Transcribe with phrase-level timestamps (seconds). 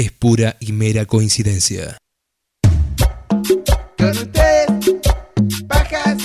[0.00, 1.98] es pura y mera coincidencia.
[3.98, 4.70] Con ustedes,
[5.68, 6.16] pajas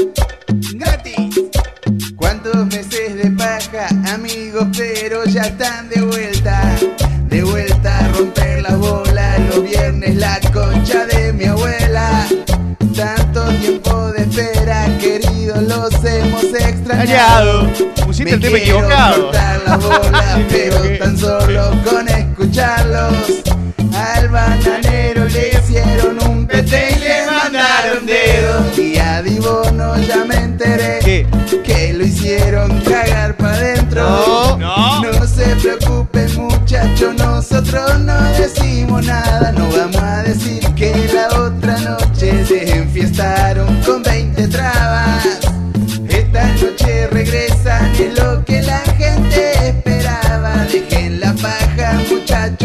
[0.76, 1.42] gratis.
[2.16, 4.68] ¿Cuántos meses de paja, amigos?
[4.78, 6.78] Pero ya están de vuelta.
[7.28, 9.40] De vuelta a romper las bolas.
[9.50, 12.28] Los viernes la concha de mi abuela.
[12.96, 16.45] Tanto tiempo de espera, queridos, los hemos
[16.86, 17.68] extrañado.
[18.06, 19.32] Pusiste el tema equivocado.
[19.32, 23.14] las bolas, pero tan solo con escucharlos.
[23.94, 28.78] Al bananero le hicieron un pete y le mandaron dedos.
[28.78, 31.28] Y a Dibono ya me enteré ¿Qué?
[31.64, 34.04] que lo hicieron cagar para adentro.
[34.04, 34.58] No.
[34.58, 35.02] No.
[35.02, 39.52] No se preocupen muchachos, nosotros no decimos nada.
[39.54, 44.25] No vamos a decir que la otra noche se enfiestaron con 20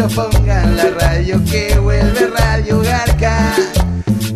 [0.01, 3.55] muchachos, pongan la radio que vuelve Radio Garca.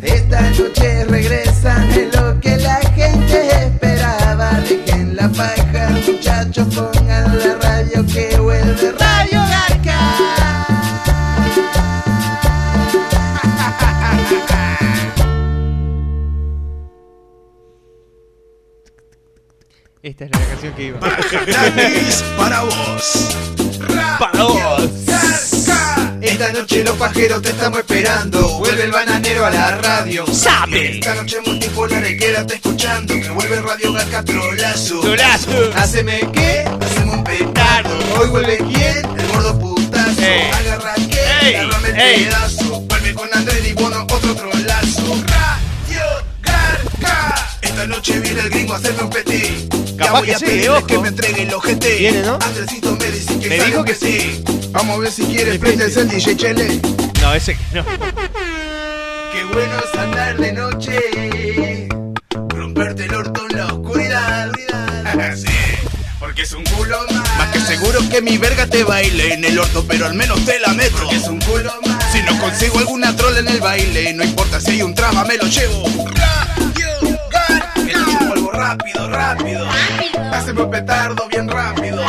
[0.03, 4.51] Esta noche regresan, es lo que la gente esperaba.
[4.69, 10.01] Dejen la paja, muchachos, pongan la radio que vuelve Radio Garca.
[20.03, 21.01] Esta es la canción que iba.
[22.37, 23.37] Para vos.
[24.19, 25.54] Para vos.
[26.35, 28.59] Esta noche los pajeros te estamos esperando.
[28.59, 30.27] Vuelve el bananero a la radio.
[30.27, 30.97] ¡Sabe!
[30.99, 33.15] Esta noche multipolar y quédate escuchando.
[33.15, 34.99] Que vuelve Radio Garca Trolazo.
[34.99, 35.71] Trolazo.
[35.77, 37.97] Haceme qué, hacemos un petardo.
[38.19, 40.23] Hoy vuelve quién, el gordo putazo.
[40.23, 40.51] Ey.
[40.51, 41.55] Agarra qué, Ey.
[41.55, 42.25] agárrame el Ey.
[42.25, 42.81] pedazo.
[42.81, 45.25] Vuelve con Andrés y Bono, otro trolazo.
[45.29, 46.05] Radio
[46.43, 47.35] Garca.
[47.63, 49.84] Esta noche viene el gringo a hacerme un petit.
[49.97, 50.87] Ya Capaz voy que a sí, ojo.
[50.87, 51.97] que me entregue el ojete.
[51.97, 52.39] Viene, ¿no?
[52.41, 54.71] Andresito me dice que Me dijo que petit.
[54.73, 56.81] Vamos a ver si quiere prenderse el DJ Chele.
[57.23, 57.85] No, ese que no.
[57.85, 61.89] Qué bueno es andar de noche.
[62.49, 64.51] Romperte el orto en la oscuridad.
[65.37, 65.47] sí,
[66.19, 67.39] porque es un culo más.
[67.39, 70.59] Más que seguro que mi verga te baile en el orto, pero al menos te
[70.59, 70.97] la meto.
[70.99, 72.13] Porque es un culo más.
[72.13, 75.37] Si no consigo alguna troll en el baile, no importa si hay un traba, me
[75.37, 75.85] lo llevo.
[78.65, 79.69] Rápido, rápido.
[80.33, 82.03] Haceme un petardo bien rápido.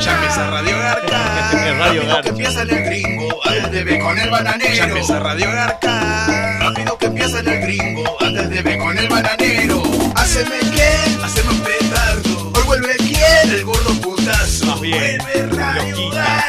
[0.00, 1.20] Ya empieza Radio Garca.
[1.78, 2.22] Radio Garca.
[2.22, 4.74] que empieza en el gringo, antes de ver con el bananero.
[4.74, 6.26] Ya empieza Radio Garca.
[6.60, 9.82] Rápido que empieza en el gringo, antes de ver con el bananero.
[10.14, 12.52] Haceme qué, haceme un petardo.
[12.54, 14.66] Hoy vuelve quién, el gordo putazo.
[14.66, 16.10] Más bien, Vuelve Radio.
[16.10, 16.43] Garca.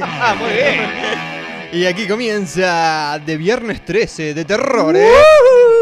[0.00, 0.80] Ah, muy bien.
[1.72, 5.08] Y aquí comienza de viernes 13 de terror, ¿eh?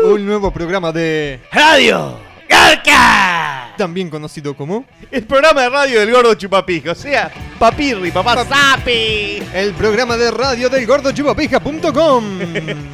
[0.05, 1.41] Un nuevo programa de.
[1.53, 2.19] Radio
[2.49, 3.75] Garca.
[3.77, 4.85] También conocido como.
[5.11, 6.93] El programa de radio del gordo chupapija.
[6.93, 9.43] O sea, papirri, papá sapi.
[9.53, 12.25] El programa de radio del gordojupapija.com.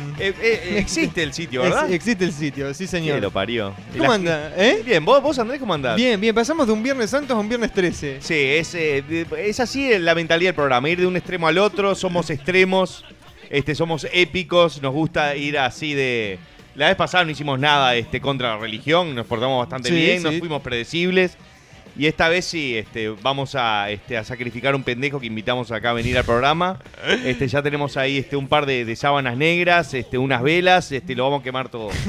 [0.18, 1.86] Eh, eh, existe el sitio, ¿verdad?
[1.88, 3.20] Es- existe el sitio, sí señor.
[3.20, 3.74] lo parió.
[3.96, 4.52] ¿Cómo anda?
[4.56, 4.82] ¿Eh?
[4.84, 5.96] Bien, ¿vos, vos Andrés, ¿cómo andás?
[5.96, 8.18] Bien, bien, pasamos de un viernes santo a un viernes 13.
[8.20, 9.04] Sí, es, eh,
[9.38, 13.04] es así la mentalidad del programa, ir de un extremo al otro, somos extremos,
[13.50, 16.38] este, somos épicos, nos gusta ir así de...
[16.74, 20.18] La vez pasada no hicimos nada este, contra la religión, nos portamos bastante Sí, bien,
[20.18, 20.24] sí.
[20.24, 21.36] nos fuimos predecibles.
[21.98, 25.90] Y esta vez sí, este, vamos a, este, a sacrificar un pendejo que invitamos acá
[25.90, 26.78] a venir al programa.
[27.24, 31.16] Este, ya tenemos ahí este, un par de, de sábanas negras, este, unas velas, este,
[31.16, 31.90] lo vamos a quemar todo.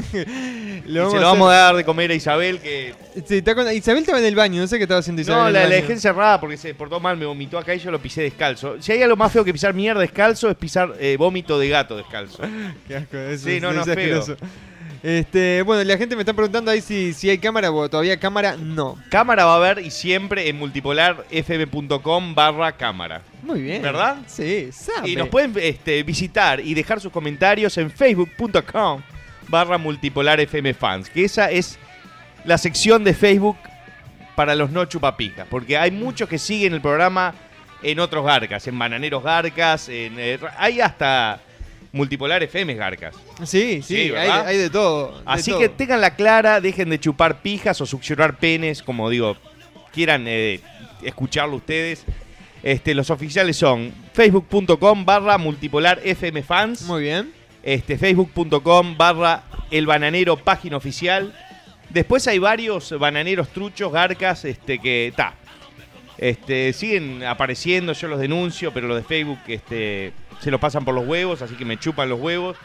[0.79, 2.95] Y se lo vamos a dar de comer a Isabel, que
[3.27, 5.41] Sí, está con- Isabel estaba en el baño, no sé qué estaba haciendo Isabel.
[5.41, 5.75] no, en la, la baño.
[5.81, 8.81] dejé encerrada porque se portó mal, me vomitó acá y yo lo pisé descalzo.
[8.81, 11.95] Si hay algo más feo que pisar mierda descalzo, es pisar eh, vómito de gato
[11.97, 12.41] descalzo.
[12.87, 13.93] Qué asco, eso Sí, es- no, no, es feo.
[13.93, 14.37] asqueroso.
[15.01, 18.57] Este, bueno, la gente me está preguntando ahí si, si hay cámara o todavía cámara,
[18.57, 18.97] no.
[19.09, 23.21] Cámara va a haber y siempre en multipolarfm.com barra cámara.
[23.41, 23.81] Muy bien.
[23.81, 24.17] ¿Verdad?
[24.27, 25.09] Sí, sabe.
[25.09, 29.01] Y nos pueden este, visitar y dejar sus comentarios en facebook.com
[29.47, 31.79] barra multipolarfmfans, que esa es
[32.45, 33.57] la sección de Facebook
[34.35, 37.33] para los no chupapijas, porque hay muchos que siguen el programa
[37.81, 41.39] en otros garcas, en Bananeros Garcas, en, eh, hay hasta
[41.91, 43.15] Multipolar FM es Garcas.
[43.45, 45.17] Sí, sí, Sí, hay, de todo.
[45.17, 45.59] de Así todo.
[45.61, 49.35] que tenganla clara, dejen de chupar pijas o succionar penes, como digo,
[49.91, 50.59] quieran eh,
[51.03, 52.03] escucharlo ustedes.
[52.61, 57.31] Este, los oficiales son facebook.com barra multipolar FM fans, Muy bien.
[57.63, 61.33] este, facebook.com barra el bananero página oficial.
[61.89, 65.33] Después hay varios bananeros truchos, garcas, este, que está.
[66.19, 70.93] Este, siguen apareciendo, yo los denuncio, pero los de Facebook este, se los pasan por
[70.95, 72.57] los huevos, así que me chupan los huevos.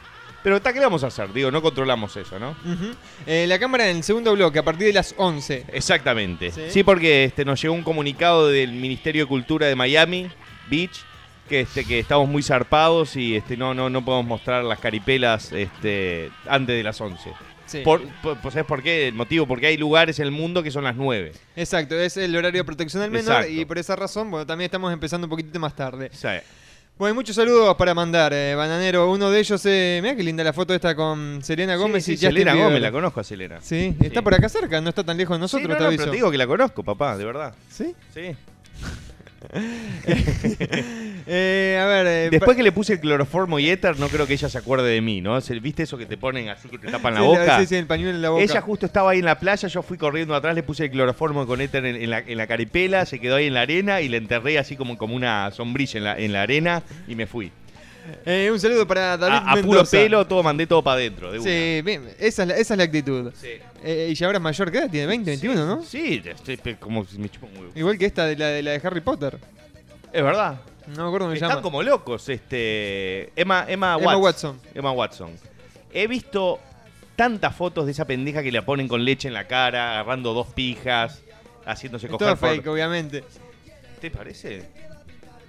[0.43, 1.33] Pero está, ¿qué le vamos a hacer?
[1.33, 2.55] Digo, no controlamos eso, ¿no?
[3.27, 5.65] Eh, la cámara en el segundo bloque, a partir de las 11.
[5.73, 6.51] Exactamente.
[6.51, 6.61] ¿Sí?
[6.69, 10.29] Sí, porque este, nos llegó un comunicado del Ministerio de Cultura de Miami
[10.69, 11.01] Beach
[11.49, 15.53] que este que estamos muy zarpados y este no no no podemos mostrar las caripelas
[15.53, 17.33] este antes de las 11.
[17.67, 17.81] Sí.
[17.85, 19.09] Por, por- pues, ¿Sabes por qué?
[19.09, 21.33] El motivo, porque hay lugares en el mundo que son las 9.
[21.57, 23.51] Exacto, es el horario de protección del menor Exacto.
[23.51, 26.11] y por esa razón, bueno, también estamos empezando un poquitito más tarde.
[26.97, 29.11] Bueno, hay muchos saludos para mandar, eh, Bananero.
[29.11, 32.17] Uno de ellos, eh, mira qué linda la foto esta con Selena Gómez sí, y
[32.17, 32.65] sí, Justin Selena.
[32.65, 33.59] Gómez, la conozco a Selena.
[33.61, 36.03] Sí, está por acá cerca, no está tan lejos de nosotros, no, te no, aviso.
[36.03, 37.53] pero te digo que la conozco, papá, de verdad.
[37.69, 37.97] ¿Sí?
[38.15, 38.37] Sí.
[41.27, 44.35] Eh, a ver, eh, Después que le puse el cloroformo y éter, no creo que
[44.35, 45.41] ella se acuerde de mí, ¿no?
[45.41, 47.61] Se- ¿Viste eso que te ponen así que te tapan la sí, boca?
[47.61, 48.43] Sí, sí, el pañuelo en la boca.
[48.43, 51.47] Ella justo estaba ahí en la playa, yo fui corriendo atrás, le puse el cloroformo
[51.47, 54.09] con éter en, en la, en la caripela, se quedó ahí en la arena y
[54.11, 57.51] la enterré así como, como una sombrilla en la, en la arena y me fui.
[58.27, 59.91] Eh, un saludo para David A, a puro Mendoza.
[59.97, 61.33] pelo, todo mandé todo para adentro.
[61.33, 61.41] de.
[61.41, 63.33] Sí, bien, esa es la, esa es la actitud.
[63.35, 63.49] Sí.
[63.83, 65.83] Eh, y ya ahora es mayor que edad, tiene 20, 21, ¿no?
[65.83, 67.73] Sí, estoy pe- como si me chupa un huevo.
[67.75, 69.39] Igual que esta de la de, la de Harry Potter.
[70.13, 70.61] Es verdad.
[70.89, 71.63] No me acuerdo cómo se Están llama.
[71.63, 73.31] como locos, este.
[73.41, 74.61] Emma, Emma, Watson.
[74.75, 75.31] Emma Watson.
[75.93, 76.61] He visto
[77.17, 80.49] tantas fotos de esa pendeja que le ponen con leche en la cara, agarrando dos
[80.49, 81.23] pijas,
[81.65, 83.25] haciéndose Es coger todo por- fake, obviamente.
[84.01, 84.65] ¿Te parece?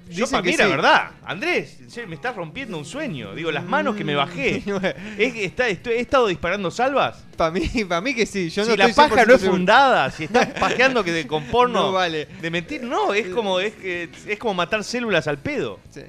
[0.07, 0.69] Yo Dicen para que mí era sí.
[0.71, 1.11] verdad.
[1.25, 3.33] Andrés, me estás rompiendo un sueño.
[3.33, 4.61] Digo, las manos que me bajé.
[5.17, 7.23] Es que está, estoy- he estado disparando salvas.
[7.35, 8.49] Para mí, para mí que sí.
[8.51, 11.25] Yo si no la estoy paja no 100% es fundada, si estás pajeando que de,
[11.25, 12.27] con porno No vale.
[12.39, 15.79] de mentir, no, es como es es como matar células al pedo.
[15.89, 16.01] Sí.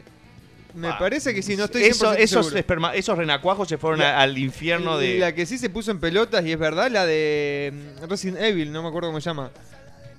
[0.74, 4.00] Me Ah, parece que sí, no estoy 100% Eso- esos, esperma- esos renacuajos se fueron
[4.00, 5.18] La- a- al infierno de.
[5.20, 7.72] La que sí se puso en pelotas y es verdad, la de
[8.02, 9.50] mm, Resident Evil, no me acuerdo cómo se llama.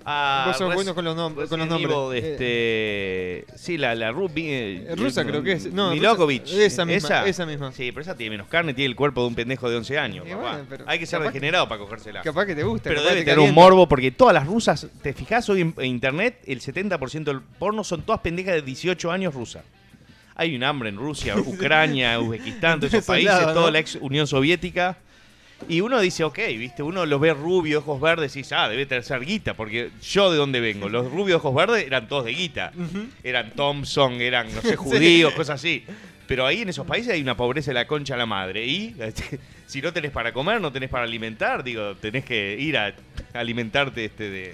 [0.10, 2.24] Ah, Vos sos Res- bueno con los, nom- con los nombres.
[2.24, 4.44] Evil, este, sí, la, la Ruby.
[4.48, 5.74] Eh, rusa creo que es.
[5.74, 6.48] No, Milokovic.
[6.48, 7.74] esa misma, esa misma.
[7.74, 10.26] Sí, pero esa tiene menos carne, tiene el cuerpo de un pendejo de 11 años.
[10.26, 12.22] Bueno, Hay que ser capaz que- degenerado para cogérsela.
[12.22, 12.90] Capaz que te gusta.
[12.90, 15.86] Pero debe te tener un morbo porque todas las rusas, te fijas hoy en, en
[15.88, 19.64] internet, el 70% del porno son todas pendejas de 18 años rusas.
[20.36, 25.00] Hay un hambre en Rusia, Ucrania, Uzbekistán, todos esos países, toda la ex Unión Soviética.
[25.70, 28.86] Y uno dice, ok, viste, uno los ve rubio, ojos verdes, y dice, ah, debe
[28.86, 32.34] tener ser guita, porque yo de dónde vengo, los rubios ojos verdes eran todos de
[32.34, 32.72] guita.
[33.24, 35.84] Eran Thompson, eran, no sé, judíos, cosas así.
[36.28, 38.66] Pero ahí en esos países hay una pobreza de la concha a la madre.
[38.66, 42.78] Y este, si no tenés para comer, no tenés para alimentar, digo, tenés que ir
[42.78, 42.94] a
[43.34, 44.54] alimentarte este de,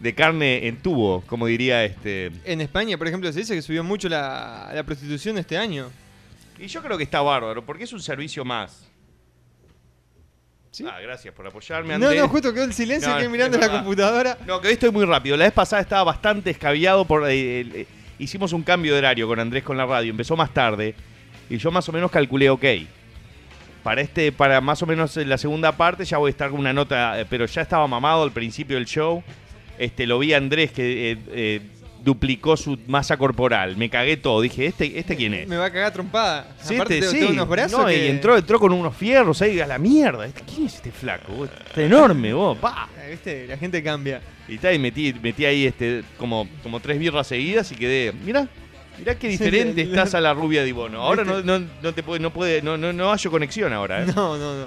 [0.00, 2.30] de carne en tubo, como diría este.
[2.44, 5.90] En España, por ejemplo, se dice que subió mucho la, la prostitución este año.
[6.58, 8.86] Y yo creo que está bárbaro, porque es un servicio más.
[10.74, 10.84] ¿Sí?
[10.88, 12.20] Ah, gracias por apoyarme, No, Andrés.
[12.22, 14.36] no, justo quedó el silencio No, que mirando la computadora.
[14.44, 15.36] No, que hoy estoy muy rápido.
[15.36, 17.22] La vez pasada estaba bastante escabiado por.
[17.30, 17.86] eh, eh,
[18.18, 20.10] hicimos un cambio de horario con Andrés con la radio.
[20.10, 20.96] Empezó más tarde.
[21.48, 22.64] Y yo más o menos calculé, ok.
[23.84, 26.72] Para este, para más o menos la segunda parte, ya voy a estar con una
[26.72, 27.20] nota.
[27.20, 29.22] eh, Pero ya estaba mamado al principio del show.
[29.78, 31.60] Este, lo vi a Andrés que eh,
[32.04, 33.76] duplicó su masa corporal.
[33.76, 34.40] Me cagué todo.
[34.42, 35.48] Dije, ¿este, este quién es?
[35.48, 36.54] Me va a cagar trompada.
[36.62, 37.32] Sí, Aparte, este, te- sí.
[37.32, 40.26] unos brazos No, que- y entró, entró con unos fierros ahí a la mierda.
[40.26, 41.32] Este, ¿Quién es este flaco?
[41.32, 41.48] vos?
[41.66, 42.58] Está enorme, vos.
[42.58, 42.72] Pa.
[42.76, 43.46] Ah, ¿Viste?
[43.46, 44.20] La gente cambia.
[44.46, 48.12] Y, tal, y metí, metí ahí este, como, como tres birras seguidas y quedé.
[48.12, 48.46] Mirá,
[48.98, 51.00] mirá qué Sí, diferente la- estás a la rubia de Ibono.
[51.00, 54.06] Ahora no, no, no te puede, no puede, no, no, no hallo conexión ahora, ¿eh?
[54.14, 54.66] No, no, no.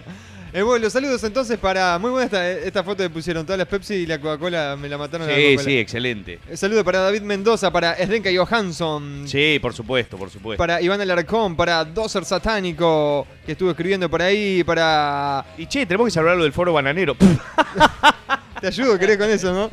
[0.54, 1.98] Eh, bueno, los saludos entonces para.
[2.00, 3.46] Muy buena esta, esta foto que pusieron.
[3.46, 6.40] Todas las Pepsi y la Coca-Cola me la mataron a la Sí, sí, excelente.
[6.50, 10.58] Eh, Saludo para David Mendoza, para Esdenka Johansson, Sí, por supuesto, por supuesto.
[10.58, 15.46] para Iván Alarcón, para Doser Satánico, que estuvo escribiendo por ahí, para.
[15.58, 17.16] Y che, tenemos que salvarlo del foro bananero.
[18.62, 19.70] Te ayudo, querés con eso, ¿no?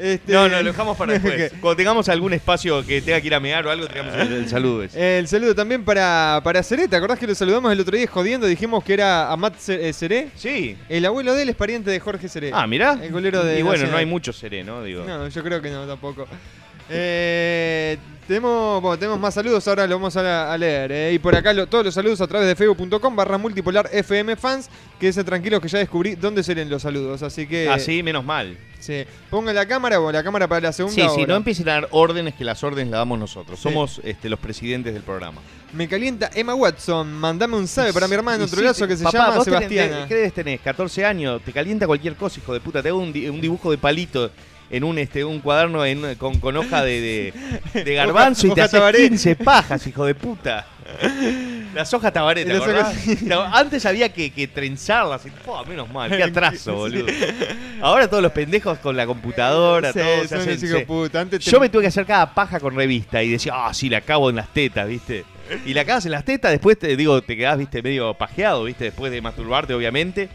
[0.00, 1.52] Este- No, no, lo dejamos para después.
[1.60, 4.48] Cuando tengamos algún espacio que tenga que ir a mear o algo, tengamos el, el
[4.48, 5.18] saludo ese.
[5.18, 6.88] El saludo también para, para Seré.
[6.88, 8.46] ¿Te acordás que lo saludamos el otro día jodiendo?
[8.46, 10.28] Dijimos que era Amat eh, Seré.
[10.34, 10.76] Sí.
[10.88, 12.50] El abuelo de él es pariente de Jorge Seré.
[12.54, 12.98] Ah, mirá.
[13.02, 13.92] El golero de y bueno, Nacional.
[13.92, 14.82] no hay mucho seré, ¿no?
[14.82, 15.04] Digo.
[15.04, 16.26] No, yo creo que no, tampoco.
[16.92, 20.92] Eh, tenemos, bueno, tenemos más saludos, ahora lo vamos a, a leer.
[20.92, 21.12] eh.
[21.14, 24.68] Y por acá lo- todos los saludos a través de facebook.com barra multipolar FM fans.
[25.00, 27.22] Quédense tranquilos que ya descubrí dónde se leen los saludos.
[27.22, 27.68] Así que...
[27.68, 28.56] Ah, sí, menos mal.
[28.78, 29.04] Sí.
[29.30, 31.26] Ponga la cámara o la cámara para la segunda Sí, sí, hora.
[31.26, 33.58] no empiecen a dar órdenes que las órdenes las damos nosotros.
[33.58, 35.40] Somos este, los presidentes del programa.
[35.72, 37.12] Me calienta Emma Watson.
[37.12, 38.56] Mandame un sabe para mi hermano Y sí,
[38.86, 40.06] que se papá, llama tenés- Sebastiana.
[40.08, 40.60] ¿Qué debes tener?
[40.60, 41.42] 14 años.
[41.44, 42.80] Te calienta cualquier cosa, hijo de puta.
[42.82, 44.30] Te hago un, di- un dibujo de palito
[44.70, 47.32] en un este un cuaderno en- con, con hoja de,
[47.74, 49.08] de, de garbanzo y te haces tabaré.
[49.08, 50.66] 15 pajas, hijo de puta.
[51.74, 52.96] Las hojas tabaré, ¿te acordás?
[53.52, 55.22] Antes había que, que trenzarlas.
[55.26, 55.30] Y,
[55.68, 57.06] menos mal, qué atraso, boludo.
[57.80, 61.20] Ahora todos los pendejos con la computadora, Sí, todos hacen- puta.
[61.20, 63.98] Antes yo me tuve que hacer cada paja con revista y decía, ah, sí, la
[63.98, 65.24] acabo en las tetas, ¿viste?
[65.66, 68.84] Y la acabas en las tetas, después te digo, te quedás, viste, medio pajeado, ¿viste?
[68.84, 70.28] Después de masturbarte, obviamente.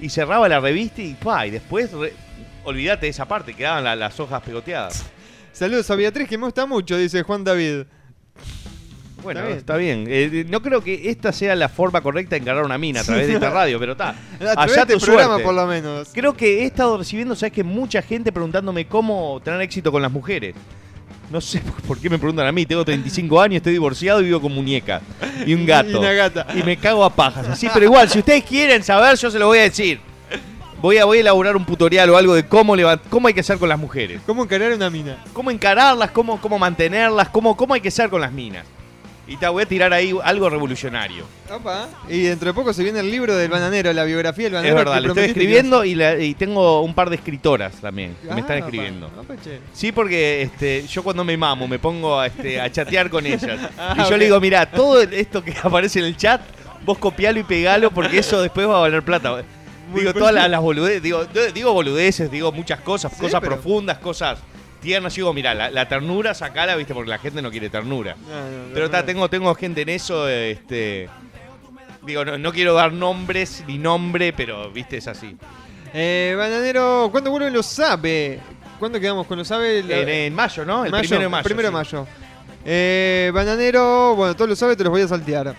[0.00, 2.12] Y cerraba la revista y pa, y después re-
[2.64, 5.04] olvídate de esa parte, quedaban la- las hojas pegoteadas.
[5.52, 7.84] Saludos a Beatriz que me gusta mucho, dice Juan David.
[9.22, 10.04] Bueno, Está está bien.
[10.06, 10.34] bien.
[10.34, 13.26] Eh, no creo que esta sea la forma correcta de encarar una mina a través
[13.26, 14.14] de esta radio, pero está.
[14.56, 15.44] Allá tu programa suerte.
[15.44, 16.08] por lo menos.
[16.14, 20.10] Creo que he estado recibiendo, ¿sabes que Mucha gente preguntándome cómo tener éxito con las
[20.10, 20.54] mujeres.
[21.30, 22.64] No sé por qué me preguntan a mí.
[22.64, 25.02] Tengo 35 años, estoy divorciado y vivo con muñeca.
[25.44, 25.90] Y un gato.
[25.90, 26.46] Y una gata.
[26.58, 27.46] Y me cago a pajas.
[27.46, 30.00] Así, pero igual, si ustedes quieren saber, yo se lo voy a decir.
[30.80, 32.74] Voy a, voy a elaborar un tutorial o algo de cómo,
[33.10, 34.20] cómo hay que ser con las mujeres.
[34.26, 35.18] ¿Cómo encarar una mina?
[35.32, 38.64] Cómo encararlas, cómo, cómo mantenerlas, cómo, cómo hay que ser con las minas.
[39.26, 41.24] Y te voy a tirar ahí algo revolucionario.
[41.52, 41.86] Opa.
[42.08, 44.78] Y dentro de poco se viene el libro del bananero, la biografía del Es bananero.
[44.78, 48.34] verdad, que le estoy escribiendo y, la- y tengo un par de escritoras también que
[48.34, 49.06] me están Ah, escribiendo.
[49.06, 49.60] opa, opa, che.
[49.72, 53.60] Sí, porque este, yo cuando me mamo me pongo a, este, a chatear con ellas.
[53.78, 56.40] Ah, y yo le digo, mira, todo esto que aparece en el chat,
[56.84, 59.44] vos copialo y pegalo porque eso después va a valer plata.
[59.94, 63.98] Digo todas las, las boludeces, digo, digo boludeces, digo muchas cosas, Sí, cosas pero- profundas,
[63.98, 64.38] cosas
[64.80, 65.14] tiernas.
[65.14, 68.16] Digo, mira, la, la ternura sacala, viste, porque la gente no quiere ternura.
[68.28, 69.04] No, no, Pero no.
[69.04, 71.08] tengo, tengo gente en eso, este.
[72.02, 75.36] Digo, no, no quiero dar nombres ni nombre, pero viste, es así.
[75.92, 78.40] Eh, bananero, ¿cuándo vuelven los SABE?
[78.78, 79.82] ¿Cuándo quedamos con los SABE?
[79.82, 80.84] La- En, en mayo, ¿no?
[80.86, 81.44] El Mayo, primero de mayo.
[81.44, 82.06] primero de mayo.
[82.64, 85.54] Eh, bananero, bueno, todos los SABE te los voy a saltear.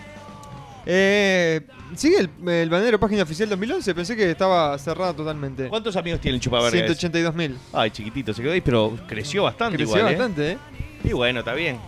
[0.86, 1.60] Eh,
[1.96, 3.94] ¿Sigue el, el página oficial 2011?
[3.94, 5.68] Pensé que estaba cerrada totalmente.
[5.68, 6.76] ¿Cuántos amigos tiene el chupaverga?
[6.76, 6.86] ese?
[6.86, 7.56] 182 mil.
[7.72, 10.16] Ay, chiquitito, se quedó ahí, pero creció bastante Creció igual, ¿eh?
[10.16, 10.58] bastante, ¿eh?
[11.04, 11.78] Y bueno, está bien.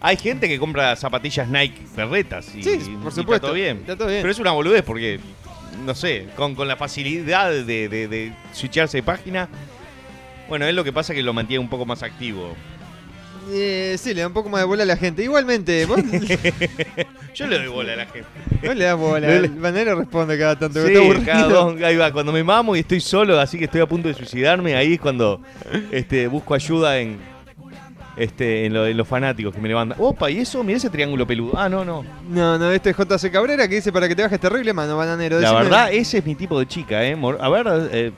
[0.00, 3.46] Hay gente que compra zapatillas Nike berretas y, Sí, y por está supuesto.
[3.48, 3.78] todo bien.
[3.78, 4.20] Está todo bien.
[4.20, 5.18] Pero es una boludez porque,
[5.84, 9.48] no sé, con, con la facilidad de, de, de switcharse de página,
[10.48, 12.54] bueno, es lo que pasa que lo mantiene un poco más activo.
[13.50, 15.22] Eh, sí, le da un poco más de bola a la gente.
[15.22, 15.98] Igualmente, vos,
[17.34, 18.28] Yo le doy bola a la gente.
[18.64, 19.26] vos le das bola.
[19.26, 20.82] No le- El bananero responde cada tanto.
[20.84, 21.24] que Sí, aburrido.
[21.26, 22.12] cada dos, ahí va.
[22.12, 25.00] Cuando me mamo y estoy solo, así que estoy a punto de suicidarme, ahí es
[25.00, 25.40] cuando
[25.90, 27.18] este, busco ayuda en,
[28.16, 29.98] este, en, lo- en los fanáticos que me levantan.
[30.00, 30.62] Opa, ¿y eso?
[30.62, 31.58] Mira ese triángulo peludo.
[31.58, 32.04] Ah, no, no.
[32.28, 35.40] No, no, este es JC Cabrera que dice para que te bajes terrible mano, bananero.
[35.40, 37.16] La Decime- verdad, ese es mi tipo de chica, ¿eh?
[37.16, 38.12] Mor- A ver, eh,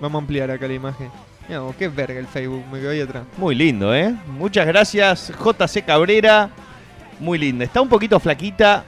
[0.00, 1.08] Vamos a ampliar acá la imagen.
[1.48, 3.24] No, qué verga el Facebook, me quedo ahí atrás.
[3.36, 4.14] muy lindo, ¿eh?
[4.26, 6.50] Muchas gracias, JC Cabrera.
[7.20, 7.64] Muy linda.
[7.64, 8.84] Está un poquito flaquita,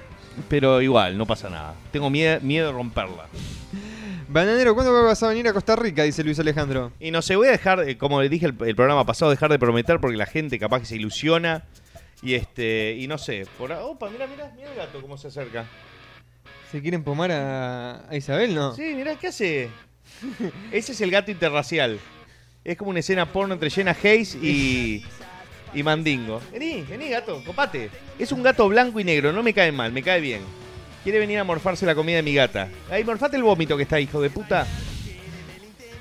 [0.49, 1.75] pero igual, no pasa nada.
[1.93, 3.27] Tengo miedo, miedo de romperla.
[4.29, 6.03] Bananero, ¿cuándo vas a venir a Costa Rica?
[6.03, 6.93] Dice Luis Alejandro.
[6.99, 9.51] Y no sé, voy a dejar, eh, como le dije el, el programa pasado, dejar
[9.53, 11.65] de prometer porque la gente capaz que se ilusiona.
[12.23, 15.67] Y este, y no sé, por Opa, mira, mira, mira el gato cómo se acerca.
[16.73, 18.55] ¿Se quieren pomar a, a Isabel?
[18.55, 18.75] No.
[18.75, 19.71] Sí, mira, ¿qué hace?
[20.73, 22.01] Ese es el gato interracial.
[22.66, 25.04] Es como una escena porno entre Jenna Hayes y.
[25.73, 26.42] y Mandingo.
[26.52, 27.90] Vení, vení, gato, copate.
[28.18, 30.40] Es un gato blanco y negro, no me cae mal, me cae bien.
[31.04, 32.68] Quiere venir a morfarse la comida de mi gata.
[32.90, 34.66] Ahí, morfate el vómito que está, hijo de puta.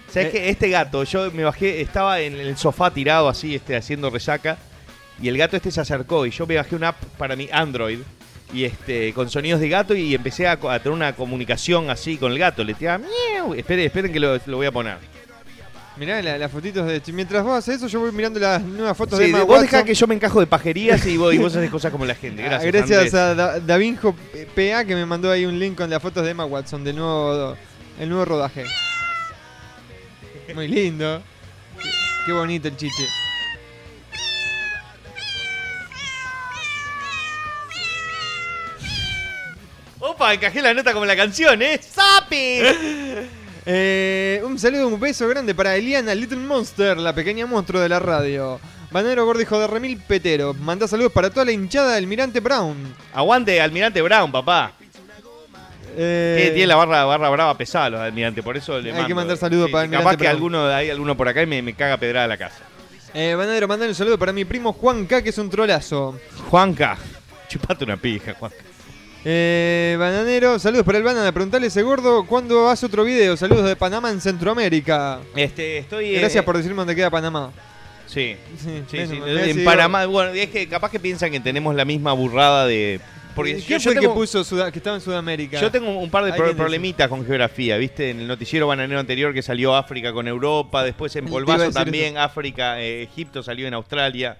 [0.09, 0.31] ¿Sabes Eh.
[0.31, 0.49] qué?
[0.49, 4.57] Este gato, yo me bajé, estaba en el sofá tirado así, este, haciendo resaca.
[5.21, 7.99] Y el gato este se acercó y yo me bajé una app para mi Android.
[8.51, 12.39] Y este, con sonidos de gato y empecé a, tener una comunicación así con el
[12.39, 12.63] gato.
[12.63, 13.53] Le tiraba miau.
[13.53, 14.97] Esperen, esperen que lo, lo voy a poner.
[15.97, 17.01] Mirá la- las fotitos de.
[17.13, 19.65] Mientras vos haces eso, yo voy mirando las nuevas fotos Sí, de Emma vos Watson.
[19.71, 22.15] dejá que yo me encajo de pajerías y vos, y vos haces cosas como la
[22.15, 22.43] gente.
[22.43, 22.71] Ah, Gracias.
[22.73, 23.13] Gracias Andrés.
[23.13, 24.13] a Da- Davinjo
[24.53, 27.55] PA que me mandó ahí un link con las fotos de Emma Watson del nuevo,
[27.99, 28.65] el nuevo rodaje.
[30.53, 31.21] Muy lindo.
[31.81, 31.89] Qué,
[32.25, 33.03] qué bonito el chiche.
[39.99, 41.79] Opa, encajé la nota como la canción, ¿eh?
[41.81, 42.59] ¡Sapi!
[43.65, 47.99] Eh, un saludo, un beso grande para Eliana Little Monster, la pequeña monstruo de la
[47.99, 48.59] radio.
[48.91, 50.53] Banero gordo hijo de Remil Petero.
[50.53, 52.75] Manda saludos para toda la hinchada del Almirante Brown.
[53.13, 54.71] Aguante, Almirante Brown, papá.
[55.97, 59.07] Eh, Tiene- Tiene la barra, barra brava pesada los Almirante, por eso le Hay mando.
[59.07, 60.35] que mandar saludos para Almirante Capaz que Brown.
[60.35, 62.59] alguno, hay alguno por acá y me, me caga pedrada a la casa.
[63.13, 66.19] eh, Banadero, mandale un saludo para mi primo Juan K, que es un trolazo.
[66.49, 66.97] Juanca.
[67.47, 68.57] Chupate una pija, Juanca.
[69.27, 71.31] Eh, bananero, saludos para el banana.
[71.31, 73.35] Preguntale ese gordo cuándo hace otro video.
[73.35, 75.19] Saludos de Panamá en Centroamérica.
[75.35, 76.15] Este, estoy.
[76.15, 77.51] eh, Gracias por decirme dónde queda Panamá.
[78.05, 79.19] Sí, Sí, sí, sí.
[79.25, 82.99] En Panamá, bueno, es que capaz que piensan que tenemos la misma burrada de.
[83.35, 85.59] Porque ¿Quién yo, fue yo el que puso Suda- que estaba en Sudamérica?
[85.59, 88.11] yo tengo un par de pro- problemitas con geografía, ¿viste?
[88.11, 92.79] En el noticiero bananero anterior que salió África con Europa, después en Polvazo también África,
[92.79, 94.37] eh, Egipto salió en Australia.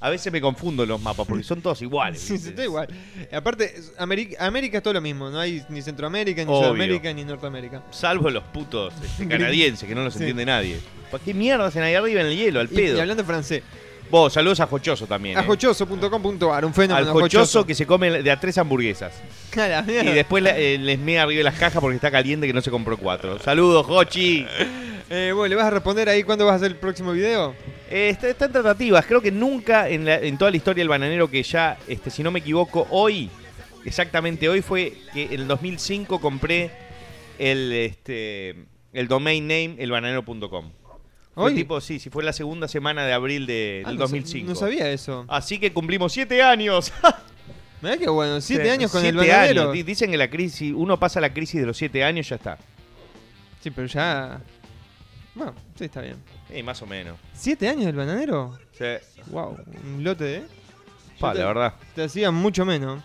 [0.00, 2.20] A veces me confundo los mapas porque son todos iguales.
[2.20, 2.86] Sí, está igual.
[3.32, 5.28] Aparte, América, América es todo lo mismo.
[5.28, 6.68] No hay ni Centroamérica, ni Obvio.
[6.68, 7.82] Sudamérica, ni Norteamérica.
[7.90, 10.20] Salvo los putos este, canadienses que no los Sí.
[10.20, 10.78] entiende nadie.
[11.10, 12.96] ¿Para qué mierda hacen ahí arriba en el hielo, al Y, pedo?
[12.96, 13.62] y hablando francés,
[14.10, 15.36] Vos, saludos a Jochoso también.
[15.36, 15.40] ¿eh?
[15.40, 17.12] ajochoso.com.ar, un Al fenómeno.
[17.12, 19.12] Jochoso que se come de a tres hamburguesas.
[19.54, 22.62] A Y después eh, les mea arriba de las cajas porque está caliente que no
[22.62, 23.38] se compró cuatro.
[23.40, 24.46] Saludos, Jochi.
[25.10, 27.54] Eh, bueno, ¿le vas a responder ahí cuándo vas a hacer el próximo video?
[27.90, 29.06] Eh, está, está en tratativas.
[29.06, 32.22] Creo que nunca en, la- en toda la historia del bananero que ya, este, si
[32.22, 33.30] no me equivoco, hoy,
[33.86, 36.70] exactamente hoy fue que en el 2005 compré
[37.38, 38.54] el, este,
[38.92, 40.72] el domain name elbananero.com.
[41.34, 41.54] Fue ¿Hoy?
[41.54, 44.48] tipo, sí, sí, fue la segunda semana de abril de- Ah, del no sa- 2005.
[44.50, 45.24] No sabía eso.
[45.28, 46.92] Así que cumplimos siete años.
[47.80, 49.70] Mirá qué bueno, siete Sí, años con el bananero.
[49.70, 49.86] años.
[49.86, 52.58] Dicen que la crisis, uno pasa la crisis de los siete años, ya está.
[53.62, 54.40] Sí, pero ya.
[55.38, 56.16] Bueno, sí, está bien.
[56.50, 57.16] Eh, más o menos.
[57.32, 58.58] ¿Siete años del bananero?
[58.72, 58.84] Sí.
[59.30, 59.56] Wow,
[59.96, 60.42] un lote de.
[61.20, 61.74] Pa, Yo te- la verdad.
[61.94, 63.02] Te hacía mucho menos.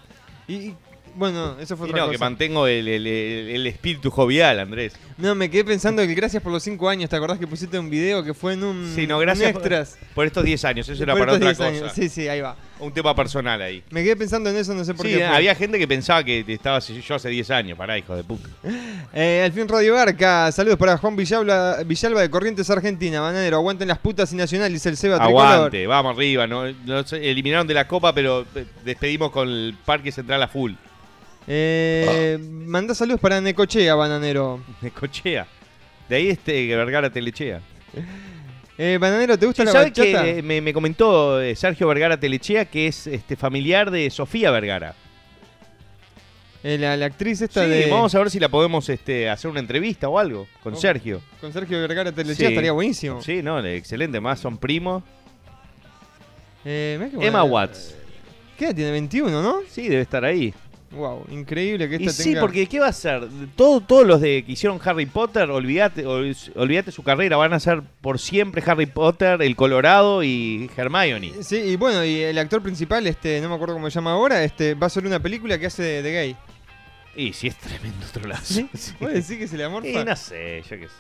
[0.48, 0.78] Y, y,
[1.16, 2.26] bueno, eso fue Y otra no, que cosa.
[2.26, 4.94] mantengo el, el- el- el espíritu jovial, Andrés.
[5.18, 7.10] No, me quedé pensando que gracias por los cinco años.
[7.10, 8.92] ¿Te acordás que pusiste un video que fue en un.
[8.96, 9.98] Sí, no, un gracias extras?
[10.16, 11.70] Por estos 10 años, eso era Por para otra 10 cosa.
[11.70, 11.92] años.
[11.94, 12.56] Sí, sí, ahí va.
[12.80, 13.84] Un tema personal ahí.
[13.92, 15.18] Me quedé pensando en eso, no sé por Sí, qué.
[15.20, 15.26] fue.
[15.28, 17.78] había gente que pensaba que estaba yo hace 10 años.
[17.78, 18.50] Pará, hijo de puta.
[19.16, 23.22] Eh, al fin Radio Barca, saludos para Juan Villalba, Villalba de Corrientes, Argentina.
[23.22, 25.46] Bananero, aguanten las putas y Nacional, dice el Seba Tricolor.
[25.46, 26.48] Aguante, vamos arriba.
[26.48, 30.72] No, Nos eliminaron de la copa, pero eh, despedimos con el Parque Central a full.
[31.48, 34.62] Eh, Mandá saludos para Necochea, Bananero.
[34.82, 35.46] Me cochea.
[36.10, 37.62] De ahí este Vergara Telechea.
[38.78, 40.24] Eh, Bananero, ¿te gusta la ¿Sabes bachata?
[40.24, 44.96] que me, me comentó eh, Sergio Vergara Telechea que es este familiar de Sofía Vergara?
[46.64, 47.88] Eh, la, la actriz Sí, esta de.
[47.90, 50.78] vamos a ver si la podemos este, hacer una entrevista o algo con Oh.
[50.78, 51.22] Sergio.
[51.42, 52.54] Con Sergio Vergara Telechea Sí.
[52.54, 53.22] estaría buenísimo.
[53.22, 55.04] Sí, no, excelente, más son primos.
[56.66, 57.44] Eh, Emma.
[57.44, 57.96] Watts.
[58.58, 58.92] ¿Qué tiene?
[58.92, 59.58] 21, ¿no?
[59.70, 60.54] Sí, debe estar ahí.
[60.96, 62.42] Wow, increíble que esta Y sí, tenga.
[62.42, 63.28] porque ¿qué va a ser?
[63.56, 67.60] Todo, todos los de que hicieron Harry Potter, olvídate, ol- olvídate su carrera, van a
[67.60, 71.32] ser por siempre Harry Potter, el Colorado y Hermione.
[71.42, 74.44] Sí, y bueno, y el actor principal, este, no me acuerdo cómo se llama ahora,
[74.44, 76.36] este, va a ser una película que hace de, de gay.
[77.16, 78.54] Y sí, es tremendo trolazo.
[78.54, 78.70] ¿Sí?
[78.78, 78.94] Sí.
[79.00, 79.88] ¿Puedes decir que se le amorfa?
[79.88, 80.94] Y no sé, yo qué sé.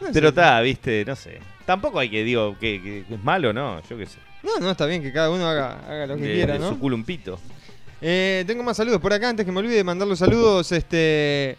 [0.00, 0.08] No.
[0.12, 1.38] Pero está, viste, no sé.
[1.66, 3.82] Tampoco hay que, digo, que, que- que es malo, ¿no?
[3.88, 4.18] Yo qué sé.
[4.42, 6.68] No, no, está bien que cada uno haga, haga lo que De- quiera, de ¿no?
[6.70, 7.38] su culo un pito.
[8.06, 11.56] Eh, tengo más saludos por acá, antes que me olvide de mandar los saludos, este...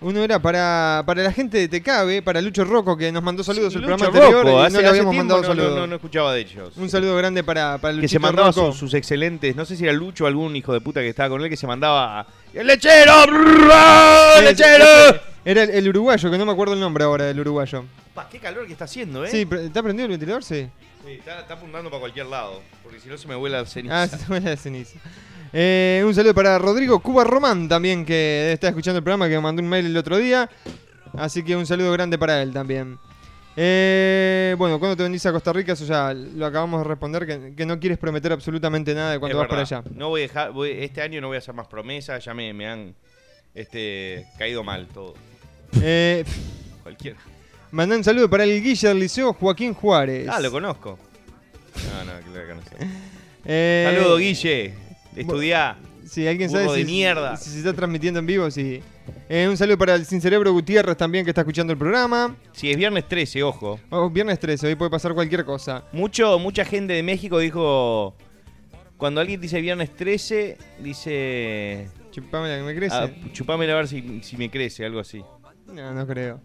[0.00, 3.74] Uno era para, para la gente de Tecabe, para Lucho Rocco, que nos mandó saludos
[3.74, 5.88] el Lucho programa anterior Rocco, y hace- no le hace habíamos tiempo mandado no, saludos.
[5.88, 6.76] No, escuchaba de ellos.
[6.76, 9.84] Un saludo grande para, para que Luchito se mandaba sus, sus excelentes, no sé si
[9.84, 12.66] era Lucho o algún hijo de puta que estaba con él, que se mandaba ¡El
[12.66, 13.12] lechero!
[13.72, 14.84] ¡Ah, Sí, ¡Lechero!
[15.44, 17.84] Era el, el uruguayo, que no me acuerdo el nombre ahora del uruguayo.
[18.14, 19.30] Pa, qué calor que está haciendo, ¿eh?
[19.30, 20.42] Sí, ¿está prendido el ventilador?
[20.44, 20.66] Sí.
[21.06, 24.02] Sí, está, está apuntando para cualquier lado, porque si no se me vuela la ceniza.
[24.02, 24.98] Ah, se te vuela la ceniza.
[25.56, 29.40] Eh, un saludo para Rodrigo Cuba Román también, que estar escuchando el programa, que me
[29.40, 30.50] mandó un mail el otro día.
[31.16, 32.98] Así que un saludo grande para él también.
[33.56, 37.54] Eh, bueno, cuando te venís a Costa Rica, eso ya lo acabamos de responder, que,
[37.54, 39.84] que no quieres prometer absolutamente nada de cuando Es vas para verdad.
[39.86, 39.96] allá.
[39.96, 42.52] No voy a dejar, voy- este año no voy a hacer más promesas, ya me,
[42.52, 42.94] me han
[43.54, 45.14] este, caído mal todo.
[45.80, 46.24] Eh,
[46.82, 47.16] Cualquiera.
[47.70, 50.26] mandá un saludo para el Guilla del Liceo Joaquín Juárez.
[50.28, 50.98] Ah, lo conozco.
[51.92, 52.76] No, no, que lo conozco.
[53.46, 54.72] Eh, Saludos, Guille.
[55.16, 55.78] Estudiá.
[56.04, 57.36] Si alguien sabe de si, mierda.
[57.36, 58.82] si se está transmitiendo en vivo, sí.
[59.28, 62.36] Eh, un saludo para el Sin Cerebro Gutiérrez también que está escuchando el programa.
[62.52, 63.80] Si es viernes 13, ojo.
[63.90, 65.84] Oh, viernes 13, hoy puede pasar cualquier cosa.
[65.92, 68.14] Mucho, mucha gente de México dijo.
[68.96, 71.88] Cuando alguien dice viernes 13, dice.
[72.10, 72.96] Chupame la que me crece.
[72.96, 75.22] Ah, chupámela a ver si, si me crece, algo así.
[75.66, 76.40] No, no creo.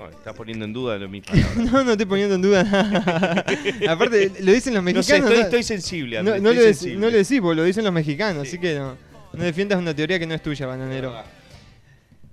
[0.00, 1.56] No, está poniendo en duda lo mis palabras.
[1.72, 3.44] No, no estoy poniendo en duda nada.
[3.88, 5.24] Aparte, lo dicen los No sé, mexicanos.
[5.30, 6.98] estoy, no- estoy sensible, no, Andrés, no estoy le dec- sensible.
[7.00, 8.48] no le decís, vos, lo dicen los mexicanos, Sí.
[8.56, 8.96] así que no,
[9.34, 11.14] no defiendas una teoría que no es tuya, bananero.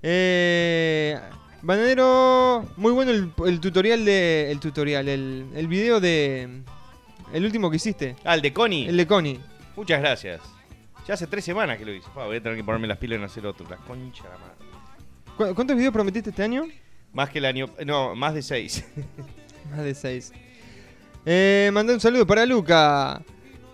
[0.04, 1.18] Eh,
[1.62, 4.52] bananero, muy bueno el, el tutorial de.
[4.52, 6.62] El tutorial, el, el video de.
[7.34, 8.88] El último que hiciste, Ah, el de Connie.
[8.88, 9.40] el de Connie.
[9.76, 10.40] Muchas gracias.
[11.08, 12.08] Ya hace tres semanas que lo hice.
[12.16, 13.66] Voy a tener que ponerme las pilas en hacer otro.
[13.70, 14.56] La concha de la madre.
[15.36, 16.66] ¿Cu- ¿Cuántos videos prometiste este año?
[17.14, 17.70] Más que el año.
[17.86, 18.86] No, más de seis.
[19.72, 20.32] Más de seis.
[21.26, 23.22] Eh, mandé un saludo para Luca.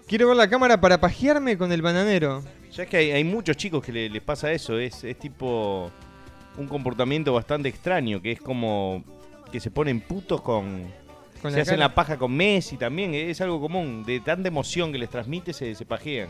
[0.07, 2.43] Quiero ver la cámara para pajearme con el bananero.
[2.71, 5.91] Ya es que hay, hay muchos chicos que le- les pasa eso, es, es tipo
[6.57, 9.03] un comportamiento bastante extraño, que es como
[9.51, 10.91] que se ponen putos con...
[11.43, 11.89] Con se la hacen cara.
[11.89, 15.75] la paja con Messi también, es algo común, de tanta emoción que les transmite se,
[15.75, 16.29] se pajean.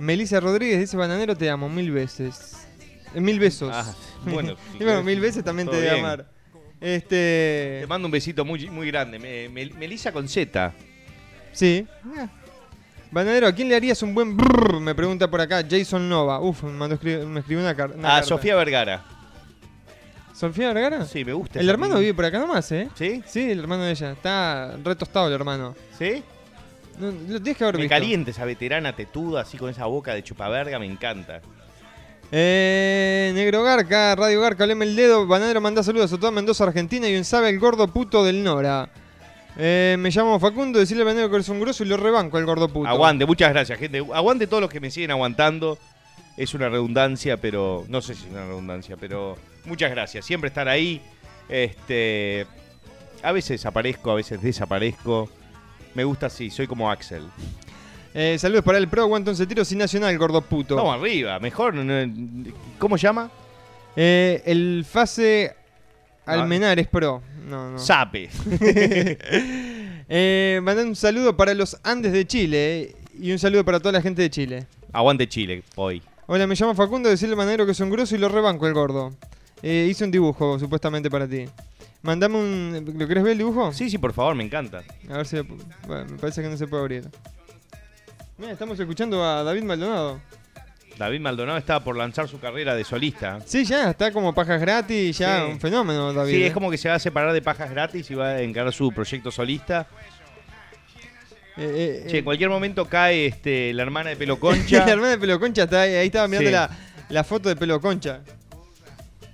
[0.00, 2.66] Melissa Rodríguez dice, bananero, te amo mil veces.
[3.14, 3.70] Eh, mil besos.
[3.72, 6.04] Ah, bueno, y bueno, mil veces también te debe bien.
[6.04, 6.26] amar.
[6.80, 7.78] Este...
[7.80, 9.18] Te mando un besito muy, muy grande.
[9.18, 10.72] Me- me- Melissa con Z.
[11.52, 11.86] Sí.
[12.18, 12.28] Eh.
[13.10, 14.80] Bananero, ¿a quién le harías un buen brrr?
[14.80, 16.40] Me pregunta por acá Jason Nova.
[16.40, 18.28] Uf, me, mandó escri- me escribió una, car- una A carta.
[18.28, 19.04] Sofía Vergara.
[20.34, 21.04] ¿Sofía Vergara?
[21.06, 21.60] Sí, me gusta.
[21.60, 22.88] El hermano vive por acá nomás, ¿eh?
[22.94, 23.22] ¿Sí?
[23.26, 24.12] Sí, el hermano de ella.
[24.12, 25.74] Está retostado el hermano.
[25.98, 26.22] ¿Sí?
[26.98, 27.94] No, lo tienes que haber Me visto.
[27.94, 31.40] caliente esa veterana tetuda, así con esa boca de chupaverga, me encanta.
[32.32, 35.26] Eh, Negro Garca, Radio Garca, oleme el dedo.
[35.26, 38.88] Bananero manda saludos a toda Mendoza, Argentina y un sabe el gordo puto del Nora.
[39.58, 42.44] Eh, me llamo Facundo, decirle al Bananero que eres un grosso y lo rebanco al
[42.44, 42.88] gordo puto.
[42.88, 44.04] Aguante, muchas gracias, gente.
[44.12, 45.78] Aguante todos los que me siguen aguantando.
[46.36, 47.84] Es una redundancia, pero.
[47.88, 49.38] No sé si es una redundancia, pero.
[49.64, 50.24] Muchas gracias.
[50.24, 51.00] Siempre estar ahí.
[51.48, 52.46] Este.
[53.22, 55.30] A veces aparezco, a veces desaparezco.
[55.94, 57.22] Me gusta así, soy como Axel.
[58.18, 60.74] Eh, saludos para el pro, aguanta un tiro sin nacional, gordo puto.
[60.74, 61.74] Vamos arriba, mejor.
[62.78, 63.30] ¿Cómo llama?
[63.94, 65.54] Eh, el Fase
[66.26, 66.32] No.
[66.32, 67.22] Almenares Pro.
[67.46, 67.78] No, no.
[67.78, 68.30] Sape.
[70.08, 74.00] Eh, mandar un saludo para los Andes de Chile y un saludo para toda la
[74.00, 74.66] gente de Chile.
[74.92, 76.00] Aguante Chile, hoy.
[76.28, 78.72] Hola, me llamo Facundo, decirle al manero que es un grosso y lo rebanco el
[78.72, 79.16] gordo.
[79.64, 81.46] Eh, hice un dibujo supuestamente para ti.
[82.02, 82.94] Mandame un...
[82.96, 83.72] ¿Lo querés ver el dibujo?
[83.72, 84.84] Sí, sí, por favor, me encanta.
[85.10, 85.40] A ver si...
[85.88, 87.10] bueno, me parece que no se puede abrir.
[88.38, 90.20] Mira, estamos escuchando a David Maldonado.
[90.98, 93.38] David Maldonado estaba por lanzar su carrera de solista.
[93.44, 95.52] Sí, ya, está como pajas gratis, ya Sí.
[95.52, 96.32] un fenómeno, David.
[96.32, 96.46] Sí, eh.
[96.46, 98.90] es como que se va a separar de pajas gratis y va a encarar su
[98.92, 99.86] proyecto solista.
[101.58, 104.84] Eh, eh, Che, eh, en cualquier momento cae este, la hermana de pelo la concha.
[104.88, 106.52] hermana de Pelo Concha está ahí, ahí estaba mirando Sí.
[106.52, 106.70] la,
[107.08, 108.20] la foto de Pelo Concha.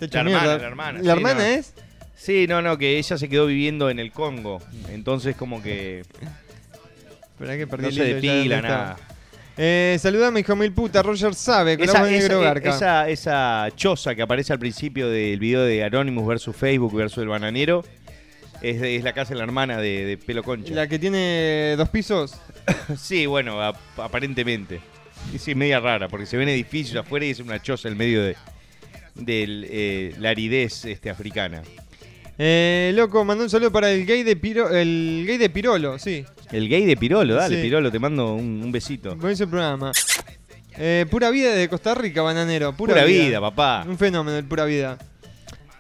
[0.01, 0.59] Está La hermana, mierda.
[0.59, 1.47] la hermana, ¿La sí, hermana no.
[1.47, 1.75] es?
[2.17, 4.61] sí, no, no, que ella se quedó viviendo en el Congo.
[4.91, 6.05] Entonces como que
[7.43, 8.97] Esperá que perdí no el se depila nada.
[9.57, 11.03] Eh, saludame, hijo mil puta.
[11.03, 15.63] Roger sabe, Esa, esa, negro eh, esa, esa choza que aparece al principio del video
[15.63, 17.85] de Anonymous versus Facebook versus el bananero
[18.63, 20.73] es, de- es la casa de la hermana de, de pelo concha.
[20.73, 22.41] La que tiene dos pisos.
[22.97, 24.81] Sí, bueno, ap- aparentemente.
[25.35, 28.23] Y sí, media rara, porque se ven edificios afuera y es una choza en medio
[28.23, 28.37] de
[29.27, 31.63] eh, la aridez este, africana.
[32.45, 36.25] Eh, loco, mandó un saludo para el gay de Piro, el gay de Pirolo, sí.
[36.51, 37.63] El gay de Pirolo, dale, Sí.
[37.63, 39.15] Pirolo, te mando un, un besito.
[39.15, 39.93] Buenísimo programa.
[40.77, 42.73] Eh, pura vida de Costa Rica, bananero.
[42.77, 43.85] Pura, Pura vida, papá.
[43.87, 44.99] Un fenómeno el pura vida.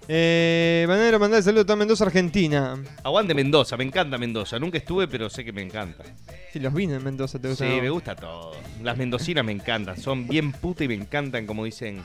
[0.06, 2.76] Eh, bananero, mandá el saludo a Mendoza, Argentina.
[3.02, 4.58] Aguante Mendoza, me encanta Mendoza.
[4.60, 6.04] Nunca estuve, pero sé que me encanta.
[6.52, 7.82] Si los vine en Mendoza, te Sí, gusta.
[7.82, 8.52] me gusta todo.
[8.84, 9.96] Las mendocinas me encantan.
[9.98, 12.04] Son bien putas y me encantan como dicen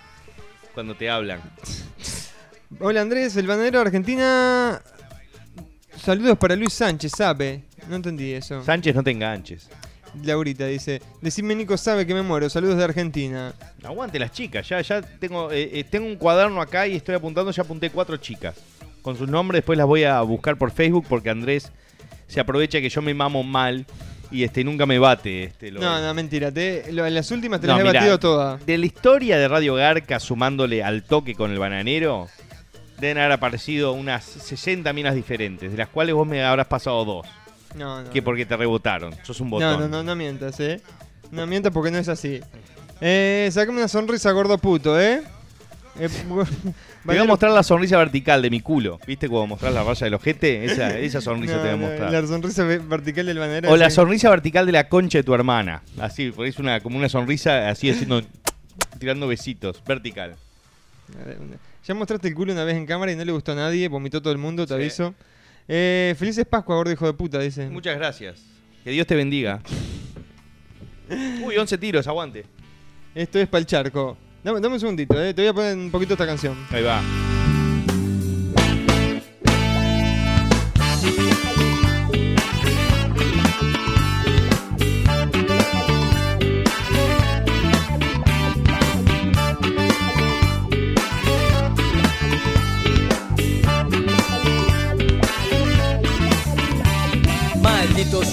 [0.73, 1.41] cuando te hablan.
[2.79, 4.81] Hola Andrés, el bananero de Argentina.
[5.97, 7.63] Saludos para Luis Sánchez, sabe.
[7.89, 8.63] No entendí eso.
[8.63, 9.69] Sánchez, no te enganches.
[10.23, 13.53] Laurita dice, decime Nico sabe que me muero, saludos de Argentina.
[13.83, 14.67] Aguante las chicas.
[14.67, 17.51] Ya, ya tengo, eh, eh, tengo un cuaderno acá y estoy apuntando.
[17.51, 18.55] Ya apunté cuatro chicas.
[19.01, 21.71] Con sus nombres después las voy a buscar por Facebook porque Andrés
[22.27, 23.85] se aprovecha que yo me mamo mal
[24.31, 25.45] y este nunca me bate.
[25.45, 27.99] Este, lo- No, no, mentira, te, lo- en las últimas te No, las he mirá,
[28.01, 28.65] batido todas.
[28.65, 32.27] De la historia de Radio Garca, sumándole al toque con el bananero,
[32.99, 37.27] deben haber aparecido unas 60 minas diferentes, de las cuales vos me habrás pasado dos.
[37.75, 38.09] No, no.
[38.09, 39.13] Que porque te rebotaron.
[39.23, 39.71] Sos un botón.
[39.71, 40.81] No, no, no, no mientas, eh.
[41.31, 42.41] No mientas porque no es así.
[43.01, 45.21] Eh, sacame una sonrisa, gordo puto, eh.
[45.99, 46.23] eh Te
[47.03, 48.99] voy a mostrar la sonrisa vertical de mi culo.
[49.05, 50.65] ¿Viste cómo mostrar la raya del ojete?
[50.65, 52.11] Esa, esa sonrisa No, te voy a mostrar.
[52.11, 53.71] La sonrisa ve- vertical del bananero.
[53.71, 55.83] O la sonrisa vertical de la concha de tu hermana.
[55.99, 58.21] Así, porque es una, como una sonrisa así haciendo.
[58.97, 59.83] tirando besitos.
[59.85, 60.35] Vertical.
[61.87, 64.21] Ya mostraste el culo una vez en cámara y no le gustó a nadie, vomitó
[64.21, 64.79] todo el mundo, te Sí.
[64.81, 65.15] aviso.
[65.69, 67.69] Eh, felices Pascua, gordo hijo de puta, dice.
[67.69, 68.41] Muchas gracias.
[68.83, 69.61] Que Dios te bendiga.
[71.43, 72.45] Uy, 11 tiros, aguante.
[73.15, 74.17] Esto es para el charco.
[74.43, 75.33] Dame, dame un segundito, eh.
[75.33, 76.55] Te voy a poner un poquito esta canción.
[76.71, 77.01] Ahí va.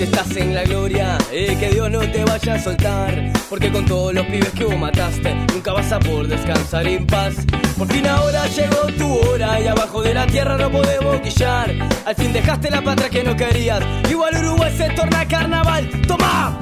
[0.05, 3.33] Estás en la gloria, eh, que Dios no te vaya a soltar.
[3.49, 7.35] Porque con todos los pibes que vos mataste, nunca vas a poder descansar en paz.
[7.77, 11.75] Por fin ahora llegó tu hora y abajo de la tierra no podemos guillar.
[12.05, 13.83] Al fin dejaste la patria que no querías.
[14.11, 15.89] Igual Uruguay se torna carnaval.
[16.07, 16.59] ¡Toma!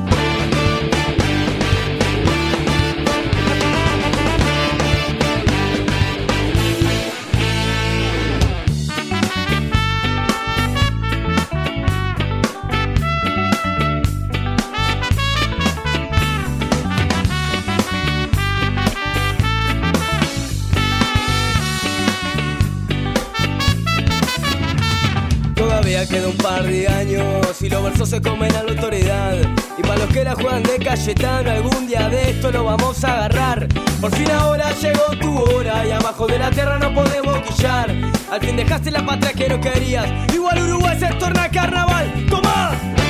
[27.93, 29.37] Versos se comen a la autoridad.
[29.79, 33.15] Y para los que la juegan de Cayetano, algún día de esto lo vamos a
[33.15, 33.69] agarrar.
[34.01, 37.91] Por fin ahora llegó tu hora y abajo de la tierra no podemos guillar.
[38.31, 40.07] Al fin dejaste la patria que no querías.
[40.33, 42.27] Igual Uruguay se torna carnaval.
[42.31, 43.02] ¡Toma!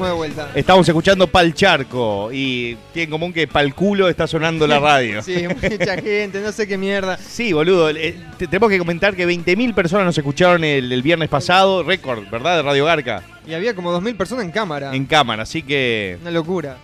[0.00, 0.50] Estamos de vuelta.
[0.54, 5.20] Estamos escuchando Pal Charco y tiene en común que Pal Culo está sonando la radio.
[5.30, 7.16] Sí, mucha gente, no sé qué mierda.
[7.18, 7.90] Sí, boludo.
[7.90, 12.28] eh, te- tenemos que comentar que 20.000 personas nos escucharon el, el viernes pasado, récord,
[12.30, 12.56] ¿verdad?
[12.56, 14.94] De Radio Garca, Y había como 2.000 personas en cámara.
[14.94, 15.42] en cámara.
[15.42, 16.76] Así que Una locura.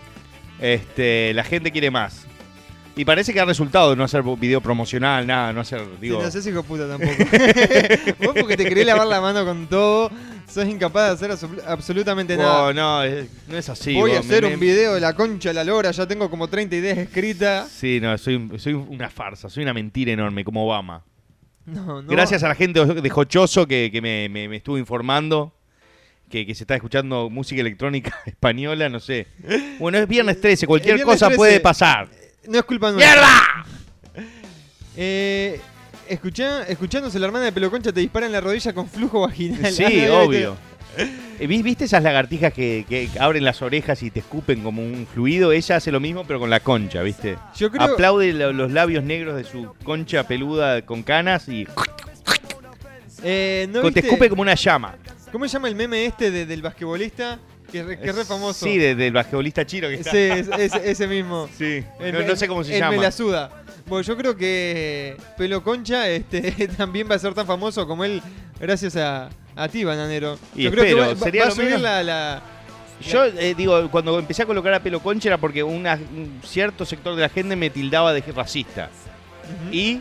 [0.61, 2.27] este, la gente quiere más.
[2.97, 6.19] Y parece que ha resultado no hacer video promocional, nada, no hacer, digo...
[6.31, 7.13] Sí, no hijo puta tampoco.
[8.25, 10.11] Vos porque te querés lavar la mano con todo,
[10.49, 12.73] sos incapaz de hacer absolu- absolutamente nada.
[12.73, 13.95] No, es- no es así.
[13.95, 16.49] Voy a hacer me- un video de la concha de la lora, ya tengo como
[16.49, 17.69] 30 ideas escritas.
[17.69, 21.05] Sí, no, soy, soy una farsa, soy una mentira enorme, como Obama.
[21.67, 22.09] No, no.
[22.09, 25.53] Gracias a la gente de Jochoso que, que me, me- me estuvo informando.
[26.31, 29.29] Que, que se está escuchando música electrónica española, no sé.
[29.79, 31.37] Bueno, es viernes 13, cualquier viernes cosa 13.
[31.37, 32.09] puede pasar.
[32.49, 33.13] No es culpa nuestra.
[33.15, 33.67] ¡Mierda!
[34.97, 35.61] Eh,
[36.09, 39.73] escuchá, escuchándose la hermana de Peloconcha te dispara en la rodilla con flujo vaginal.
[39.73, 40.57] Sí, obvio.
[41.39, 45.07] Eh, ¿vis- ¿Viste esas lagartijas que, que abren las orejas y te escupen como un
[45.13, 45.53] fluido?
[45.53, 47.37] Ella hace lo mismo, pero con la concha, ¿viste?
[47.57, 51.67] Yo creo- Aplaude lo- los labios negros de su concha peluda con canas y
[53.23, 54.95] Eh, ¿no te viste- escupe como una llama.
[55.33, 57.39] ¿Cómo se llama el meme este de- del basquetbolista?
[57.71, 58.65] Que, es re- que es re famoso.
[58.65, 60.11] Sí, de- del basquetbolista chino que está.
[60.11, 61.49] Sí, es- es- ese mismo.
[61.59, 61.83] Sí.
[62.01, 62.97] El No, sé cómo se el llama.
[62.97, 63.51] Me la suda.
[63.87, 68.21] Bueno, yo creo que Pelo Concha este, también va a ser tan famoso como él
[68.61, 70.39] gracias a, a ti, Bananero.
[70.55, 72.43] Y yo creo que va, sería va a subir la, la-
[73.01, 76.85] Yo eh, digo, cuando empecé a colocar a pelo concha era porque una- un cierto
[76.85, 78.91] sector de la gente me tildaba de racista.
[79.71, 80.01] Y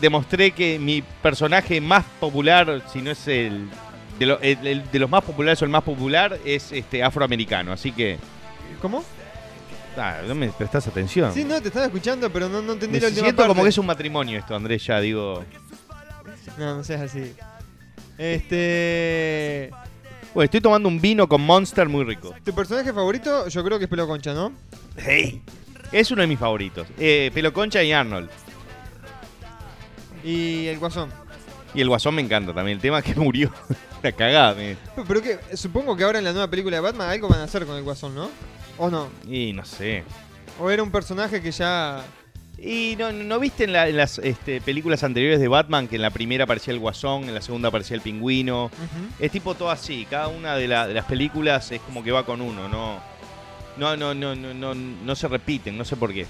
[0.00, 3.68] demostré que mi personaje más popular, si no es el
[4.20, 7.72] de, lo- el- el de los más populares o el más popular, es este afroamericano.
[7.72, 8.18] Así que,
[8.80, 9.02] ¿Cómo?
[9.96, 11.32] ah, no me prestás atención.
[11.34, 13.68] Sí, no, te estaba escuchando, pero no, no entendí Me la última siento como que
[13.70, 15.44] es un matrimonio esto, Andrés, ya digo.
[16.56, 17.34] No, no seas así.
[18.18, 19.70] Este.
[20.34, 22.32] Bueno, estoy tomando un vino con Monster muy rico.
[22.44, 24.52] Tu personaje favorito, yo creo que es Pelo Concha, ¿no?
[24.96, 25.42] Hey.
[25.90, 26.86] Es uno de mis favoritos.
[27.00, 28.30] Eh, pelo concha y Arnold.
[30.22, 31.10] Y el Guasón.
[31.74, 32.76] Y el Guasón me encanta también.
[32.76, 33.50] El tema es que murió.
[34.02, 34.56] La cagada.
[35.08, 37.66] Pero que supongo que ahora en la nueva película de Batman algo van a hacer
[37.66, 38.30] con el Guasón, ¿no?
[38.78, 39.08] ¿O no?
[39.28, 40.04] Y no sé.
[40.58, 42.02] ¿O era un personaje que ya.
[42.58, 46.02] Y no, no viste en, la- en las este, películas anteriores de Batman que en
[46.02, 48.70] la primera aparecía el Guasón, en la segunda aparecía el Pingüino.
[49.18, 50.06] Es tipo todo así.
[50.10, 52.68] Cada una de, la- de las películas es como que va con uno.
[52.68, 53.00] No,
[53.78, 55.76] no, no, no, no, no, no se repiten.
[55.78, 56.26] No sé por qué.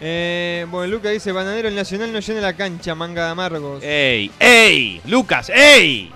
[0.00, 3.82] Eh, bueno, Luca dice: Bananero, el Nacional no llena la cancha, manga de amargos.
[3.84, 4.30] ¡Ey!
[4.38, 5.00] ¡Ey!
[5.06, 5.50] ¡Lucas!
[5.54, 6.12] ¡Ey!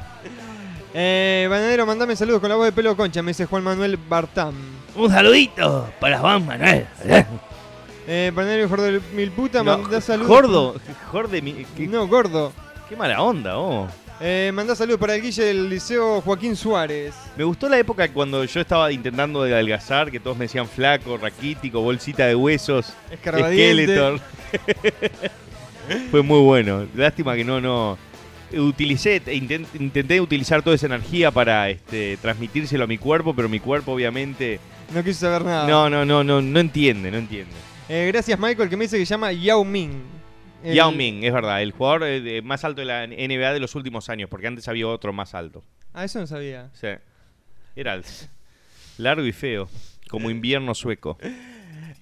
[0.98, 4.54] Eh, Bananero, mandame saludos con la voz de Pelo Concha, me dice Juan Manuel Bartam.
[4.94, 6.86] Un saludito para Juan Manuel.
[8.08, 10.28] Eh, Bananero, hijo de mil puta, No, mandá saludos.
[10.28, 10.74] Gordo.
[11.12, 12.50] Jorde, mi- qué, No, gordo.
[12.88, 13.86] qué mala onda, oh.
[14.22, 17.14] Eh, mandá saludos para el Guille del Liceo Joaquín Suárez.
[17.36, 21.18] Me gustó la época cuando yo estaba intentando de adelgazar, que todos me decían flaco,
[21.18, 22.94] raquítico, bolsita de huesos.
[23.20, 24.18] Skeletor.
[26.10, 26.86] Fue muy bueno.
[26.94, 27.98] Lástima que no, no.
[28.52, 33.58] Utilicé, intent- intenté utilizar toda esa energía para este, transmitírselo a mi cuerpo, pero mi
[33.60, 34.60] cuerpo obviamente
[34.94, 35.66] No quiso saber nada.
[35.66, 37.52] no, no, no, no, no entiende, no entiende.
[37.88, 40.02] Eh, gracias, Michael, que me dice que se llama Yao Ming.
[40.64, 43.74] El- Yao Ming, es verdad, el jugador eh, más alto de la NBA de los
[43.74, 45.62] últimos años, porque antes había otro más alto.
[45.92, 46.70] Ah, eso no sabía.
[46.72, 46.88] Sí.
[47.74, 48.00] Era
[48.98, 49.68] largo y feo,
[50.08, 51.18] como invierno sueco.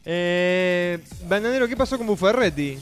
[0.05, 2.79] Eh, Bananero, ¿qué pasó con Bufferretti?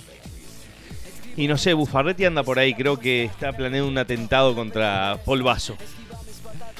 [1.37, 5.43] Y no sé, Buffarretti anda por ahí, creo que está planeando un atentado contra Paul
[5.43, 5.77] Vaso.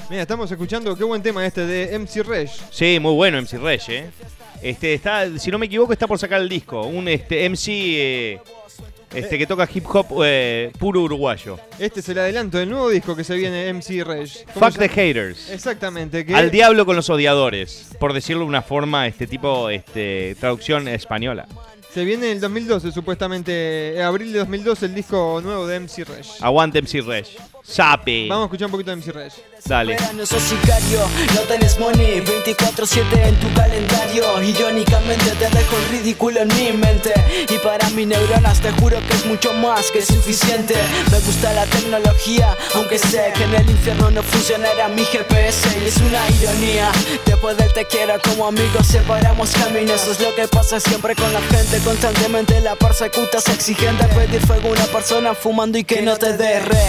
[0.09, 2.61] Mira, estamos escuchando qué buen tema este de MC Resh.
[2.69, 4.09] Sí, muy bueno MC Rey, ¿eh?
[4.61, 6.83] Este, está, si no me equivoco, está por sacar el disco.
[6.83, 8.39] Un este, MC eh,
[9.13, 11.59] este, que toca hip hop eh, puro uruguayo.
[11.79, 14.45] Este es el adelanto del nuevo disco que se viene MC Resh.
[14.53, 15.49] ¿Cómo Fuck the haters.
[15.49, 16.25] Exactamente.
[16.25, 17.89] Que Al diablo con los odiadores.
[17.99, 21.47] Por decirlo de una forma, este tipo, este, traducción española.
[21.93, 23.95] Se viene en el 2012, supuestamente.
[23.95, 26.41] En abril de 2012, el disco nuevo de MC Resh.
[26.41, 27.37] Aguante MC Resh.
[27.63, 28.27] Sape.
[28.27, 29.33] Vamos a escuchar un poquito de MC Resh.
[29.65, 29.95] Dale.
[30.15, 30.99] No sos sicario,
[31.33, 37.13] no tenés money 24-7 en tu calendario Irónicamente te dejo el ridículo en mi mente
[37.49, 40.75] Y para mis neuronas te juro que es mucho más que suficiente
[41.09, 45.87] Me gusta la tecnología, aunque sé que en el infierno no funcionará mi GPS Y
[45.87, 46.91] es una ironía,
[47.25, 51.31] después del te quiero como amigos separamos caminos Eso es lo que pasa siempre con
[51.31, 56.17] la gente Constantemente la persecutas exigente Pedir fuego a una persona fumando y que no
[56.17, 56.83] te derre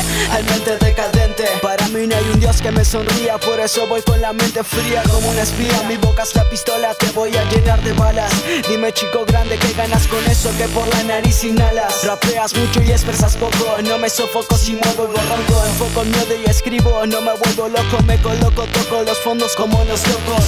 [0.64, 1.44] Realmente decadente.
[1.62, 4.62] Para mí no hay un dios que me sonría Por eso voy con la mente
[4.62, 5.82] fría como un espía.
[5.88, 8.32] Mi boca es la pistola, te voy a llenar de balas.
[8.68, 12.92] Dime chico grande que ganas con eso que por la nariz inhalas Rapeas mucho y
[12.92, 13.76] expresas poco.
[13.84, 17.06] No me sofoco si muevo el borronco Enfoco el miedo y escribo.
[17.06, 20.44] No me vuelvo loco, me coloco, toco los fondos como los locos.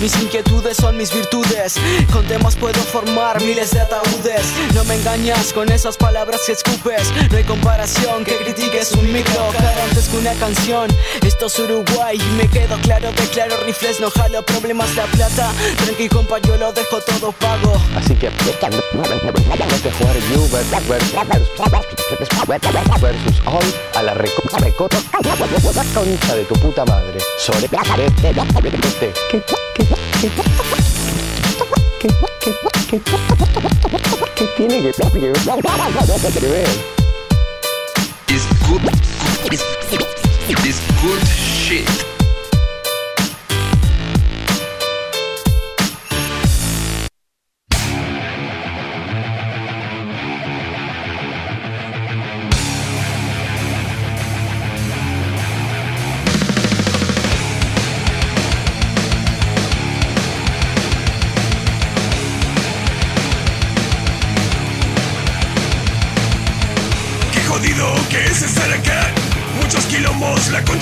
[0.00, 1.74] Mis inquietudes son mis virtudes.
[2.12, 4.46] Con temas puedo formar miles de ataúdes.
[4.74, 7.10] No me engañas con esas palabras que escupes.
[7.30, 10.88] No hay comparación que critiques un micro Cara antes que una canción
[11.26, 15.52] Esto es Uruguay me quedo claro que claro rifles no jalo problemas la plata
[15.84, 18.30] Tranqui compa yo lo dejo todo pago Así que a
[19.92, 20.48] jugar You
[23.00, 23.64] versus All
[23.94, 24.98] a la reco recota
[25.94, 27.18] concha de tu puta madre.
[27.38, 27.68] Sobre.
[27.68, 29.42] ¿Qué,
[34.56, 34.92] tiene que
[36.40, 37.01] que ver?
[38.34, 38.80] It's good.
[39.52, 39.62] It's,
[40.64, 42.11] it's good shit.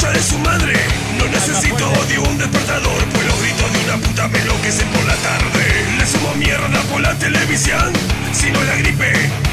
[0.09, 0.75] De su madre.
[1.19, 5.15] No necesito de un despertador, pues los gritos de una puta me enloquecen por la
[5.17, 5.85] tarde.
[5.99, 7.93] Le sumo mierda por la televisión.
[8.33, 9.13] Si no la gripe,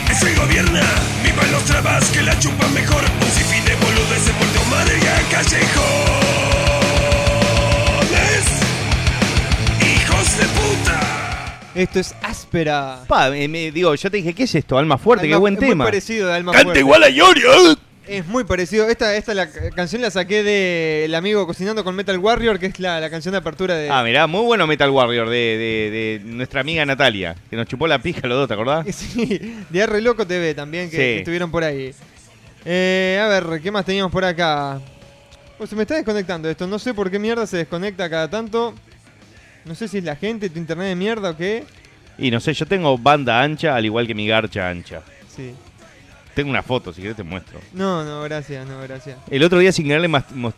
[0.10, 0.82] es el gobierna.
[1.24, 3.04] Vivan los trabas que la chupan mejor.
[3.04, 5.68] Un sinfín de Puerto Madre y a callejones.
[9.82, 11.60] Hijos de puta.
[11.76, 13.04] Esto es áspera.
[13.08, 14.78] Pa, me, me- digo, yo te dije, ¿qué es esto?
[14.78, 15.86] Alma fuerte, qué Alma- buen es muy tema.
[15.86, 16.80] parecido de Alma Canta Fuerte.
[16.80, 17.78] igual a Yorio.
[18.08, 18.88] Es muy parecido.
[18.88, 22.67] Esta, esta la ca- canción la saqué de El amigo cocinando con Metal Warrior, que
[22.67, 23.89] es la, la canción de apertura de.
[23.89, 27.86] Ah, mirá, muy bueno Metal Warrior de, de- de nuestra amiga Natalia, que nos chupó
[27.88, 28.86] la pija los dos, ¿te acordás?
[28.96, 31.02] Sí, de R Loco TV también, que, Sí.
[31.02, 31.93] que estuvieron por ahí.
[32.65, 34.80] Eh, a ver, ¿qué más teníamos por acá?
[35.58, 36.65] Pues se me está desconectando esto.
[36.67, 38.74] No sé por qué mierda se desconecta cada tanto.
[39.65, 41.65] No sé si es la gente, tu internet de mierda o qué.
[42.17, 45.02] Y no sé, yo tengo banda ancha, al igual que mi garcha ancha.
[45.36, 45.54] Sí.
[46.38, 47.60] Tengo una foto, si querés te muestro.
[47.73, 49.17] No, no, gracias, no, gracias.
[49.28, 50.08] El otro día sin querer le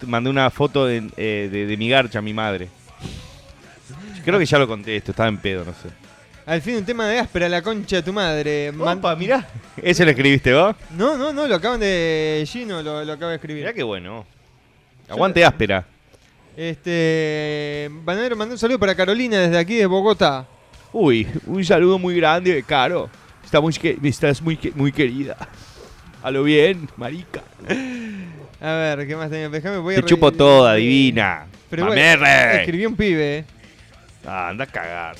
[0.08, 2.68] mandé una foto eh, de, de mi garcha a mi madre.
[4.26, 5.88] Creo que ya lo conté esto, estaba en pedo, no sé.
[6.46, 8.72] Al fin un tema de áspera, la concha de tu madre.
[8.78, 9.48] Opa, mirá.
[9.82, 10.76] ¿Ese lo escribiste vos?
[10.98, 12.44] No, no, no, lo acaban de.
[12.46, 13.62] Gino lo, lo acaba de escribir.
[13.62, 14.26] Mirá qué bueno.
[15.08, 15.86] Aguante áspera.
[16.58, 17.90] Este.
[18.04, 20.46] Banadero mandó un saludo para Carolina desde aquí de Bogotá.
[20.92, 23.10] Uy, un saludo muy grande, Caro.
[23.46, 25.38] Está muy, estás muy, muy querida.
[26.22, 27.42] A lo bien, marica.
[28.62, 29.50] A ver, ¿qué más tenía?
[29.50, 31.46] Déjame, voy a Te chupo toda, divina.
[31.70, 32.26] Pero bueno,
[32.60, 33.46] escribió un pibe.
[34.26, 35.16] Ah, anda a cagar.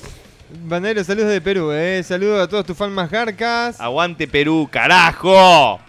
[0.64, 2.02] Banadero, saludos de Perú, eh.
[2.02, 3.80] Saludos a todos tus fans más garcas.
[3.80, 5.80] Aguante Perú, carajo.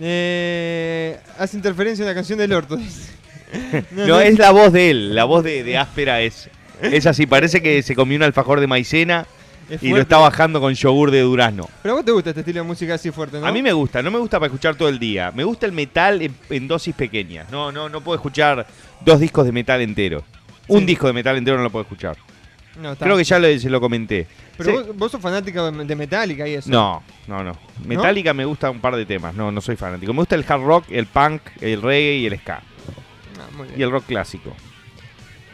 [0.00, 2.78] Eh, hace interferencia en la canción del orto.
[3.92, 5.14] No, es la voz de él.
[5.14, 6.50] La voz de, de áspera es,
[6.82, 7.24] es así.
[7.24, 9.28] Parece que se comió un alfajor de maicena
[9.70, 11.68] Es y lo está bajando con yogur de durazno.
[11.82, 13.46] Pero a vos te gusta este estilo de música así fuerte, ¿no?
[13.46, 15.32] A mí me gusta, no me gusta para escuchar todo el día.
[15.34, 17.50] Me gusta el metal en, en dosis pequeñas.
[17.50, 18.66] No, no, no puedo escuchar
[19.04, 20.22] dos discos de metal entero.
[20.68, 20.86] Un Sí.
[20.86, 22.16] disco de metal entero no lo puedo escuchar.
[22.80, 22.96] No.
[22.96, 24.26] Creo que ya lo, se lo comenté.
[24.56, 24.76] Pero Sí.
[24.76, 26.70] vos, vos sos fanático de, Metallica y eso.
[26.70, 27.56] No, no, no.
[27.86, 29.34] Metallica me gusta un par de temas.
[29.34, 30.12] No, no soy fanático.
[30.12, 32.62] Me gusta el hard rock, el punk, el reggae y el ska.
[33.38, 33.64] Ah.
[33.76, 34.54] Y el rock clásico.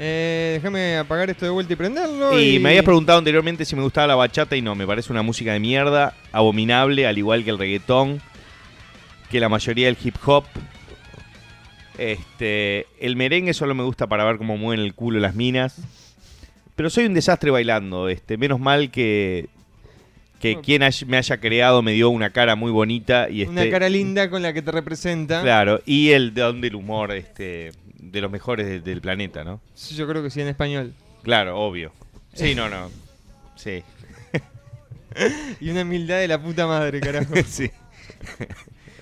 [0.03, 2.41] Eh, déjame apagar esto de vuelta y prenderlo.
[2.41, 5.21] Y me habías preguntado anteriormente si me gustaba la bachata y no, me parece una
[5.21, 8.23] música de mierda, abominable, al igual que el reggaetón,
[9.31, 10.45] que la mayoría del hip hop.
[11.99, 15.83] Este, el merengue solo me gusta para ver cómo mueven el culo las minas.
[16.77, 19.49] Pero soy un desastre bailando, este, menos mal que
[20.41, 23.91] que quien me haya creado me dio una cara muy bonita y este Una cara
[23.91, 25.43] linda con la que te representa.
[25.43, 29.61] Claro, y el don del humor este de los mejores de- del planeta, ¿no?
[29.95, 30.93] Yo creo que sí en español.
[31.23, 31.93] Claro, obvio.
[32.35, 32.91] Sí, no, no.
[33.57, 33.83] Sí.
[35.61, 37.35] y una humildad de la puta madre, carajo.
[37.47, 37.71] sí.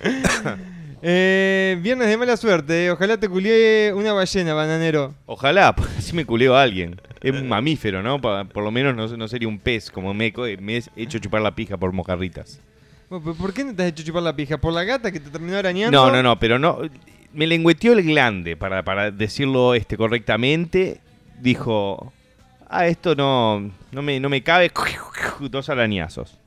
[1.00, 2.90] Eh, viernes de mala suerte.
[2.90, 5.14] Ojalá te culié una ballena, bananero.
[5.26, 5.68] Ojalá,
[5.98, 7.00] así me culeo a alguien.
[7.22, 8.20] Es un mamífero, ¿no?
[8.20, 10.44] Por lo menos no, no sería un pez como meco.
[10.44, 12.58] eh, Me he hecho chupar la pija por mojarritas.
[13.08, 14.58] ¿Por qué no te has hecho chupar la pija?
[14.58, 15.96] ¿Por la gata que te terminó arañando?
[16.06, 16.80] No, no, no, pero no.
[17.32, 21.00] Me lengüeteó el glande, para, para decirlo este correctamente.
[21.40, 22.12] Dijo,
[22.68, 24.70] ah, esto no, no, me, no me cabe.
[25.40, 26.38] Dos arañazos.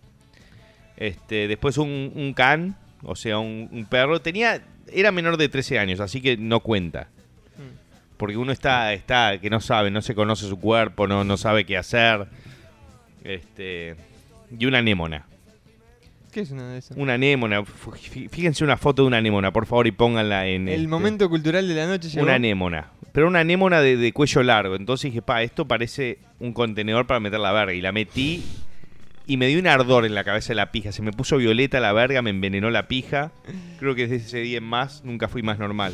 [0.98, 4.22] Este, después un, un can, o sea, un, un perro.
[4.22, 4.62] Tenía,
[4.92, 7.08] era menor de 13 años, así que no cuenta.
[8.18, 11.66] Porque uno está, está, que no sabe, no se conoce su cuerpo, no, no sabe
[11.66, 12.28] qué hacer.
[13.24, 13.96] Este,
[14.56, 15.26] y una anémona.
[16.32, 16.98] ¿Qué es una de esas?
[16.98, 17.64] Una anémona.
[17.66, 20.68] Fíjense una foto de una anémona, por favor, y pónganla en.
[20.68, 22.24] El este, momento cultural de la noche llegó.
[22.24, 22.92] Una anémona.
[23.12, 24.76] Pero una anémona de, de cuello largo.
[24.76, 27.74] Entonces dije, pa, esto parece un contenedor para meter la verga.
[27.74, 28.44] Y la metí
[29.28, 30.92] y me dio un ardor en la cabeza de la pija.
[30.92, 33.32] Se me puso violeta la verga, me envenenó la pija.
[33.80, 35.94] Creo que desde ese día en más nunca fui más normal.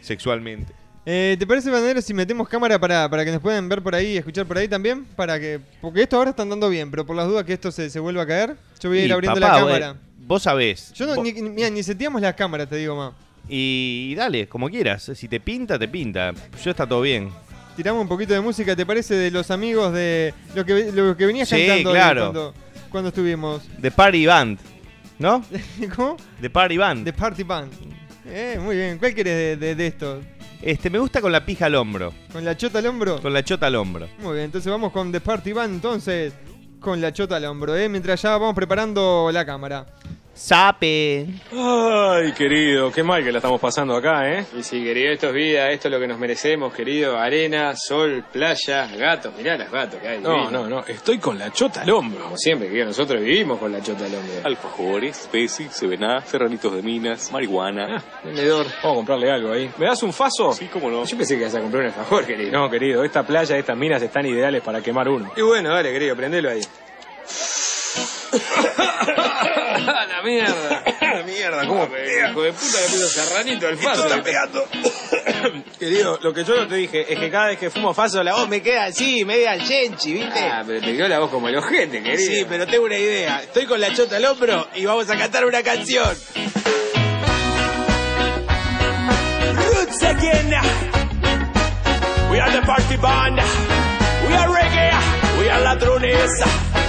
[0.00, 0.72] Sexualmente.
[1.10, 4.08] Eh, ¿Te parece, Bananero, si metemos cámara para, para que nos puedan ver por ahí
[4.12, 5.06] y escuchar por ahí también?
[5.16, 7.88] Para que Porque esto ahora está andando bien, pero por las dudas que esto se,
[7.88, 9.90] se vuelva a caer, yo voy a ir Y, abriendo papá, la cámara.
[9.92, 10.92] eh, vos sabés.
[10.92, 13.14] Yo no, Vos- ni, ni- mira, ni seteamos las cámaras, te digo más.
[13.48, 15.10] Y dale, como quieras.
[15.14, 16.34] Si te pinta, te pinta.
[16.62, 17.30] Yo está todo bien.
[17.74, 19.14] Tiramos un poquito de música, ¿te parece?
[19.14, 20.34] De los amigos de.
[20.54, 22.20] Lo que, lo que venías Sí, cantando claro.
[22.24, 22.54] cuando,
[22.90, 23.62] cuando estuvimos.
[23.80, 24.58] The Party Band.
[25.18, 25.42] ¿No?
[25.96, 26.18] ¿Cómo?
[26.42, 27.04] The Party Band.
[27.06, 27.72] The Party Band.
[28.26, 28.98] Eh, muy bien.
[28.98, 30.20] ¿Cuál querés de, de, de esto?
[30.60, 32.12] Este, me gusta con la pija al hombro.
[32.32, 33.20] ¿Con la chota al hombro?
[33.20, 34.08] Con la chota al hombro.
[34.18, 36.34] Muy bien, entonces vamos con The Party Band, entonces,
[36.80, 37.88] con la chota al hombro, ¿eh?
[37.88, 39.86] Mientras ya vamos preparando la cámara.
[40.38, 41.26] Sape.
[41.52, 44.46] Ay, querido, qué mal que la estamos pasando acá, ¿eh?
[44.56, 47.18] Y sí, querido, esto es vida, esto es lo que nos merecemos, querido.
[47.18, 49.34] Arena, sol, playa, gatos.
[49.36, 50.20] Mirá los gatos que hay.
[50.20, 50.50] No, divino.
[50.52, 52.22] no, no, estoy con la chota al hombro.
[52.22, 54.34] Como siempre, querido, nosotros vivimos con la chota al hombro.
[54.44, 58.00] Alfajores, Pepsi, Sevená, Serranitos de Minas, marihuana.
[58.24, 58.66] Vendedor.
[58.84, 59.68] Vamos a comprarle algo ahí.
[59.76, 60.52] ¿Me das un faso?
[60.52, 61.04] Sí, cómo no.
[61.04, 62.52] Yo pensé que ibas a comprar un alfajor, querido.
[62.52, 65.32] No, querido, esta playa, estas minas están ideales para quemar uno.
[65.36, 66.60] Y bueno, dale, querido, prendelo ahí.
[68.32, 70.84] La mierda.
[71.00, 74.08] La mierda, ¿cómo Hijo de puta le puso serranito al faso.
[75.78, 78.34] Querido, lo que yo no te dije es que cada vez que fumo faso la
[78.34, 80.40] voz me queda así, media al chenchi, ¿viste?
[80.40, 82.32] Ah, pero te quedó la voz como el ojete, querido.
[82.32, 83.42] Sí, pero tengo una idea.
[83.42, 86.16] Estoy con la chota al hombro y vamos a cantar una canción.
[89.54, 90.50] Roots again.
[92.30, 93.40] We are the party band.
[94.26, 94.92] We are reggae.
[95.38, 96.87] We are ladrones.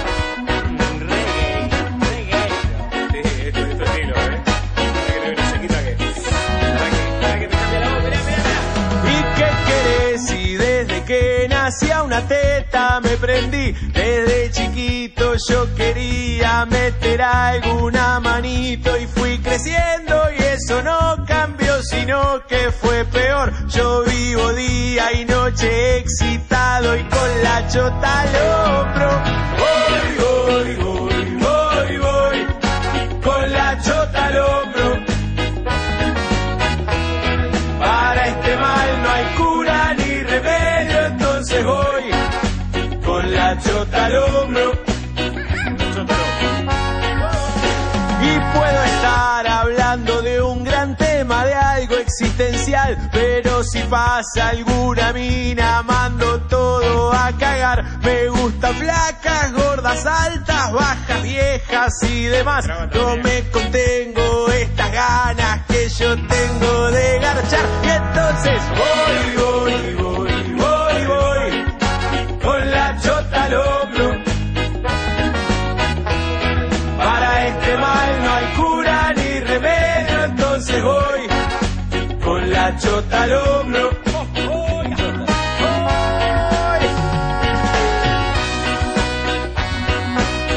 [11.70, 13.72] Que nací a una teta me prendí.
[13.92, 22.44] Desde chiquito yo quería meter alguna manito y fui creciendo y eso no cambió, sino
[22.46, 23.52] que fue peor.
[23.68, 28.28] Yo vivo día y noche excitado y con la chota al.
[29.60, 34.79] Voy, voy, voy, voy, voy, con la chota al.
[52.10, 57.84] Existencial, pero si pasa alguna mina, mando todo a cagar.
[58.02, 62.66] Me gustan flacas, gordas, altas, bajas, viejas y demás.
[62.66, 67.66] No me contengo estas ganas que yo tengo de garchar.
[67.84, 73.54] Y entonces voy, voy, voy, voy, voy, con la chota al
[83.26, 83.90] la chota al hombro.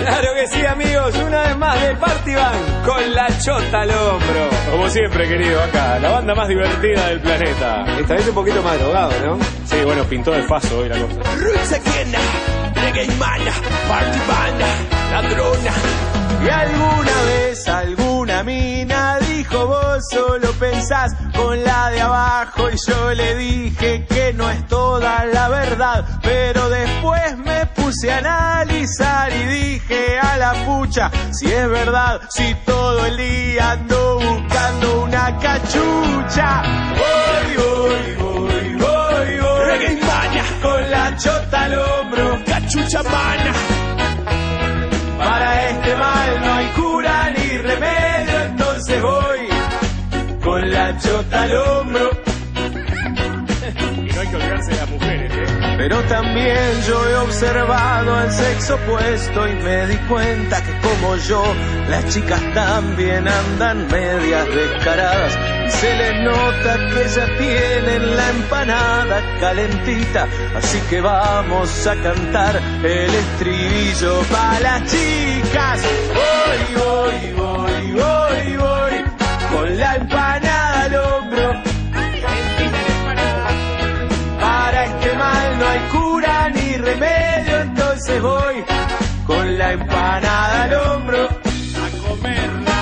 [0.01, 4.49] Claro que sí, amigos, una vez más de Party Band con la chota al hombro.
[4.71, 7.85] Como siempre, querido, acá, la banda más divertida del planeta.
[7.99, 9.39] Esta vez un poquito más drogado, ¿no?
[9.65, 11.21] Sí, bueno, pintó de faso hoy la cosa.
[11.37, 12.13] Roots again,
[12.75, 13.51] reggae mana,
[13.87, 14.67] party banda,
[15.11, 15.73] ladrona.
[16.45, 23.13] Y alguna vez alguna mina dijo vos solo pensás con la de abajo y yo
[23.13, 29.45] le dije que no es toda la verdad, pero después me puse a analizar y
[29.45, 36.63] dije a la pucha si es verdad, si todo el día ando buscando una cachucha.
[37.01, 40.61] Voy, voy, voy, voy, voy.
[40.61, 43.72] Con la chota al hombro, cachucha mana.
[50.99, 52.09] Chota al hombro.
[53.97, 55.53] Y no hay que olvidarse de las mujeres, ¿eh?
[55.77, 61.43] Pero también yo he observado al sexo opuesto y me di cuenta que como yo,
[61.89, 65.37] las chicas también andan medias descaradas.
[65.67, 70.27] Y se les nota que ya tienen la empanada calentita.
[70.55, 75.81] Así que vamos a cantar el estribillo para las chicas.
[76.13, 77.62] Voy, voy, voy,
[88.23, 88.63] voy
[89.27, 92.79] con la empanada al hombro a comerla.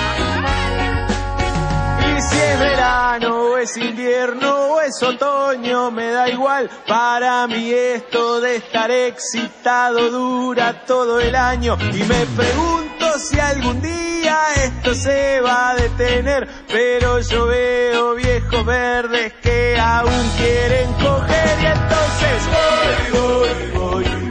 [2.08, 6.70] Y si es verano o es invierno o es otoño, me da igual.
[6.86, 11.76] Para mí esto de estar excitado dura todo el año.
[11.92, 16.48] Y me pregunto si algún día esto se va a detener.
[16.68, 21.58] Pero yo veo viejos verdes que aún quieren coger.
[21.62, 24.21] Y entonces voy, voy, voy, voy,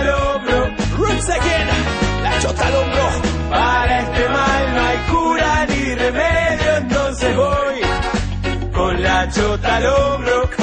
[0.00, 0.58] al hombro.
[0.96, 1.68] Roots again.
[2.22, 3.06] La chota al hombro.
[3.50, 6.76] Para este mal no hay cura ni remedio.
[6.76, 10.57] Entonces voy con la chota al hombro.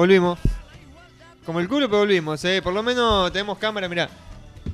[0.00, 0.38] Volvimos.
[1.44, 2.62] Como el culo, pero volvimos, eh.
[2.62, 4.08] Por lo menos tenemos cámara, mirá.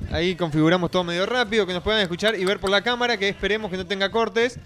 [0.09, 3.27] Ahí configuramos todo medio rápido, que nos puedan escuchar y ver por la cámara, que
[3.27, 4.57] esperemos que no tenga cortes.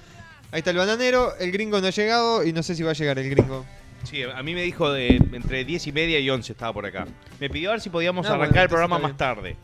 [0.51, 2.93] Ahí está el bananero, el gringo no ha llegado y no sé si va a
[2.93, 3.66] llegar el gringo.
[4.03, 7.07] Sí, a mí me dijo de entre 10 y media y 11 estaba por acá.
[7.39, 9.55] Me pidió a ver si podíamos No, arrancar bueno, el programa más tarde.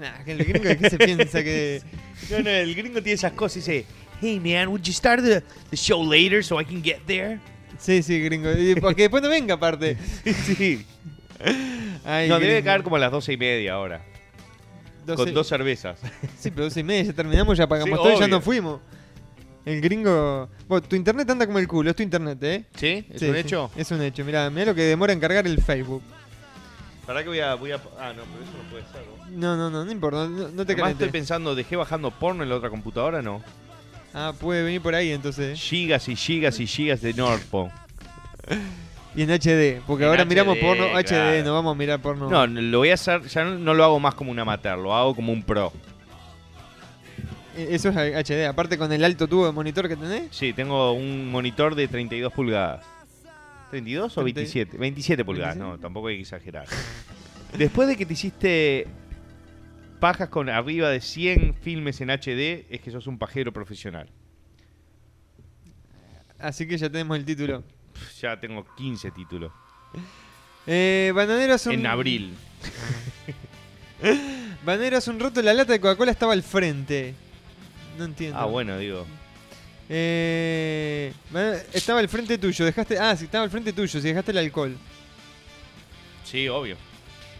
[0.00, 1.80] Nah, que el gringo, ¿qué se piensa que...?
[2.28, 3.86] No, no, el gringo tiene esas cosas y dice,
[4.20, 7.38] hey man, would you start the, the show later so I can get there?
[7.80, 8.52] Sí, sí, gringo.
[8.52, 9.96] Y Porque después no venga, aparte.
[10.44, 10.86] sí.
[12.04, 14.02] Ay, no, debe caer como a las 12 y media ahora.
[15.06, 15.98] Doce- Con dos cervezas.
[16.38, 18.80] Sí, pero 12 y media, ya terminamos, ya pagamos Sí, todo y ya nos fuimos.
[19.64, 20.48] El gringo...
[20.68, 22.64] Bueno, tu internet anda como el culo, es tu internet, ¿eh?
[22.76, 23.06] ¿Sí?
[23.10, 23.70] ¿Es un hecho?
[23.76, 26.02] Es un hecho, mirá, mirá lo que demora en cargar el Facebook.
[27.06, 27.76] ¿Para que voy a, voy a...
[27.98, 29.02] Ah, no, pero eso no puede ser.
[29.30, 29.56] ¿no?
[29.56, 32.48] No, no, no, no importa, no, no te Además estoy pensando, dejé bajando porno en
[32.48, 33.42] la otra computadora, ¿no?
[34.12, 35.60] Ah, puede venir por ahí entonces.
[35.60, 37.70] Gigas y gigas y gigas de Nordpon.
[39.12, 41.44] Y en HD, porque En ahora miramos porno HD, claro.
[41.44, 42.30] no vamos a mirar porno.
[42.30, 44.94] No, lo voy a hacer, ya no, no lo hago más como un amateur, lo
[44.94, 45.72] hago como un pro.
[47.56, 50.28] Eh, Eso es HD, aparte con el alto tubo de monitor que tenés.
[50.30, 52.86] Sí, tengo un monitor de 32 pulgadas.
[53.72, 54.22] ¿32 o 30.
[54.22, 54.78] 27?
[54.78, 56.66] 27 pulgadas, no, tampoco hay que exagerar.
[57.58, 58.86] Después de que te hiciste
[60.00, 64.08] pajas con arriba de 100 filmes en HD, es que sos un pajero profesional.
[66.38, 67.62] Así que ya tenemos el título.
[68.20, 69.52] Ya tengo 15 títulos.
[70.66, 72.34] Eh, Bananero hace un- En abril.
[74.64, 77.14] Banero hace un rato la lata de Coca-Cola estaba al frente.
[77.98, 78.38] No entiendo.
[78.38, 79.06] Ah, bueno, digo.
[79.88, 81.12] Eh,
[81.72, 82.98] estaba al frente tuyo, dejaste.
[82.98, 84.76] Ah, sí, estaba al frente tuyo, si dejaste el alcohol.
[86.24, 86.76] Sí, obvio.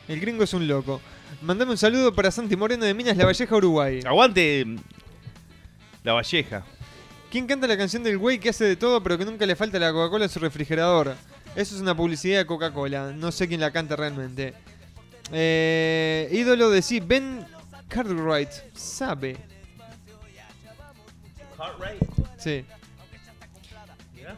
[0.08, 1.00] El gringo es un loco.
[1.42, 4.00] Mandame un saludo para Santi Moreno de Minas La Valleja, Uruguay.
[4.06, 4.66] Aguante
[6.04, 6.62] la Valleja.
[7.30, 9.78] ¿Quién canta la canción del güey que hace de todo pero que nunca le falta
[9.78, 11.14] la Coca-Cola en su refrigerador?
[11.54, 13.12] Eso es una publicidad de Coca-Cola.
[13.14, 14.54] No sé quién la canta realmente.
[15.32, 17.46] Eh, ídolo de sí, Ben
[17.88, 18.50] Cartwright.
[18.74, 19.36] Sabe.
[22.38, 22.64] Sí.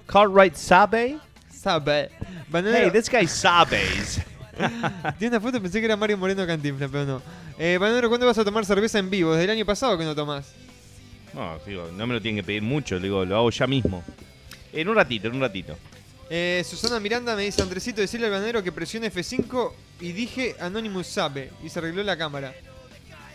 [0.06, 1.18] Cartwright sabe.
[1.50, 2.10] Sabe.
[2.50, 4.20] Bananero- Hey, this guy sabes.
[5.18, 7.22] Tiene una foto, pensé que era Mario Moreno Cantinflas, pero no.
[7.58, 9.32] Eh, Bananero, ¿cuándo vas a tomar cerveza en vivo?
[9.32, 10.52] Desde el año pasado que no tomás.
[11.34, 14.02] No, digo, no me lo tienen que pedir mucho, digo, lo hago ya mismo.
[14.72, 15.76] En un ratito, en un ratito.
[16.30, 21.06] Eh, Susana Miranda me dice, Andresito, decirle al bananero que presione F5 y dije Anonymous
[21.06, 21.50] sabe.
[21.64, 22.54] Y se arregló la cámara.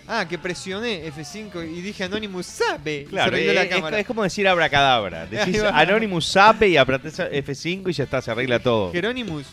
[0.10, 3.02] Ah, que presioné F5 y dije Anonymous sabe.
[3.02, 4.00] y se Claro, arregló eh, la es, cámara.
[4.00, 5.26] es como decir abracadabra.
[5.30, 5.62] Decís.
[5.62, 8.92] Anonymous sabe y apretás F5 y ya está, se arregla todo.
[8.94, 9.46] Jerónimus.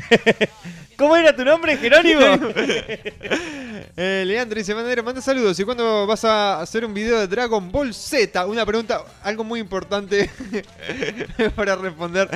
[0.96, 2.20] ¿Cómo era tu nombre, Jerónimo?
[3.94, 5.58] Eh, Leandro dice, Bananero, manda saludos.
[5.58, 8.46] ¿Y cuándo vas a hacer un video de Dragon Ball Z?
[8.46, 10.30] Una pregunta, algo muy importante
[11.56, 12.28] para responder.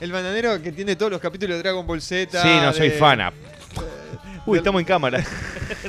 [0.00, 2.42] El bananero que tiene todos los capítulos de Dragon Ball Z.
[2.42, 3.32] sí, no soy fana.
[4.46, 5.24] Uy, estamos en cámara.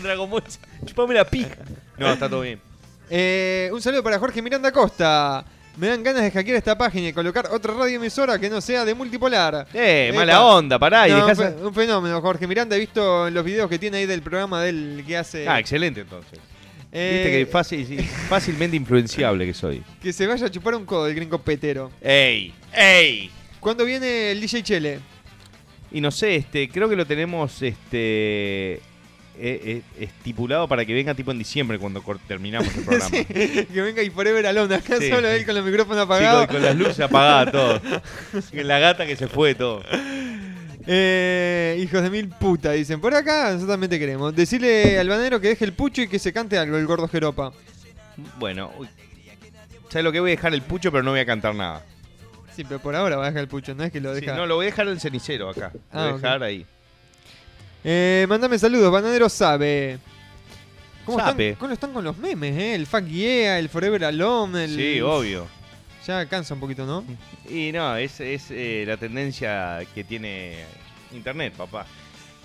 [0.03, 0.43] Dragon Ball.
[0.85, 1.55] Chupame la pija.
[1.97, 2.59] No, está todo bien.
[3.09, 5.43] Eh, un saludo para Jorge Miranda Costa.
[5.77, 8.83] Me dan ganas de hackear esta página y colocar otra radio emisora que no sea
[8.83, 9.67] de multipolar.
[9.73, 11.07] Eh, mala onda, pará.
[11.07, 12.75] y No, dejás un, fenómeno, Jorge Miranda.
[12.75, 15.47] He visto los videos que tiene ahí del programa del que hace.
[15.47, 16.39] Ah, excelente entonces.
[16.91, 19.81] Eh, Viste que fácil, fácilmente influenciable que soy.
[20.01, 21.89] que se vaya a chupar un codo el gringo petero.
[22.01, 22.53] ¡Ey!
[22.73, 23.31] ¡Ey!
[23.61, 24.99] ¿Cuándo viene el DJ Chele?
[25.91, 28.81] Y no sé, este, creo que lo tenemos este
[29.43, 33.09] eh, eh, estipulado para que venga tipo en diciembre cuando terminamos el programa.
[33.11, 34.75] Sí, que venga y Forever Alone.
[34.75, 35.09] Acá Sí.
[35.09, 36.47] solo él con los micrófonos Sí, apagados.
[36.47, 37.81] con, con las luces apagadas, todo.
[38.53, 39.83] La gata que se fue, todo.
[40.87, 42.99] Eh, hijos de mil puta, dicen.
[43.01, 44.35] Por acá nosotros también te queremos.
[44.35, 47.51] Decirle al banero que deje el pucho y que se cante algo, el gordo Jeropa.
[48.39, 48.87] Bueno, uy.
[49.89, 51.83] ¿sabes lo que voy a dejar el pucho, pero no voy a cantar nada?
[52.55, 54.35] Sí, pero por ahora va a dejar el pucho, no es que lo Sí, deja.
[54.35, 55.71] no, lo voy a dejar el cenicero acá.
[55.73, 56.21] Lo Ah, voy a ok.
[56.21, 56.65] dejar ahí.
[57.83, 59.97] Eh, mándame saludos, bananero sabe.
[61.05, 61.49] ¿Cómo Sabe.
[61.49, 62.75] están, cómo están con los memes, eh?
[62.75, 64.75] El Fuck Yeah, el Forever Alone, el...
[64.75, 65.47] Sí, obvio.
[66.05, 67.03] Ya cansa un poquito, ¿no?
[67.49, 70.63] Y no, es, es eh, la tendencia que tiene
[71.11, 71.87] internet, papá.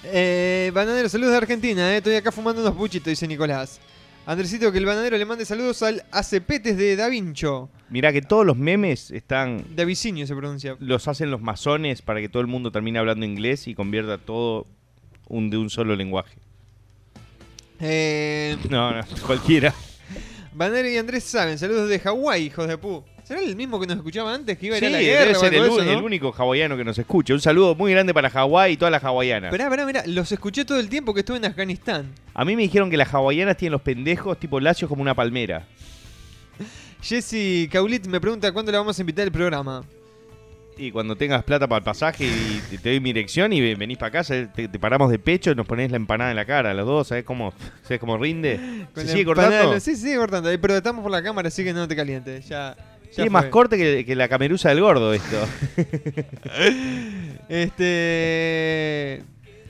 [0.04, 1.98] Eh, bananero, saludos de Argentina, eh.
[1.98, 3.78] Estoy acá fumando unos buchitos, dice Nicolás.
[4.24, 7.68] Andresito, que el bananero le mande saludos al Acepetes de Da Vincho.
[7.90, 10.76] Mirá que todos los memes están De Avicinio se pronuncia.
[10.80, 14.66] los hacen los masones para que todo el mundo termine hablando inglés y convierta todo
[15.28, 16.36] un, de un solo lenguaje.
[17.80, 19.74] Eh, No, no, cualquiera.
[20.54, 23.04] Bananero y Andrés saben, saludos de Hawái, hijos de pu.
[23.26, 25.10] ¿Será el mismo que nos escuchaba antes que iba a ir Sí, a la debe
[25.10, 25.54] guerra o ser
[25.88, 27.34] el, único hawaiano que nos escucha.
[27.34, 29.48] Un saludo muy grande para Hawái y todas las hawaianas.
[29.48, 32.12] Esperá, esperá, mirá, los escuché todo el tiempo que estuve en Afganistán.
[32.34, 35.66] A mí me dijeron que las hawaianas tienen los pendejos tipo lacios como una palmera.
[37.02, 39.84] Jesse Caulit me pregunta cuándo la vamos a invitar al programa.
[40.78, 43.96] Y cuando tengas plata para el pasaje y te, doy mi dirección y ve- venís
[43.96, 46.74] para casa, te, te paramos de pecho y nos ponés la empanada en la cara,
[46.74, 48.60] los dos, ¿sabés cómo, ¿sabés cómo rinde?
[48.94, 49.80] ¿Se sigue cortando?
[49.80, 50.50] Sí, sí, sigue cortando.
[50.60, 52.46] Pero estamos por la cámara, así que no te calientes.
[52.48, 52.76] Ya,
[53.24, 55.46] es más corte que, que la cameruza del gordo esto.
[57.48, 59.22] Este.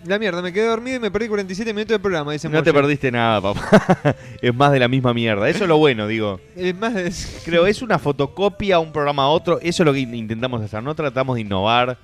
[0.07, 2.73] La mierda, me quedé dormido y me perdí 47 minutos del programa, dice No te
[2.73, 4.15] perdiste nada, papá.
[4.41, 5.49] es más de la misma mierda.
[5.49, 6.41] Eso es lo bueno, digo.
[6.55, 7.13] Es más de...
[7.45, 9.59] Creo, es una fotocopia un programa a otro.
[9.61, 10.83] Eso es lo que in- intentamos hacer.
[10.83, 11.99] No tratamos de innovar.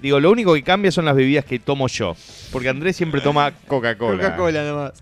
[0.00, 2.16] Digo, lo único que cambia son las bebidas que tomo yo.
[2.52, 4.22] Porque Andrés siempre toma Coca-Cola.
[4.22, 4.92] Coca-Cola nomás.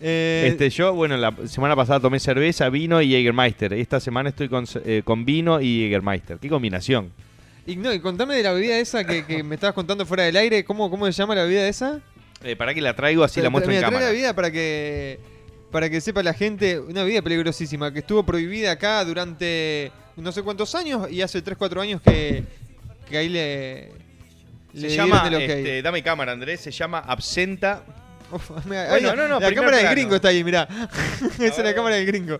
[0.00, 3.72] Eh, Este, yo, bueno, la semana pasada tomé cerveza, vino y Jägermeister.
[3.72, 6.38] Esta semana estoy con, eh, con vino y Jägermeister.
[6.38, 7.10] ¿Qué combinación?
[7.66, 10.36] Y, no, y contame de la bebida esa que, que me estabas contando fuera del
[10.36, 10.64] aire.
[10.64, 12.00] ¿Cómo, cómo se llama la bebida esa?
[12.44, 14.04] Eh, para que la traigo así la muestro en cámara.
[14.04, 15.18] la bebida para que,
[15.72, 16.78] para que sepa la gente.
[16.78, 21.80] Una bebida peligrosísima que estuvo prohibida acá durante no sé cuántos años y hace 3-4
[21.82, 22.44] años que,
[23.08, 23.90] que ahí le,
[24.72, 27.82] le Se llama, este, dame cámara Andrés, se llama Absenta.
[28.30, 30.68] Uf, mira, Bueno, ahí, no, no, la cámara del gringo está ahí, mirá.
[31.38, 32.38] Esa es la cámara del gringo.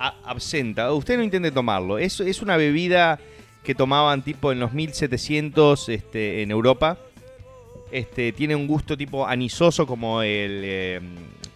[0.00, 0.92] Absenta.
[0.92, 1.98] Usted no intente tomarlo.
[1.98, 3.18] Es, es una bebida
[3.62, 6.98] que tomaban tipo en los 1700 este, en Europa.
[7.92, 11.00] Este, tiene un gusto tipo anisoso como el, eh,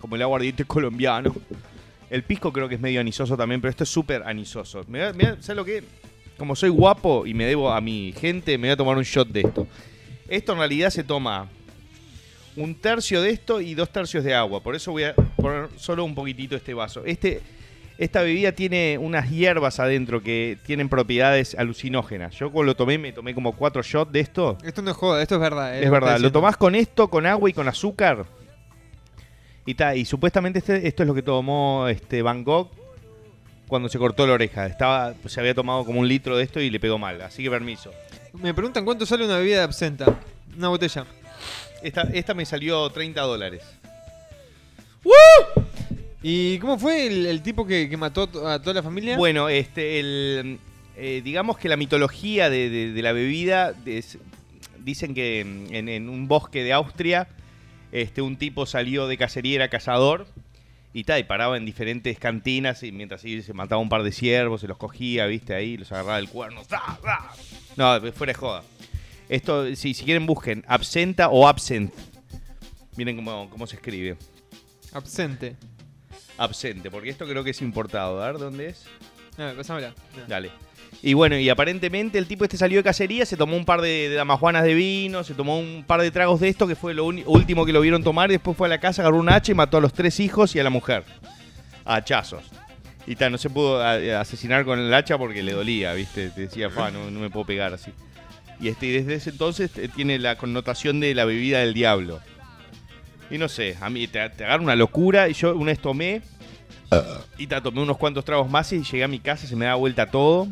[0.00, 1.34] como el aguardiente colombiano.
[2.10, 4.80] El pisco creo que es medio anisoso también, pero esto es súper anisoso.
[4.80, 5.82] A- ¿Sabes lo que?
[6.36, 9.28] Como soy guapo y me debo a mi gente, me voy a tomar un shot
[9.28, 9.66] de esto.
[10.28, 11.48] Esto en realidad se toma
[12.56, 14.60] un tercio de esto y dos tercios de agua.
[14.62, 17.04] Por eso voy a poner solo un poquitito este vaso.
[17.04, 17.40] Este,
[17.98, 22.34] esta bebida tiene unas hierbas adentro que tienen propiedades alucinógenas.
[22.36, 24.58] Yo cuando lo tomé, me tomé como cuatro shots de esto.
[24.64, 25.76] Esto no es joda, esto es verdad.
[25.78, 28.26] eh, Es verdad, lo tomás con esto, con agua y con azúcar.
[29.66, 32.70] Y ta, y supuestamente este- esto es lo que tomó este Van Gogh
[33.68, 34.66] cuando se cortó la oreja.
[34.66, 37.22] Estaba, se había tomado como un litro de esto y le pegó mal.
[37.22, 37.90] Así que permiso.
[38.34, 40.20] Me preguntan cuánto sale una bebida de absenta.
[40.58, 41.06] Una botella.
[41.82, 43.62] Esta, esta me salió 30 dólares.
[46.26, 49.18] ¿Y cómo fue el, el tipo que, que mató a toda la familia?
[49.18, 50.58] Bueno, este, el,
[50.96, 54.16] eh, digamos que la mitología de, de- de la bebida es-
[54.78, 57.28] dicen que en, en un bosque de Austria,
[57.92, 60.26] este, un tipo salió de cacería, era cazador
[60.94, 64.10] y tal, y paraba en diferentes cantinas y mientras ahí se mataba un par de
[64.10, 66.62] ciervos, se los cogía, viste ahí, los agarraba del cuerno.
[67.76, 68.62] No, fuera de joda.
[69.28, 71.92] Esto, si, si quieren busquen, absenta o absent.
[72.96, 74.16] Miren cómo, cómo se escribe.
[74.92, 75.56] Absente.
[76.38, 78.22] Absente, porque esto creo que es importado.
[78.22, 78.84] A ver, ¿dónde es?
[79.36, 79.94] Ver, pasámela.
[80.16, 80.26] No.
[80.26, 80.50] Dale.
[81.02, 84.08] Y bueno, y aparentemente el tipo este salió de cacería, se tomó un par de,
[84.08, 87.04] de damajuanas de vino, se tomó un par de tragos de esto, que fue lo
[87.04, 89.54] último que lo vieron tomar, y después fue a la casa, agarró un hacha y
[89.54, 91.04] mató a los tres hijos y a la mujer.
[91.84, 92.44] A hachazos.
[93.06, 96.30] Y tal, no se pudo asesinar con el hacha porque le dolía, ¿viste?
[96.30, 97.92] Te decía, fa, no, no me puedo pegar así.
[98.60, 102.20] Y este, y desde ese entonces eh, tiene la connotación de la bebida del diablo.
[103.34, 105.28] Y no sé, a mí te, te agarra una locura.
[105.28, 106.22] Y yo una vez tomé.
[107.36, 109.74] Y te tomé unos cuantos tragos más y llegué a mi casa, se me da
[109.74, 110.46] vuelta todo.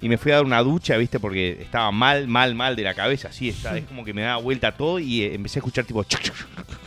[0.00, 1.20] Y me fui a dar una ducha, ¿viste?
[1.20, 3.28] Porque estaba mal, mal, mal de la cabeza.
[3.28, 6.02] Así está, es como que me daba vuelta todo y eh, empecé a escuchar tipo.
[6.04, 6.78] chuc, chuc, chuc, chuc, chuc.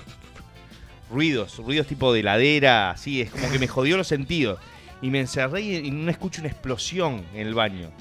[1.11, 4.57] Ruidos, ruidos tipo de ladera, así, es como que me jodió los sentidos.
[5.03, 7.91] Y me encerré y, y no escucho una explosión en el baño.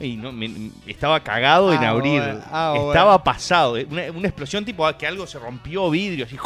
[0.00, 2.22] Y no, me- estaba cagado en Ah, abrir.
[2.52, 3.74] ah, estaba pasado.
[3.90, 6.36] Una, una explosión tipo que algo se rompió vidrio, así.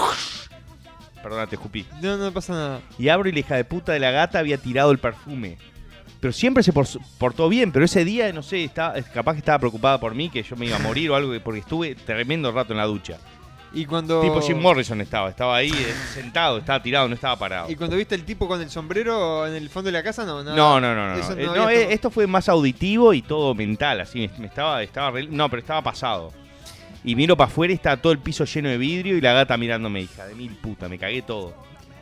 [1.22, 1.86] Perdona, te escupí.
[2.00, 2.80] No, no pasa nada.
[2.98, 5.57] Y abro y la hija de puta de la gata había tirado el perfume.
[6.20, 6.86] Pero siempre se por-
[7.18, 10.42] portó bien, pero ese día, no sé, estaba, capaz que estaba preocupada por mí, que
[10.42, 13.18] yo me iba a morir o algo, porque estuve tremendo rato en la ducha.
[13.75, 14.20] Y cuando.
[14.20, 17.70] Tipo Jim Morrison estaba, estaba ahí eh, sentado, estaba tirado, no estaba parado.
[17.70, 20.43] Y cuando viste el tipo con el sombrero en el fondo de la casa, no,
[20.45, 20.57] nada.
[20.57, 21.41] No, no, no, no.
[21.41, 24.20] Eh, no eh, esto fue más auditivo y todo mental, así.
[24.20, 26.33] Me, me estaba, estaba re- no, pero estaba pasado.
[27.05, 29.57] Y miro para afuera y está todo el piso lleno de vidrio y la gata
[29.57, 31.55] mirándome, hija de mil puta, me cagué todo.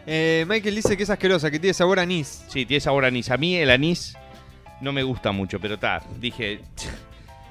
[0.07, 2.45] Eh, Michael dice que es asquerosa, que tiene sabor a anís.
[2.49, 3.31] Sí, tiene sabor a anís.
[3.31, 4.17] A mí el anís
[4.81, 6.03] no me gusta mucho, pero está.
[6.19, 6.61] Dije,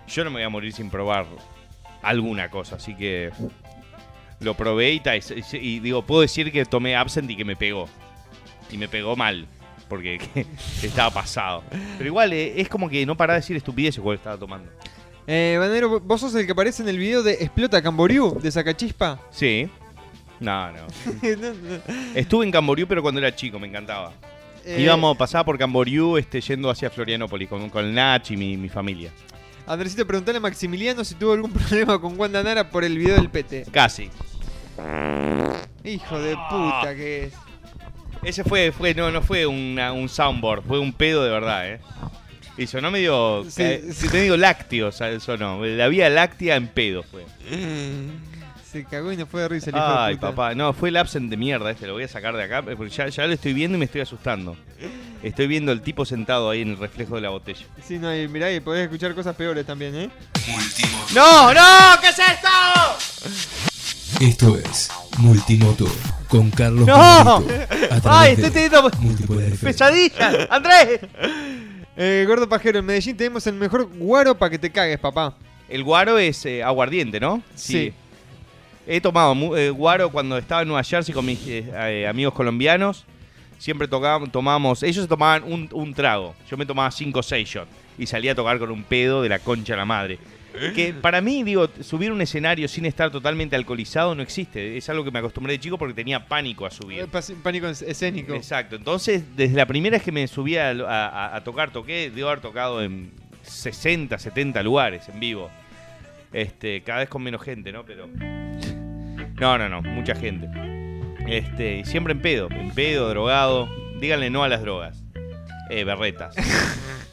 [0.08, 1.26] yo no me voy a morir sin probar
[2.02, 3.32] alguna cosa, así que
[4.40, 5.02] lo probé y,
[5.54, 7.88] y, digo, puedo decir que tomé absent y que me pegó.
[8.72, 9.48] Y me pegó mal,
[9.88, 10.20] porque
[10.84, 11.64] estaba pasado.
[11.98, 14.72] Pero igual eh, es como que no paraba de decir estupideces cuando estaba tomando.
[15.28, 19.20] Eh, Banero, ¿vos sos el que aparece en el video de Explota Camboriú, de Sacachispa?
[19.30, 19.70] Sí.
[20.40, 20.88] No, no.
[21.22, 21.80] No, no.
[22.16, 24.14] Estuve en Camboriú, pero cuando era chico, me encantaba.
[24.66, 28.70] Eh, Íbamos, pasaba por Camboriú este, yendo hacia Florianópolis con, con Nach y mi, mi
[28.70, 29.12] familia.
[29.68, 33.30] Andresito, preguntale a Maximiliano si tuvo algún problema con Wanda Nara por el video del
[33.30, 33.68] PT.
[33.72, 34.10] Casi.
[35.84, 37.34] Hijo de puta que es.
[38.24, 41.80] Ese fue, fue no, no fue una- un soundboard, fue un pedo de verdad, ¿eh?
[42.58, 43.46] Y sonó medio.
[43.50, 44.10] Sí, ca- sí.
[44.12, 45.64] medio lácteo, o sea, sonó.
[45.66, 47.26] La vía láctea en pedo fue.
[48.70, 50.30] Se cagó y no fue de risa el hijo Ay, de puta.
[50.30, 52.90] papá, no, fue el absent de mierda este, lo voy a sacar de acá, porque
[52.90, 54.56] ya, ya lo estoy viendo y me estoy asustando.
[55.24, 57.66] Estoy viendo el tipo sentado ahí en el reflejo de la botella.
[57.84, 60.10] Sí, no, y mirá, y podés escuchar cosas peores también, ¿eh?
[61.16, 61.62] ¡No, no!
[62.02, 63.79] ¿Qué es esto?
[64.20, 64.90] Esto es
[65.20, 65.90] Multimotor
[66.28, 66.96] con Carlos ¡No!
[66.96, 67.42] A
[68.04, 69.72] ¡Ay, estoy teniendo Multipoder FM.
[69.72, 70.48] pesadilla!
[70.50, 71.00] ¡Andrés!
[71.96, 75.34] Eh, Gordo Pajero, en Medellín tenemos el mejor guaro para que te cagues, papá.
[75.70, 77.42] El guaro es eh, aguardiente, ¿no?
[77.56, 77.94] Sí.
[78.88, 81.40] He tomado eh, guaro cuando estaba en Nueva Jersey con mis
[82.08, 83.06] amigos colombianos.
[83.58, 86.34] Siempre tocábamos, tomábamos, ellos se tomaban un, un trago.
[86.50, 87.72] Yo me tomaba 5 o 6 shots.
[87.98, 90.18] Y salía a tocar con un pedo de la concha de la madre.
[90.76, 94.78] Que para mí, digo, subir un escenario sin estar totalmente alcoholizado no existe.
[94.78, 97.02] Es algo que me acostumbré de chico porque tenía pánico a subir.
[97.02, 97.08] Eh,
[97.44, 98.34] Pánico es- escénico.
[98.34, 98.76] Exacto.
[98.76, 102.42] Entonces, desde la primera vez que me subí a, a- a tocar, toqué, debo haber
[102.42, 103.12] tocado en
[103.44, 105.50] 60, 70 lugares en vivo.
[106.34, 107.84] Este, cada vez con menos gente, ¿no?
[107.86, 108.08] Pero.
[109.40, 110.50] No, no, no, mucha gente.
[111.26, 113.70] Este, y siempre en pedo, en pedo, drogado.
[114.02, 115.02] Díganle no a las drogas.
[115.70, 116.36] Eh, berretas.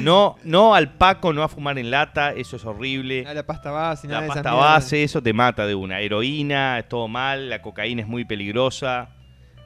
[0.00, 3.26] No, no al paco, no a fumar en lata, eso es horrible.
[3.26, 4.72] A la pasta base, nada La de esas pasta mierdas.
[4.74, 6.00] base, eso te mata de una.
[6.00, 7.50] Heroína, es todo mal.
[7.50, 9.10] La cocaína es muy peligrosa.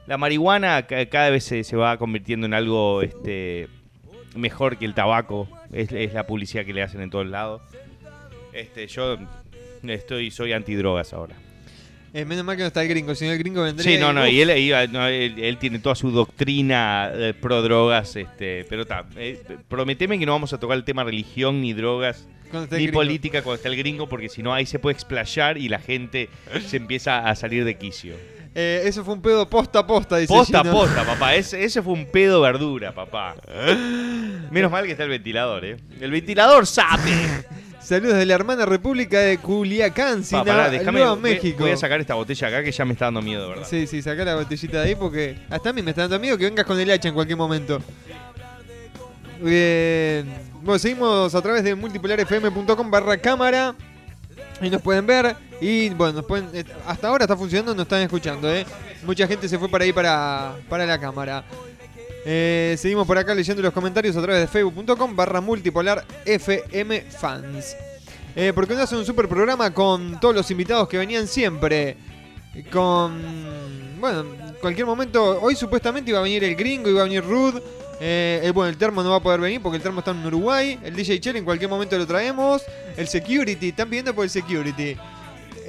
[0.07, 3.69] La marihuana ca- cada vez se, se va convirtiendo en algo este,
[4.35, 5.47] mejor que el tabaco.
[5.71, 7.61] Es, es la publicidad que le hacen en todos lados.
[8.53, 9.17] Este, yo
[9.83, 11.35] estoy, soy antidrogas ahora.
[12.17, 13.91] Eh, menos mal que no está el gringo, si no el gringo vendría.
[13.91, 17.61] Sí, no, no, y él, iba- no, él, él tiene toda su doctrina eh, pro
[17.61, 21.73] drogas, este, pero está, eh, prometeme que no vamos a tocar el tema religión ni
[21.73, 22.25] drogas
[22.71, 25.79] ni política cuando está el gringo, porque si no ahí se puede explayar y la
[25.79, 26.29] gente
[26.67, 28.13] se empieza a salir de quicio.
[28.57, 30.73] Eh, eso fue un pedo posta a posta, dice Posta a Gino.
[30.73, 33.35] posta, papá, ese, ese fue un pedo verdura, papá.
[34.51, 35.75] Menos mal que está el ventilador, ¿eh?
[35.99, 37.11] El ventilador sabe.
[37.85, 41.59] Saludos de la hermana República de Culiacán, Pa, pará, déjame, Nueva voy- México.
[41.59, 43.67] Voy a sacar esta botella acá que ya me está dando miedo, ¿verdad?
[43.69, 46.35] Sí, sí, saca la botellita de ahí porque hasta a mí me está dando miedo
[46.35, 47.79] que vengas con el hacha en cualquier momento.
[49.39, 50.25] Bien.
[50.63, 53.75] Bueno, seguimos a través de multipolarfm.com barra cámara.
[54.61, 55.35] Y nos pueden ver.
[55.61, 58.51] Y bueno, nos pueden, eh, hasta ahora está funcionando, nos están escuchando.
[58.51, 58.65] ¿eh?
[59.05, 61.43] Mucha gente se fue para ahí para, para la cámara.
[62.27, 67.75] Eh, seguimos por acá leyendo los comentarios a través de facebook.com barra multipolar FM fans.
[68.35, 71.97] Eh, porque no hace un super programa con todos los invitados que venían siempre.
[72.71, 73.99] Con.
[73.99, 75.39] Bueno, en cualquier momento.
[75.39, 77.61] Hoy supuestamente iba a venir el gringo, iba a venir Rude.
[78.01, 80.79] Eh, bueno, el termo no va a poder venir porque el termo está en Uruguay.
[80.83, 82.63] El DJ Chell en cualquier momento lo traemos.
[82.97, 84.97] El security, están pidiendo por el security.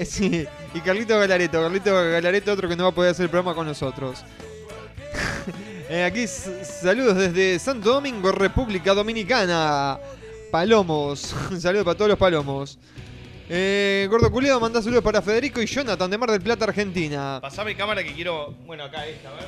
[0.05, 3.55] Sí, Y Carlito Galareto, Carlito Galareto, otro que no va a poder hacer el programa
[3.55, 4.25] con nosotros.
[5.89, 9.99] Eh, aquí saludos desde Santo Domingo, República Dominicana.
[10.51, 11.35] Palomos.
[11.51, 12.79] Un saludo para todos los palomos.
[13.49, 17.39] Eh, Gordo Culeado manda saludos para Federico y Jonathan de Mar del Plata, Argentina.
[17.41, 18.53] Pasame cámara que quiero.
[18.67, 19.47] Bueno, acá esta, a ver.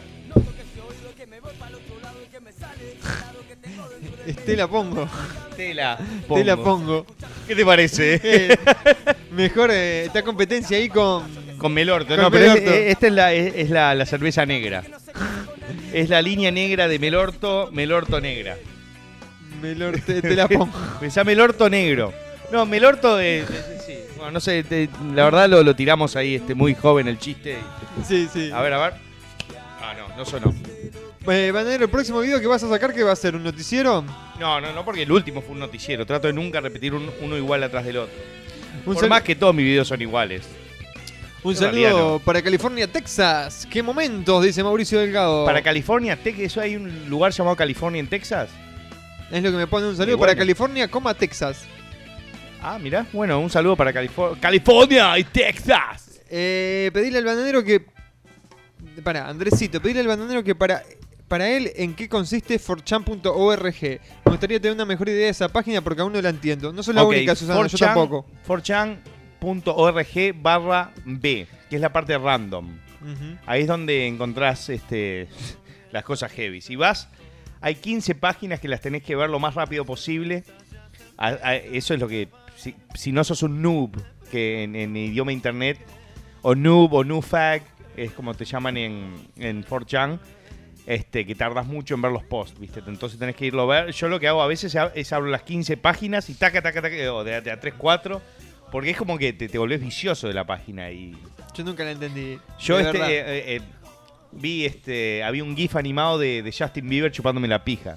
[4.27, 5.09] Estela Pongo.
[5.57, 5.99] Tela.
[6.29, 7.07] Tela Pongo.
[7.47, 8.21] ¿Qué te parece?
[8.25, 8.57] Eh,
[9.33, 11.25] mejor eh, está competencia ahí con.
[11.59, 12.09] Con Melorto.
[12.14, 12.71] Con no, pero Melorto.
[12.71, 14.85] es- esta es, la, es, es la, la cerveza negra.
[15.93, 18.57] Es la línea negra de Melorto, Melorto negra.
[20.07, 20.71] Te, la pongo.
[21.01, 22.12] Pensá Melorto negro.
[22.53, 23.95] No, Melorto eh, eh, sí.
[24.16, 27.59] Bueno, no sé, te- la verdad lo, lo tiramos ahí este, muy joven el chiste.
[28.07, 28.51] Sí, sí.
[28.53, 28.93] A ver, a ver.
[29.81, 30.55] Ah, no, no sonó.
[31.31, 33.37] Eh, Bananero, el próximo video que vas a sacar, ¿qué va a ser?
[33.37, 34.03] ¿Un noticiero?
[34.39, 36.07] No, no, no, porque el último fue un noticiero.
[36.07, 38.14] Trato de nunca repetir un- uno igual atrás del otro.
[38.87, 40.43] Un Por sal- más que todos mis videos son iguales.
[41.43, 43.66] Un En realidad saludo para California, Texas.
[43.70, 44.43] ¿Qué momentos?
[44.43, 45.45] Dice Mauricio Delgado.
[45.45, 48.49] Para California, Tex- ¿eso hay un lugar llamado California en Texas?
[49.31, 50.39] Es lo que me pone un saludo Y para bueno.
[50.41, 51.64] California, coma Texas.
[52.62, 53.07] Ah, mirá.
[53.12, 54.39] Bueno, un saludo para California.
[54.41, 56.20] California y Texas.
[56.31, 57.85] Eh, pedirle al bananero que.
[59.05, 60.83] Para, Andresito, pedirle al bananero que para.
[61.29, 63.83] Para él, ¿en qué consiste forchan.org?
[63.83, 66.72] Me gustaría tener una mejor idea de esa página porque aún no la entiendo.
[66.72, 68.26] No soy la única, Susana, yo 4chan tampoco.
[69.41, 72.68] 4chan.org barra B, que es la parte random.
[73.47, 75.29] Ahí es donde encontrás este,
[75.93, 76.61] las cosas heavy.
[76.61, 77.09] Si vas,
[77.61, 80.45] hay 15 páginas que las tenés que ver lo más rápido posible.
[81.16, 82.29] A- a- eso es lo que.
[82.57, 83.91] Si, si no sos un noob,
[84.33, 85.79] que en, en idioma internet,
[86.43, 87.62] o noob o newfag,
[87.97, 90.18] es como te llaman en, en 4chan,
[90.89, 92.80] este, que tardas mucho en ver los posts, ¿viste?
[92.86, 93.93] Entonces tenés que irlo a ver.
[93.93, 97.12] Yo lo que hago a veces es, abro las 15 páginas y taca, taca, taca,
[97.12, 98.22] o de, de a 3, 4,
[98.72, 101.14] porque es como que te, te volvés vicioso de la página y.
[101.55, 102.39] Yo nunca la entendí.
[102.59, 103.61] Yo de este, eh, eh, eh,
[104.32, 107.97] vi este, había un GIF animado de, de Justin Bieber chupándome la pija.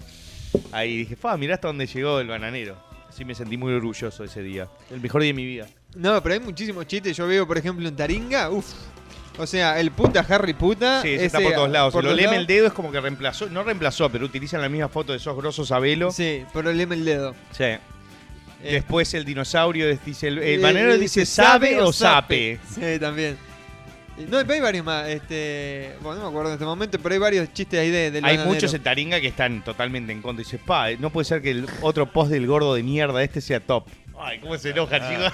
[0.73, 2.75] Ahí dije, fa, mirá hasta dónde llegó el bananero.
[3.07, 4.67] Así me sentí muy orgulloso ese día.
[4.89, 5.65] El mejor día de mi vida.
[5.95, 7.15] No, pero hay muchísimos chistes.
[7.15, 8.49] Yo veo, por ejemplo, en Taringa.
[8.49, 8.73] Uff.
[9.41, 11.01] O sea, el puta Harry puta.
[11.01, 11.93] Sí, ese está por todos lados.
[11.93, 12.39] por Si lo leme lados.
[12.41, 15.35] el dedo es como que reemplazó, no reemplazó, pero utilizan la misma foto de esos
[15.35, 16.11] grosos Sabelo.
[16.11, 17.35] Sí, pero leme el dedo.
[17.51, 17.65] Sí.
[18.63, 22.59] Después el dinosaurio dice, el, el Eh, bananero eh, dice sabe o sape.
[22.69, 23.35] Sí, también.
[24.17, 25.07] Eh, No, pero hay varios más.
[25.07, 28.23] Este, bueno, no me acuerdo en este momento, pero hay varios chistes ahí de, del
[28.23, 28.53] Hay bananero.
[28.53, 30.43] muchos en Taringa que están totalmente en contra.
[30.43, 33.59] Dice, pa, no puede ser que el otro post del gordo de mierda este sea
[33.59, 33.87] top.
[34.19, 35.33] Ay, cómo se enoja, chicos.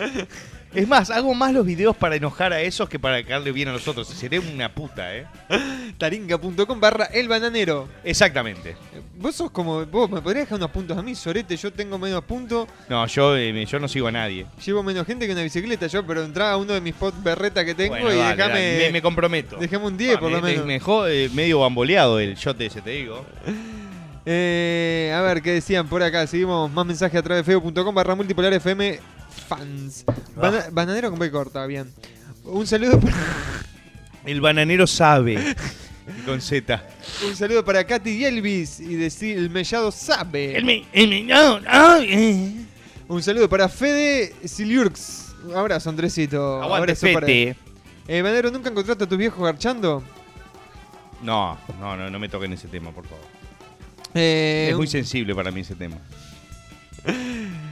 [0.72, 3.72] es más, hago más los videos para enojar a esos que para caerle bien a
[3.72, 4.06] los otros.
[4.08, 5.26] Seré una puta, ¿eh?
[5.98, 7.88] Taringa.com barra el bananero.
[8.04, 8.76] Exactamente.
[9.18, 9.84] Vos sos como.
[9.86, 11.56] Vos me podrías dejar unos puntos a mí, Sorete.
[11.56, 12.68] Yo tengo menos puntos.
[12.88, 14.46] No, yo, eh, yo no sigo a nadie.
[14.64, 17.64] Llevo menos gente que una bicicleta yo, pero entraba a uno de mis pots berreta
[17.64, 18.54] que tengo Bueno, y dale, déjame.
[18.72, 19.56] dale, me, me comprometo.
[19.56, 20.66] Dejame un 10 Ah, por me, lo me- menos.
[20.66, 23.24] me dejó eh, medio bamboleado el shot ese, te digo.
[24.26, 26.26] Eh, a ver, ¿qué decían por acá?
[26.26, 29.00] Seguimos más mensajes a través de feo.com barra multipolar FM
[29.30, 30.04] fans.
[30.36, 31.92] Bana- bananero con B corta, bien.
[32.44, 33.14] Un saludo para,
[34.24, 35.54] El bananero sabe.
[36.26, 36.82] con Z.
[37.26, 40.56] un saludo para Katy y Elvis y decir el mellado sabe.
[40.56, 41.60] El me- el mellado.
[43.08, 45.34] Un saludo para Fede Siliurx.
[45.44, 46.62] Un abrazo, Andresito.
[46.62, 47.26] Aguante, Abrazo para.
[47.28, 47.54] Eh,
[48.22, 50.02] Bananero, ¿nunca encontraste a tus viejos garchando?
[51.22, 53.24] No, no, no, no me toquen ese tema, por favor.
[54.14, 55.96] Eh, es muy un- sensible para mí ese tema.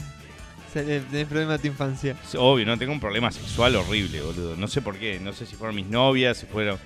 [0.74, 2.16] Eh, Tenés problemas de tu infancia.
[2.36, 4.56] Obvio, no tengo un problema sexual horrible, boludo.
[4.56, 5.18] No sé por qué.
[5.20, 6.78] No sé si fueron mis novias, si fueron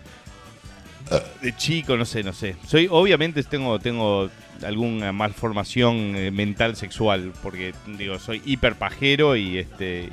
[1.43, 2.57] de chico, no sé, no sé.
[2.66, 4.30] Soy, obviamente tengo, tengo
[4.64, 10.09] alguna malformación eh, mental sexual, porque digo, soy hiper pajero y este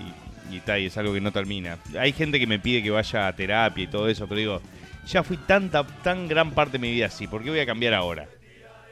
[0.52, 1.78] y, y tal, y es algo que no termina.
[1.98, 4.62] Hay gente que me pide que vaya a terapia y todo eso, pero digo,
[5.08, 7.94] ya fui tanta, tan gran parte de mi vida así, ¿por qué voy a cambiar
[7.94, 8.28] ahora?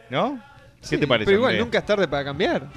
[0.09, 0.39] ¿No?
[0.81, 1.25] ¿Qué Sí, te parece?
[1.25, 2.67] Pero igual, nunca es tarde para cambiar.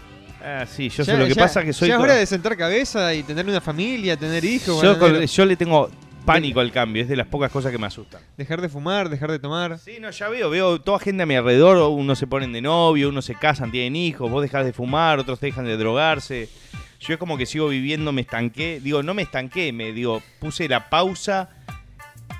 [0.43, 2.27] Ah, sí, yo Ya- sé lo que ya- pasa que soy Ya es hora de
[2.27, 4.83] sentar cabeza y tener una familia, tener hijos.
[4.83, 5.91] yo, con- yo le tengo
[6.25, 8.21] pánico al cambio, es de las pocas cosas que me asustan.
[8.37, 9.79] Dejar de fumar, dejar de tomar.
[9.79, 13.09] Sí, no, ya veo, veo toda gente a mi alrededor, unos se ponen de novio,
[13.09, 16.49] unos se casan, tienen hijos, vos dejás de fumar, otros dejan de drogarse.
[17.01, 20.69] Yo es como que sigo viviendo, me estanqué, digo, no me estanqué, me digo, puse
[20.69, 21.49] la pausa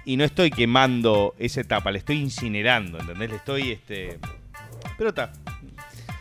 [0.05, 3.31] y no estoy quemando esa etapa, la estoy incinerando, ¿entendés?
[3.31, 4.19] Le estoy, este...
[4.99, 5.33] Pero está.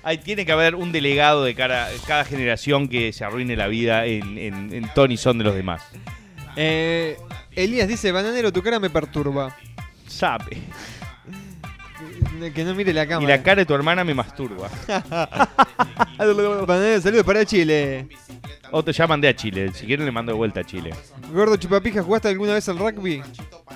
[0.04, 4.06] Ahí tiene que haber un delegado de cara, cada generación que se arruine la vida
[4.06, 5.82] en, en, en ton y son de los demás.
[6.56, 7.18] Eh,
[7.56, 9.56] Elías dice, bananero, tu cara me perturba.
[10.08, 10.58] Sabe.
[12.56, 13.36] Que no mire la Y cámara.
[13.36, 14.70] la cara de tu hermana me masturba.
[16.18, 18.08] bananero, saludos para Chile.
[18.72, 19.72] O te ya mandé a Chile.
[19.74, 20.92] Si quieren le mando de vuelta a Chile.
[21.34, 23.22] Gordo Chupapija, ¿jugaste alguna vez al rugby?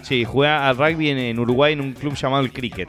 [0.01, 2.87] Sí, jugué al rugby en, en Uruguay en un club llamado el Cricket.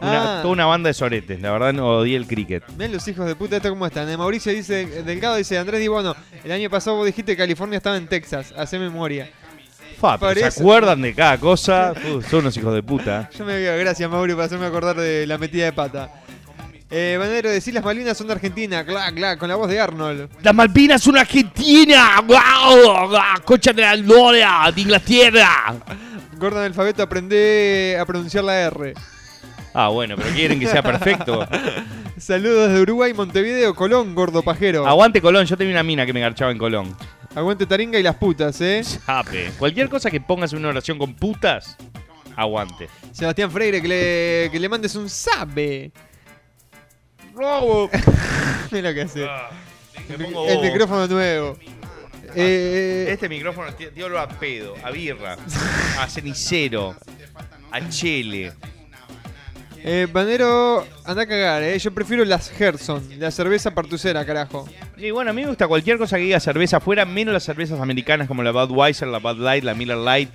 [0.00, 0.42] Una- Ah.
[0.42, 1.40] Toda una banda de soretes.
[1.40, 2.62] La verdad no odié el cricket.
[2.76, 4.08] Miren los hijos de puta, ¿esto cómo están?
[4.08, 7.76] Eh, Mauricio dice, Delgado dice, Andrés Di Bono, el año pasado vos dijiste que California
[7.78, 9.28] estaba en Texas, hace memoria.
[10.00, 11.92] Fa, pero ¿Se acuerdan de cada cosa?
[12.30, 13.28] Son unos hijos de puta.
[13.36, 16.10] Yo me veo, gracias Mauri por hacerme acordar de la metida de pata.
[16.90, 20.28] Eh, Banero, decir las Malvinas son de Argentina, clac, clac, con la voz de Arnold.
[20.42, 22.22] Las Malvinas son Argentina.
[22.26, 23.10] ¡Wow!
[23.44, 25.74] Concha de la gloria de Inglaterra.
[26.38, 28.94] Gordon alfabeto, aprende a pronunciar la R.
[29.80, 31.46] Ah, bueno, pero quieren que sea perfecto.
[32.18, 34.84] Saludos de Uruguay, Montevideo, Colón, gordo pajero.
[34.84, 36.96] Aguante Colón, yo tenía una mina que me garchaba en Colón.
[37.32, 38.82] Aguante Taringa y las putas, eh.
[38.82, 39.52] Sape.
[39.56, 41.76] Cualquier cosa que pongas en una oración con putas,
[42.34, 42.88] aguante.
[43.12, 45.92] Sebastián Freire, que le, que le mandes un sabe.
[47.32, 47.88] Robo.
[48.72, 49.28] Mira lo que hace.
[50.08, 51.56] Me El, pongo el micrófono nuevo.
[52.34, 55.36] Eh, Este micrófono tiene olor a pedo, a birra,
[56.00, 56.96] a cenicero,
[57.70, 58.52] a chele.
[59.84, 61.78] Eh, Banero, anda a cagar, eh.
[61.78, 64.68] Yo prefiero las Gerson, la cerveza partucera, carajo.
[64.96, 67.80] Y bueno, a mí me gusta cualquier cosa que diga cerveza afuera, menos las cervezas
[67.80, 70.30] americanas como la Budweiser, la Bud Light, la Miller Light.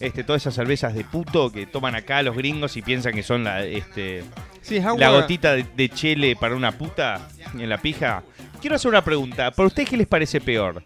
[0.00, 3.44] Este, todas esas cervezas de puto que toman acá los gringos y piensan que son
[3.44, 4.24] la, este,
[4.60, 4.98] Sí, es agua.
[4.98, 8.22] la gotita de, de chele para una puta en la pija.
[8.60, 9.50] Quiero hacer una pregunta.
[9.52, 10.82] ¿Por ustedes qué les parece peor?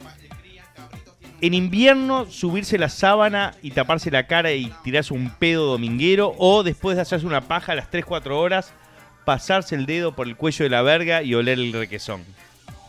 [1.40, 6.62] En invierno subirse la sábana y taparse la cara y tirarse un pedo dominguero o
[6.64, 8.72] después de hacerse una paja a las 3-4 horas
[9.24, 12.24] pasarse el dedo por el cuello de la verga y oler el requesón.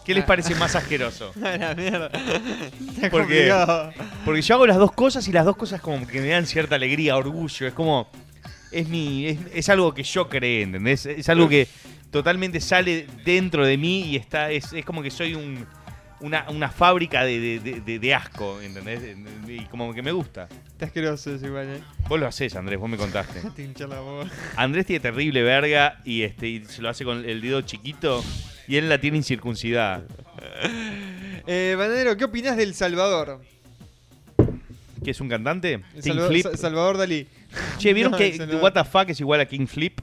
[0.05, 1.31] ¿Qué les parece más asqueroso?
[1.39, 2.09] La mierda.
[3.11, 3.45] Porque,
[4.41, 7.15] yo hago las dos cosas y las dos cosas como que me dan cierta alegría,
[7.15, 7.67] orgullo.
[7.67, 8.09] Es como.
[8.71, 9.27] Es mi.
[9.27, 11.05] Es, es algo que yo creé, ¿entendés?
[11.05, 11.67] Es algo que
[12.09, 14.49] totalmente sale dentro de mí y está.
[14.49, 15.67] Es, es como que soy un.
[16.21, 19.15] Una, una fábrica de, de- de- asco, ¿entendés?
[19.47, 20.49] Y como que me gusta.
[20.67, 21.81] Está asqueroso eso igual, eh.
[22.09, 23.41] Vos lo haces, Andrés, vos me contaste.
[23.55, 24.29] Te la boca.
[24.57, 28.21] Andrés tiene terrible verga y este y se lo hace con el dedo chiquito
[28.67, 30.03] y él la tiene incircuncidada.
[31.51, 33.41] Eh, Banero, ¿qué opinás del Salvador?
[35.03, 35.81] ¿Qué es un cantante?
[35.95, 36.43] El King Salva- Flip.
[36.43, 37.27] Sa- Salvador Dalí.
[37.79, 38.61] Che, ¿vieron No, que Salvador.
[38.61, 39.99] What the fuck es igual a King Flip?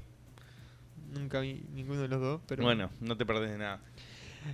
[1.12, 2.64] Nunca vi ninguno de los dos, pero.
[2.64, 3.81] Bueno, no te perdés de nada.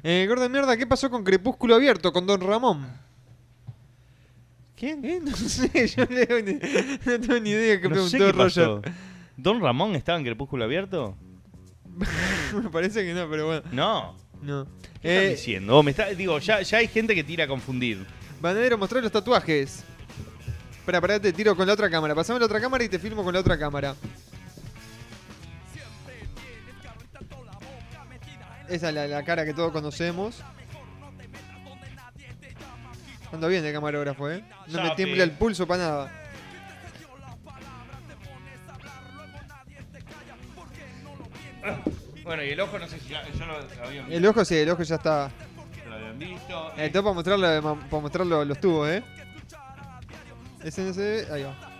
[0.02, 2.86] Eh, gorda mierda, ¿qué pasó con Crepúsculo Abierto, con Don Ramón?
[4.76, 5.04] ¿Quién?
[5.04, 8.82] Eh, no sé, yo leo no tengo ni idea qué No preguntó sé qué pasó.
[9.36, 11.16] ¿Don Ramón estaba en Crepúsculo Abierto?
[12.54, 13.62] Me parece que no, pero bueno.
[13.72, 14.16] No.
[14.42, 14.66] No.
[15.00, 15.76] ¿Qué estás Eh, diciendo?
[15.78, 18.04] Oh, me está- digo, ya, ya hay gente que tira a confundir.
[18.40, 19.84] Banadero, mostrar los tatuajes.
[20.72, 22.12] Espera, pará, te tiro con la otra cámara.
[22.14, 23.94] Pasame la otra cámara y te filmo con la otra cámara.
[28.72, 30.42] Esa es la, la cara que todos conocemos.
[33.32, 34.42] Ando bien de camarógrafo, ¿eh?
[34.68, 36.12] No me tiembla el pulso para nada.
[42.24, 44.56] Bueno, y el ojo no sé si ya, yo lo, lo había El ojo sí,
[44.56, 45.28] el ojo ya está.
[45.88, 46.72] Lo habían visto.
[46.76, 49.02] El top para mostrarlo, para mostrar lo- los tubos, ¿eh?
[50.62, 51.26] Ese no se ve.
[51.32, 51.71] Ahí va.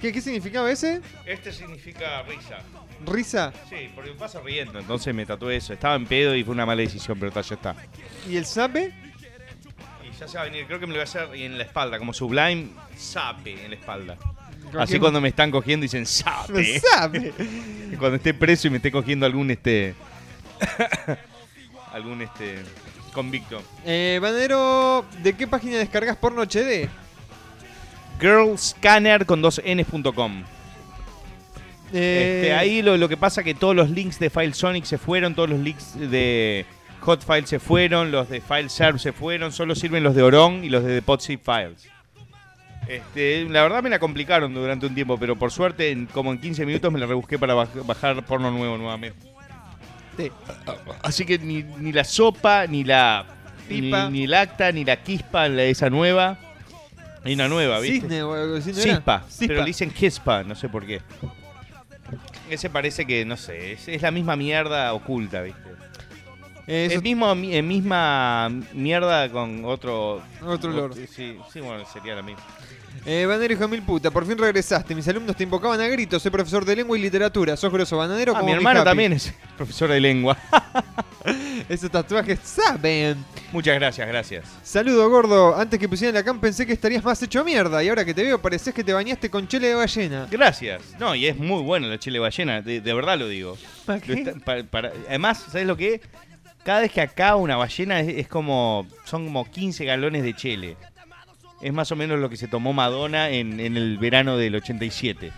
[0.00, 1.02] ¿Qué, ¿Qué significaba ese?
[1.26, 2.58] Este significa risa.
[3.06, 3.52] ¿Risa?
[3.68, 5.72] Sí, porque pasa riendo, entonces me tatué eso.
[5.72, 7.76] Estaba en pedo y fue una mala decisión, pero ta, ya está.
[8.28, 8.92] ¿Y el sape?
[10.04, 11.64] Y ya se va a venir, creo que me lo voy a hacer en la
[11.64, 14.16] espalda, como Sublime, sape en la espalda.
[14.70, 16.80] ¿Con Así cuando me están cogiendo dicen sape.
[16.92, 17.32] Sape.
[17.98, 19.94] Cuando esté preso y me esté cogiendo algún este.
[21.92, 22.58] algún este.
[23.12, 23.60] Convicto.
[23.84, 26.88] Eh, Bananero, ¿de qué página descargas porno HD?
[28.20, 30.44] Girlscanner con dos ns.com.
[31.92, 35.34] Eh, Este, ahí lo, lo que pasa que todos los links de FileSonic se fueron,
[35.34, 36.64] todos los links de
[37.00, 40.84] Hotfile se fueron, los de FileServe se fueron, solo sirven los de Oron y los
[40.84, 41.88] de Deposit Files.
[42.86, 46.40] Este, la verdad me la complicaron durante un tiempo, pero por suerte, en- como en
[46.40, 49.18] 15 minutos me la rebusqué para baj- bajar porno nuevo nuevamente.
[50.16, 50.30] Sí.
[51.02, 53.26] Así que ni, ni la sopa, ni la
[53.68, 54.08] Pipa.
[54.10, 56.38] Ni, ni el acta, ni la quispa, la- esa nueva.
[57.24, 58.00] Hay una nueva, ¿viste?
[58.00, 58.94] Cisne o algo así, ¿no era?
[58.96, 59.44] Cispa, Cispa.
[59.48, 61.02] pero le dicen Kispa, no sé por qué.
[62.48, 65.60] Ese parece que, no sé, es, es la misma mierda oculta, ¿viste?
[66.66, 70.22] Eh, eso- Es mismo, mi- eh, misma mierda con otro...
[70.44, 70.94] Otro olor.
[70.94, 72.42] Sí, sí, bueno, sería la misma.
[73.06, 74.94] Eh, Bananero, hijo de mil puta, por fin regresaste.
[74.94, 76.22] Mis alumnos te invocaban a gritos.
[76.22, 77.56] Soy profesor de lengua y literatura.
[77.56, 78.32] Sos grosso, Bananero.
[78.36, 80.36] Ah, como mi hermano también es profesor de lengua.
[81.68, 83.16] Esos tatuajes saben.
[83.52, 84.44] Muchas gracias, gracias.
[84.62, 85.56] Saludo, gordo.
[85.56, 87.82] Antes que pusieran la cam pensé que estarías más hecho mierda.
[87.82, 90.26] Y ahora que te veo, pareces que te bañaste con chile de ballena.
[90.30, 90.82] Gracias.
[90.98, 93.56] No, y es muy bueno la chile ballena, de, de verdad lo digo.
[93.86, 94.20] ¿Para Lo qué?
[94.22, 96.00] está- pa- para- además, ¿sabes lo que es?
[96.64, 98.86] Cada vez que acá una ballena es, es como.
[99.04, 100.76] Son como 15 galones de chile.
[101.60, 105.30] Es más o menos lo que se tomó Madonna en, en el verano del 87.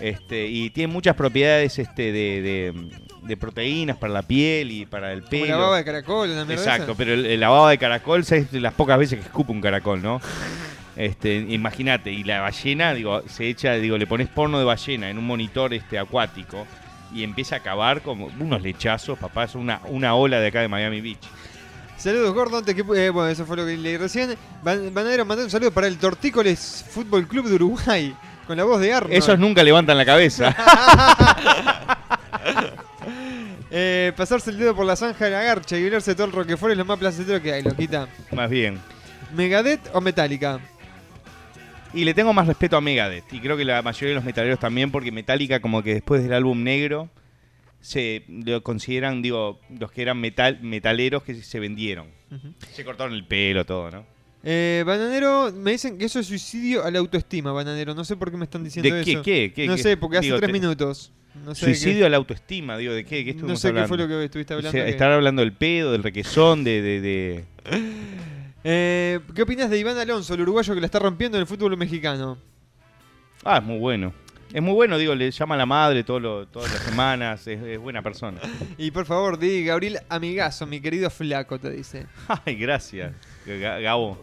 [0.00, 2.90] Este, y tiene muchas propiedades este, de, de-
[3.22, 5.46] de proteínas para la piel y para el Como pelo.
[5.46, 6.98] la baba de caracol, una mierda Exacto, esa.
[6.98, 9.60] pero el, el la baba de caracol es de las pocas veces que escupe un
[9.60, 10.20] caracol, ¿no?
[10.94, 15.16] Este, imagínate, y la ballena, digo, se echa, digo, le pones porno de ballena en
[15.16, 16.66] un monitor este acuático
[17.14, 20.68] y empieza a acabar como unos lechazos, papá, es una, una ola de acá de
[20.68, 21.18] Miami Beach.
[22.02, 22.58] Saludos, gordo.
[22.58, 22.80] Antes que.
[22.80, 24.34] eh, bueno, eso fue lo que leí recién.
[24.64, 28.14] Ban- Bananero, mandé un saludo para el Tortícoles Fútbol Club de Uruguay.
[28.46, 29.14] Con la voz de Arnold.
[29.14, 30.54] Esos nunca levantan la cabeza.
[33.74, 36.72] Eh, pasarse el dedo por la zanja de la garcha y violarse todo el Roquefort
[36.72, 38.06] es lo más placentero que hay, loquita.
[38.30, 38.78] Más bien.
[39.34, 40.60] ¿Megadeth o Metallica?
[41.94, 43.32] Y le tengo más respeto a Megadeth.
[43.32, 46.34] Y creo que la mayoría de los metaleros también, porque Metallica, como que después del
[46.34, 47.08] álbum negro,
[47.82, 52.06] se lo consideran, digo, los que eran metal, metaleros que se vendieron.
[52.30, 52.54] Ujú.
[52.72, 54.06] Se cortaron el pelo, todo, ¿no?
[54.44, 57.94] Eh, bananero, me dicen que eso es suicidio a la autoestima, Bananero.
[57.94, 59.22] No sé por qué me están diciendo ¿De qué, eso.
[59.22, 59.82] qué, qué, no qué?
[59.82, 61.12] sé, porque hace tres te- minutos.
[61.44, 63.24] No sé Suicidio qué- a la autoestima, digo, ¿de qué?
[63.24, 64.70] ¿Qué No sé qué fue lo que estuviste hablando.
[64.70, 66.80] O sea, que- estar hablando del pedo, del requesón, de...
[66.82, 67.44] de, de-
[68.64, 71.76] Eh, ¿Qué opinas de Iván Alonso, el uruguayo que la está rompiendo en el fútbol
[71.76, 72.38] mexicano?
[73.44, 74.12] Ah, es muy bueno.
[74.52, 77.62] Es muy bueno, digo, le llama a la madre todo lo- todas las semanas, es,
[77.62, 78.38] es buena persona.
[78.76, 82.06] Y por favor, di Gabriel Amigazo, mi querido flaco, te dice.
[82.28, 83.12] Ay, gracias,
[83.46, 84.18] Ga- Gabo.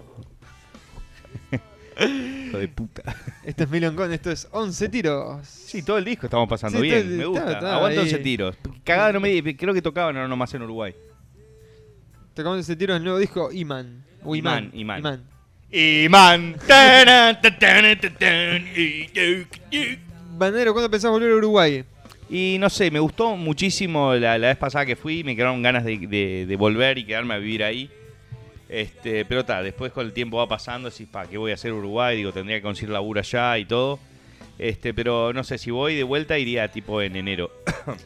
[2.02, 3.04] Hijo de puta.
[3.44, 5.46] Este es Milongón, esto es 11 tiros.
[5.48, 7.42] Sí, todo el disco estamos pasando Sí, bien, me gusta.
[7.46, 8.06] está- está Aguanto ahí.
[8.06, 8.56] 11 tiros.
[8.86, 10.96] Cagada no me di- creo que tocaban ahora nomás en Uruguay.
[12.36, 14.06] Tocamos ese tiro del nuevo disco Iman.
[14.24, 14.70] O Iman.
[14.74, 15.24] Iman, Iman.
[15.72, 16.56] Iman.
[16.56, 16.56] Iman.
[20.40, 21.84] Banero, ¿cuándo pensás volver a Uruguay?
[22.30, 25.84] Y no sé, me gustó muchísimo la, la vez pasada que fui, me quedaron ganas
[25.84, 27.90] de, de- de volver y quedarme a vivir ahí.
[28.70, 31.74] Este, pero está, después con el tiempo va pasando, decís, pa, ¿qué voy a hacer
[31.74, 32.16] Uruguay?
[32.18, 34.00] Digo, tendría que conseguir laburo allá y todo.
[34.60, 37.52] Este, pero no sé, si voy de vuelta iría tipo en enero.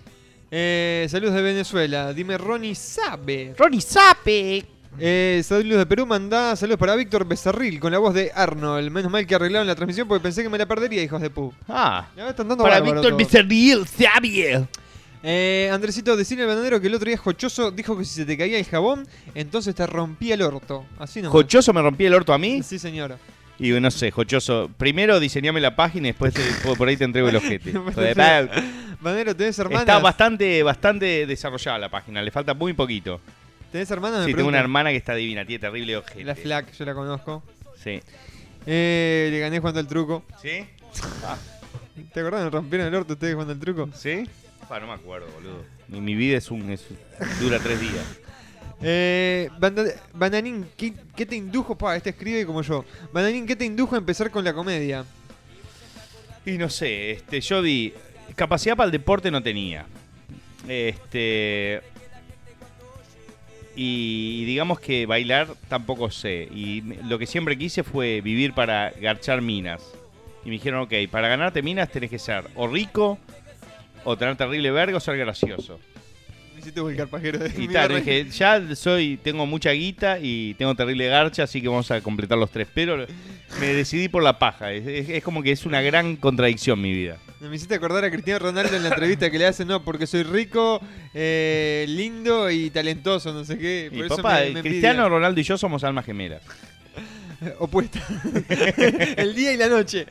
[0.56, 2.14] Eh, saludos de Venezuela.
[2.14, 3.56] Dime, Ronnie Sabe.
[3.58, 4.64] Ronnie Sape.
[5.00, 8.92] Eh, saludos de Perú, mandá saludos para Víctor Becerril con la voz de Arnold.
[8.92, 11.52] Menos mal que arreglaron la transmisión porque pensé que me la perdería, hijos de pu.
[11.68, 13.18] Ah, Ya están dando para bárbaro Víctor todo.
[13.18, 14.68] Becerril, Xavier.
[15.24, 18.38] Eh, Andresito, decirle al bananero que el otro día Jochoso dijo que si se te
[18.38, 20.86] caía el jabón, entonces te rompía el orto.
[21.00, 21.32] Así no.
[21.32, 22.62] ¿Jochoso me rompí el orto a mí?
[22.62, 23.18] Sí, señora.
[23.58, 27.30] Y no sé, Jochoso, primero diseñame la página y después te- por ahí te entrego
[27.30, 27.70] el ojete.
[27.72, 28.48] Hijo de pa-
[29.00, 29.82] Bananero, ¿tenés hermanas?
[29.82, 33.20] Está bastante, bastante desarrollada la página, le falta muy poquito.
[33.74, 34.20] ¿Tenés hermanas?
[34.22, 36.24] Me Sí, tengo una hermana que está divina, tiene terrible ojete.
[36.24, 37.44] La Flack, yo la conozco.
[37.84, 38.00] Sí.
[38.66, 40.24] Eh, le gané jugando al truco.
[40.42, 40.66] ¿Sí?
[41.26, 41.36] Ah,
[42.14, 42.44] ¿Te acordás?
[42.46, 43.90] Me rompieron el orto ustedes jugando al truco.
[43.96, 44.24] ¿Sí?
[44.70, 45.66] Ah, no me acuerdo, boludo.
[45.88, 46.86] Mi, mi vida es un, es-
[47.42, 48.06] dura tres días.
[48.82, 51.76] Eh, Banda- Bananín, ¿qué, qué te indujo?
[51.78, 52.86] Pa, este escribe como yo.
[53.12, 55.04] Bananín, ¿qué te indujo a empezar con la comedia?
[56.46, 57.94] Y no sé, este, yo di.
[58.36, 59.86] Capacidad para el deporte no tenía.
[60.68, 61.82] Este.
[63.76, 66.48] Y digamos que bailar tampoco sé.
[66.54, 69.94] Y lo que siempre quise fue vivir para garchar minas.
[70.46, 73.18] Y me dijeron, ok, para ganarte minas tenés que ser o rico,
[74.04, 75.80] o tener terrible verga, o ser gracioso.
[76.64, 77.96] Hiciste volcar pajero de Y barra.
[77.98, 82.38] dije, ya soy, tengo mucha guita y tengo terrible garcha, así que vamos a completar
[82.38, 82.68] los tres.
[82.74, 83.06] Pero
[83.60, 84.72] me decidí por la paja.
[84.72, 87.18] Es, es- es como que es una gran contradicción mi vida.
[87.42, 90.24] Me hiciste acordar a Cristiano Ronaldo en la entrevista que le hacen, no, porque soy
[90.24, 90.80] rico,
[91.14, 93.90] eh, lindo y talentoso, no sé qué.
[93.92, 96.42] Y Por eso papá, me- me Cristiano Ronaldo y yo somos almas gemelas.
[97.60, 98.00] Opuesta.
[99.18, 100.06] El día y la noche.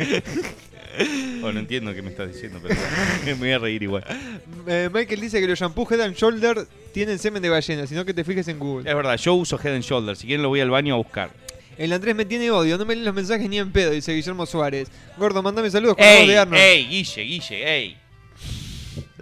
[1.44, 2.76] Oh, no entiendo qué me estás diciendo, pero
[3.24, 4.04] me voy a reír igual.
[4.68, 8.14] Eh, Michael dice que los shampoos Head and Shoulder tienen semen de ballena, sino que
[8.14, 8.88] te fijes en Google.
[8.88, 10.20] Es verdad, yo uso Head and Shoulders.
[10.20, 11.30] Si quieren lo voy al baño a buscar.
[11.76, 14.46] El Andrés me tiene odio, no me leen los mensajes ni en pedo, dice Guillermo
[14.46, 14.88] Suárez.
[15.16, 16.28] Gordo, mandame saludos con ¡Ey!
[16.28, 16.62] de Arnold.
[16.62, 16.86] ¡Ey!
[16.86, 17.96] Guille, Guille, ey.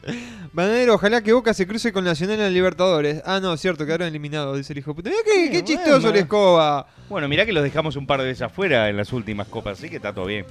[0.53, 3.23] Banadero, ojalá que Boca se cruce con Nacional en Libertadores.
[3.25, 5.11] Ah, no, cierto, quedaron eliminados, dice el hijo puta.
[5.11, 6.13] Mirá qué, qué chistoso bueno.
[6.13, 6.87] la escoba.
[7.09, 9.89] Bueno, mirá que los dejamos un par de veces afuera en las últimas copas, así
[9.89, 10.45] que está todo bien.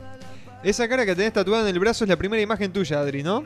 [0.63, 3.45] Esa cara que tenés tatuada en el brazo es la primera imagen tuya, Adri, ¿no?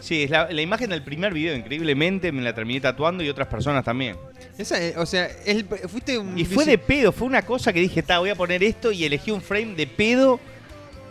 [0.00, 3.48] Sí, es la, la imagen del primer video, increíblemente me la terminé tatuando y otras
[3.48, 4.16] personas también.
[4.58, 6.38] Esa, eh, o sea, el- fuiste un...
[6.38, 9.04] Y fue de pedo, fue una cosa que dije, ta, voy a poner esto y
[9.04, 10.38] elegí un frame de pedo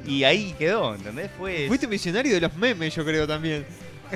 [0.05, 1.31] y ahí quedó, ¿entendés?
[1.37, 1.67] Fue...
[1.67, 3.65] Fuiste visionario de los memes, yo creo también.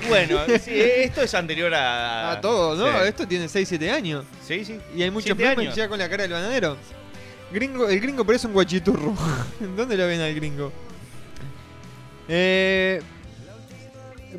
[0.07, 2.33] Bueno, sí, esto es anterior a...
[2.33, 3.01] A todo, ¿no?
[3.01, 3.07] Sí.
[3.07, 4.25] Esto tiene 6, 7 años.
[4.47, 4.77] Sí, sí.
[4.95, 5.75] Y hay muchos Siete memes años.
[5.75, 6.77] ya con la cara del bananero.
[7.51, 9.15] Gringo, el gringo parece un guachiturro.
[9.75, 10.71] ¿Dónde lo ven al gringo?
[12.29, 13.01] Eh,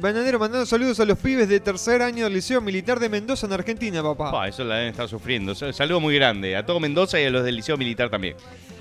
[0.01, 3.53] bananero mandando saludos a los pibes de tercer año del Liceo Militar de Mendoza en
[3.55, 4.31] Argentina, papá.
[4.31, 5.55] Pa, eso la deben estar sufriendo.
[5.55, 8.37] Sal- Saludo muy grande a todo Mendoza y a los del Liceo Militar también.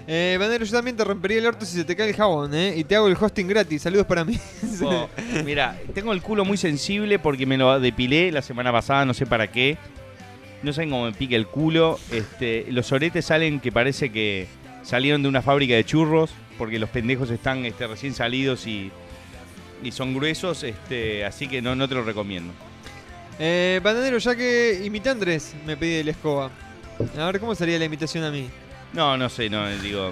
[0.10, 2.74] Eh, Bananero, yo también te rompería el orto si se te cae el jabón, ¿eh?
[2.78, 3.82] Y te hago el hosting gratis.
[3.82, 4.40] Saludos para mí.
[4.84, 5.10] Oh,
[5.44, 9.26] mira, tengo el culo muy sensible porque me lo depilé la semana pasada, no sé
[9.26, 9.76] para qué.
[10.62, 12.00] No saben cómo me pica el culo.
[12.12, 14.48] Este, los oretes salen que parece que
[14.84, 18.92] salieron de una fábrica de churros porque los pendejos están este, recién salidos y,
[19.84, 22.54] y son gruesos, este, así que no, no te lo recomiendo.
[23.40, 26.50] Eh, Bananero, ya que imita Andrés, me pedí la escoba.
[27.18, 28.50] A ver, ¿cómo sería la imitación a mí?
[28.94, 30.12] No, no sé, no, digo...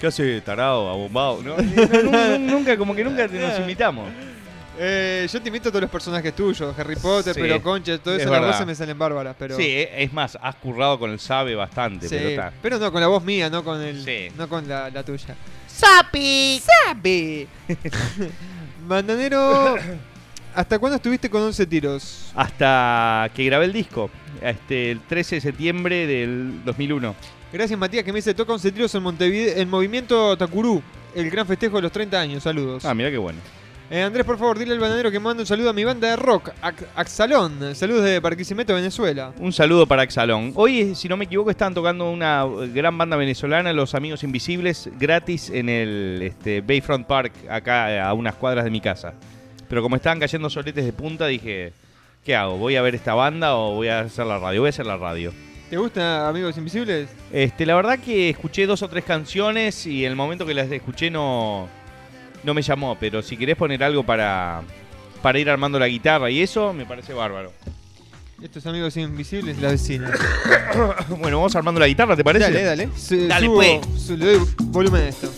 [0.00, 1.42] ¿Qué hace tarado, abombado?
[1.42, 1.56] No,
[2.02, 4.08] nunca, nunca, como que nunca nos imitamos.
[4.80, 8.14] Eh, yo te imito a todos los personajes tuyos, Harry Potter, Sí, pero Concha, todo
[8.14, 8.54] es eso, las verdad.
[8.54, 9.56] voces me salen bárbaras, pero...
[9.56, 12.52] Sí, e- es más, has currado con el sabe bastante, Sí, pero está.
[12.62, 14.28] pero no con la voz mía, no con el, Sí.
[14.36, 15.34] no con la, la tuya.
[15.66, 16.60] ¡Sapi!
[16.86, 17.46] ¡Sapi!
[18.86, 19.76] Bandanero,
[20.54, 22.30] ¿hasta cuándo estuviste con 11 tiros?
[22.34, 24.10] Hasta que grabé el disco,
[24.40, 27.14] este, el 13 de septiembre del 2001.
[27.52, 30.82] Gracias Matías que me dice toca 11 tiros en Montevideo, en Movimiento Takuru,
[31.14, 32.84] el gran festejo de los 30 años, saludos.
[32.84, 33.38] Ah, mira qué bueno.
[33.90, 36.16] Eh, Andrés, por favor, dile al bananero que mande un saludo a mi banda de
[36.16, 36.50] rock,
[36.94, 37.74] Axalón.
[37.74, 39.32] Saludos de Barquisimeto, Venezuela.
[39.38, 40.52] Un saludo para Exalón.
[40.56, 42.44] Hoy, si no me equivoco, estaban tocando una
[42.74, 48.34] gran banda venezolana, Los Amigos Invisibles, gratis en el este, Bayfront Park, acá a unas
[48.34, 49.14] cuadras de mi casa.
[49.70, 51.72] Pero como estaban cayendo soletes de punta, dije,
[52.22, 52.58] ¿qué hago?
[52.58, 54.60] ¿Voy a ver esta banda o voy a hacer la radio?
[54.60, 55.32] Voy a hacer la radio.
[55.70, 57.08] ¿Te gusta Amigos Invisibles?
[57.32, 61.10] Este, la verdad que escuché dos o tres canciones y el momento que las escuché
[61.10, 61.68] no,
[62.44, 64.62] no me llamó, pero si querés poner algo para,
[65.22, 67.52] para ir armando la guitarra y eso, me parece bárbaro.
[68.42, 70.12] Estos Amigos Invisibles, la vecina.
[71.18, 72.44] bueno, vamos armando la guitarra, ¿te parece?
[72.44, 72.88] Dale, dale.
[72.96, 74.00] Su- Dale, subo- pues.
[74.02, 75.28] su- le doy volumen a esto.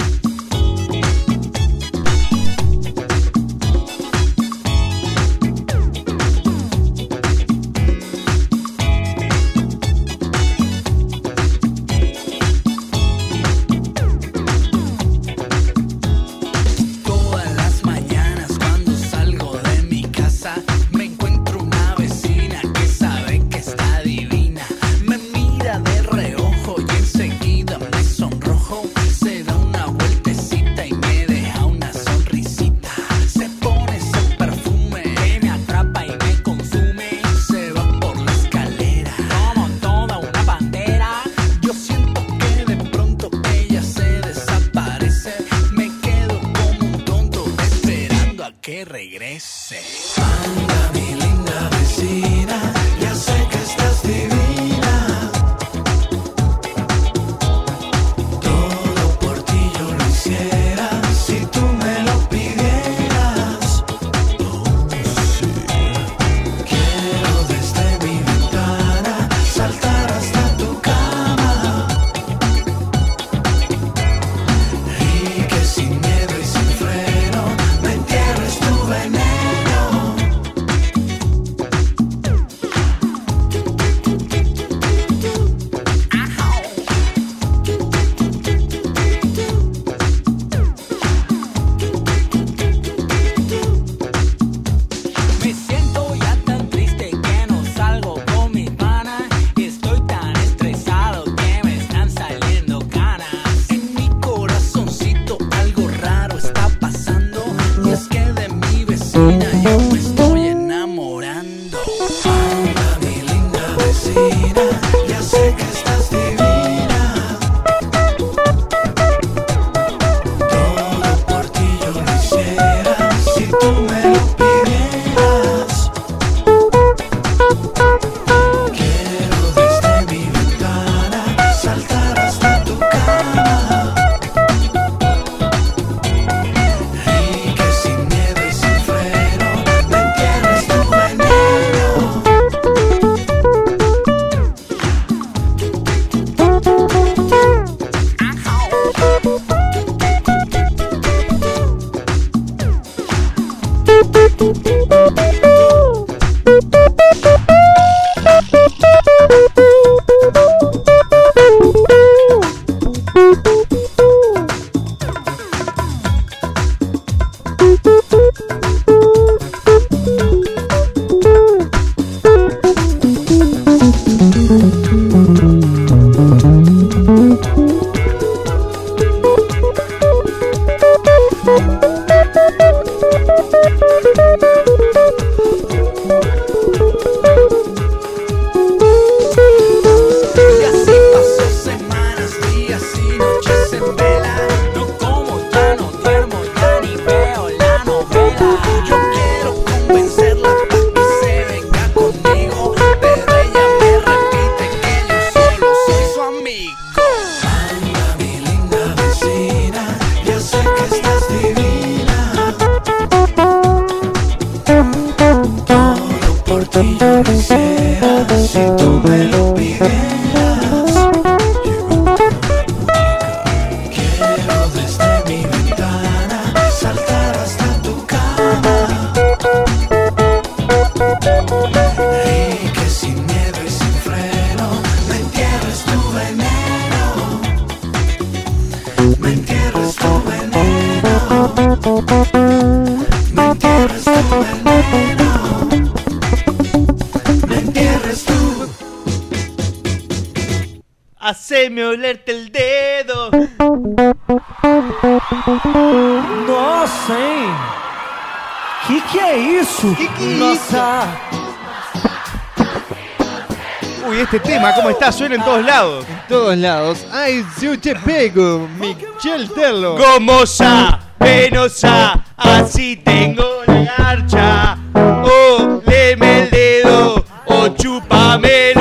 [264.10, 265.12] Uy, este tema, ¿cómo está?
[265.12, 266.04] Suena en todos lados.
[266.08, 267.06] En todos lados.
[267.12, 269.96] Ay, yo te pego, Michel Tello.
[269.96, 274.78] Gomosa, penosa, así tengo la garcha.
[274.94, 278.72] O leme el dedo, o chúpame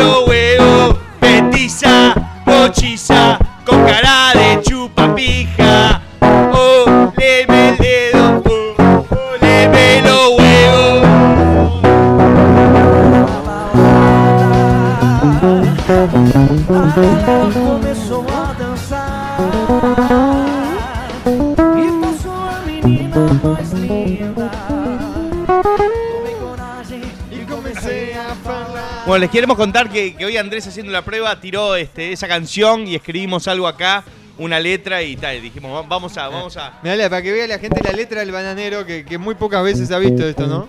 [29.09, 32.85] Bueno, les queremos contar que, que hoy Andrés haciendo la prueba tiró este, esa canción
[32.87, 34.03] y escribimos algo acá,
[34.37, 35.41] una letra y tal.
[35.41, 36.73] Dijimos, "Va- vamos a, vamos a.
[36.83, 39.89] Mirá, para que vea la gente la letra del bananero, que, que muy pocas veces
[39.91, 40.67] ha visto esto, ¿no?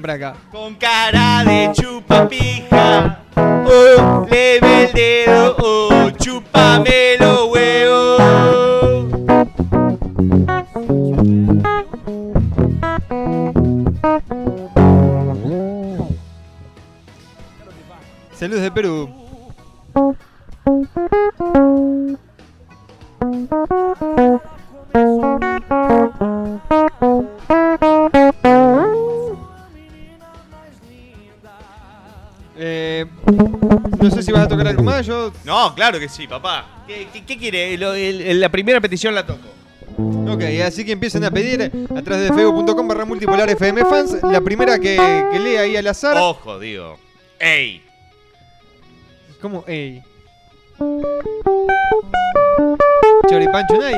[0.00, 0.36] Braca.
[0.50, 7.18] Con cara de chupapija, oh, leve el dedo, oh, chúpame
[18.38, 19.08] Saludos de Perú.
[32.58, 33.04] Eh,
[34.00, 35.30] no sé si vas a tocar algo más, yo...
[35.44, 36.64] No, claro que sí, papá.
[36.86, 37.76] ¿Qué, qué- qué quiere?
[37.76, 39.46] Lo- el- el- la primera petición la toco.
[40.28, 44.22] Ok, así que empiecen a pedir a través de facebook.com barra multipolar FM fans.
[44.22, 44.96] La primera que,
[45.32, 46.16] que lea ahí al azar.
[46.18, 46.98] Ojo, digo.
[47.38, 47.82] ¡Ey!
[49.46, 49.64] ¿Cómo?
[49.68, 50.02] Ey.
[53.28, 53.94] Choripancho Nay.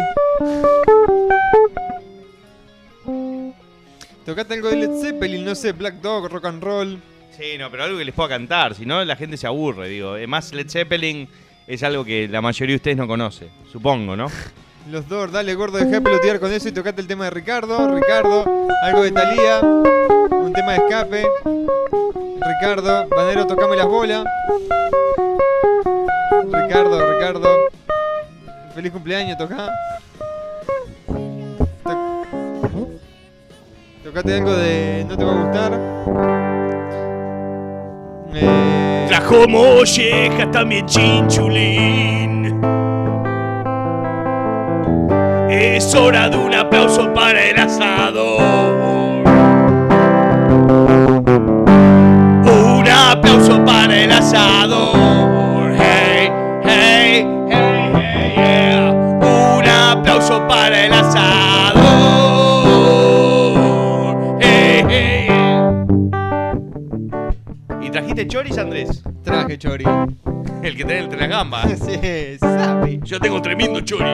[4.27, 7.01] Tocate algo de Led Zeppelin, no sé, Black Dog, rock and roll.
[7.31, 10.11] Sí, no, pero algo que les pueda cantar, si no la gente se aburre, digo.
[10.11, 11.27] Además, Led Zeppelin
[11.67, 14.27] es algo que la mayoría de ustedes no conoce, supongo, ¿no?
[14.91, 17.95] Los dos, dale gordo, dejá de pelotear con eso y tocate el tema de Ricardo.
[17.95, 18.45] Ricardo,
[18.83, 21.27] algo de Thalía, un tema de escape.
[22.41, 24.25] Ricardo, Banero, tocame las bolas.
[26.51, 27.49] Ricardo, Ricardo.
[28.75, 29.69] Feliz cumpleaños, toca.
[31.85, 32.89] To-
[34.05, 35.73] Tocate algo de No te va a gustar.
[38.35, 42.48] Eh, Trajo molleja también chinchulín.
[45.51, 48.37] Es hora de un aplauso para el asado.
[52.45, 54.93] Un aplauso para el asado.
[55.79, 56.31] Hey,
[56.65, 58.93] hey, hey, hey, yeah.
[58.93, 61.81] Un aplauso para el asado.
[64.41, 65.79] Hey, hey, yeah.
[67.81, 69.03] ¿Y trajiste choris, Andrés?
[69.25, 69.87] Traje chori.
[70.63, 71.79] El que tiene entre las gambas.
[71.87, 73.01] sí, sabe.
[73.03, 74.11] Yo tengo tremendo chori.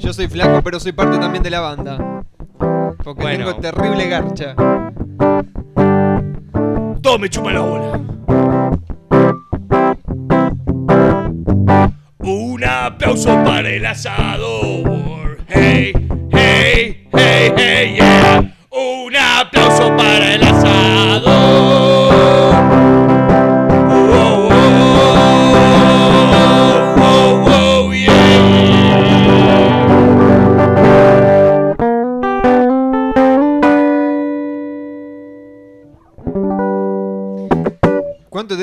[0.00, 2.22] Yo soy flaco, pero soy parte también de la banda.
[3.04, 3.46] Porque Bueno.
[3.46, 4.54] tengo terrible garcha.
[7.02, 8.00] Todo me chupa la bola.
[12.18, 15.38] Un aplauso para el asador.
[15.48, 15.92] Hey,
[16.32, 18.54] hey, hey, hey, yeah.
[18.70, 21.79] Un aplauso para el asador.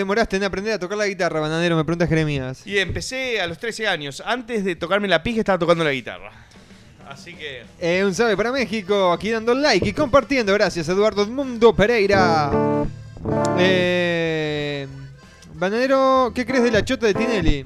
[0.07, 1.75] Demoraste en aprender a tocar la guitarra, bananero?
[1.75, 2.65] Me pregunta Jeremías.
[2.65, 4.23] Y empecé a los 13 años.
[4.25, 6.31] Antes de tocarme la pija estaba tocando la guitarra.
[7.09, 7.63] Así que.
[7.81, 10.53] Eh, un sabe para México, aquí dando like y compartiendo.
[10.53, 12.51] Gracias, Eduardo Mundo Pereira.
[13.59, 14.88] Eh,
[15.55, 17.65] Bananero, ¿qué crees de la chota de Tinelli?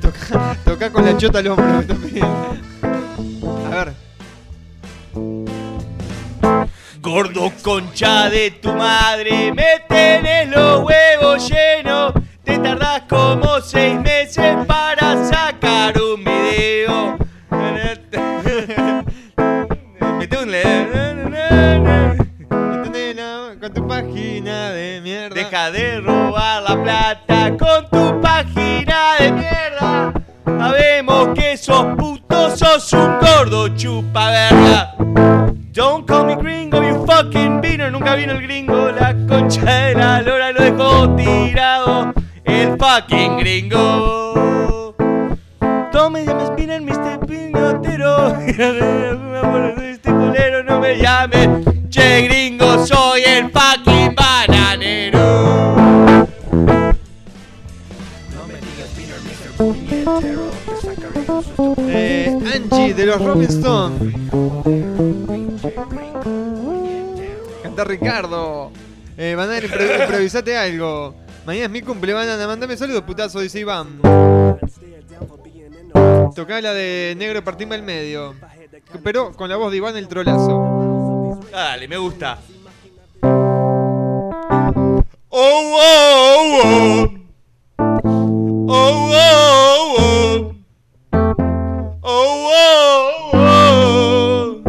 [0.00, 1.84] Toca, toca con la chota al hombro.
[1.98, 2.67] me
[7.08, 11.77] Gordo concha de tu madre, me tenés los huevos llenos.
[39.48, 42.12] Concha de la lora lo dejó tirado.
[42.44, 44.94] El fucking gringo.
[45.90, 47.26] No me llames Spinner, Mr.
[47.26, 48.36] Piñotero.
[48.38, 51.48] Este culero no me llames.
[51.88, 55.76] Che, gringo, soy el fucking bananero.
[61.78, 64.14] Eh, Angie de los Rolling Stones.
[67.62, 68.70] Canta Ricardo.
[69.20, 71.14] Eh, Banana, impro- improvisate algo.
[71.44, 72.46] Mañana es mi cumple, banana.
[72.46, 74.00] Mandame saludos, putazo, dice Iván.
[76.34, 78.34] Tocá la de negro, partime al medio.
[79.02, 81.40] Pero con la voz de Iván el trolazo.
[81.50, 82.38] Dale, me gusta.
[83.22, 84.30] Oh,
[85.30, 87.08] oh, oh.
[88.70, 90.54] Oh, oh, oh.
[92.02, 94.62] Oh, oh, oh.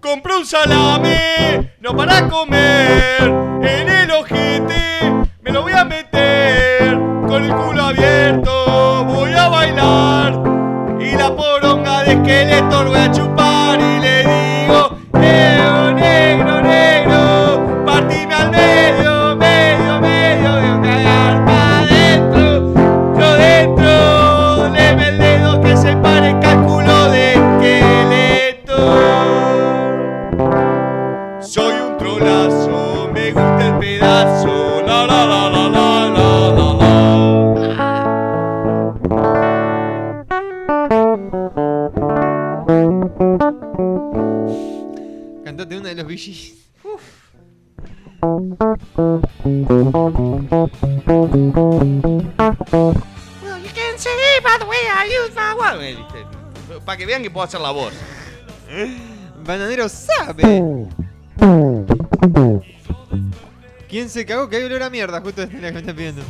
[0.00, 3.22] Compré un salame, no para comer.
[3.62, 6.98] En el ojete me lo voy a meter.
[7.26, 10.42] Con el culo abierto voy a bailar.
[11.00, 13.27] Y la poronga de esqueleto lo voy a chupar.
[56.88, 57.92] Para que vean que puedo hacer la voz.
[59.44, 60.64] Bananero sabe.
[63.90, 64.48] ¿Quién se cagó?
[64.48, 66.22] Que hay olor a mierda, justo es la que me está pidiendo.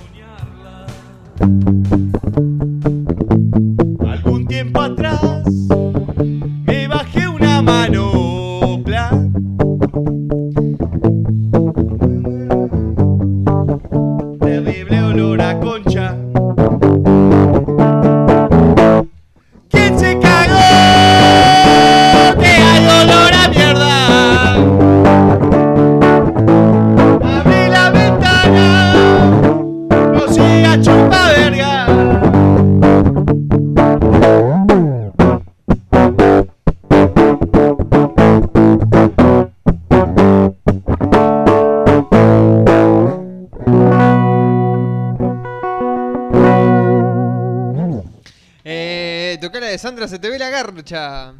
[50.88, 51.34] Garcha.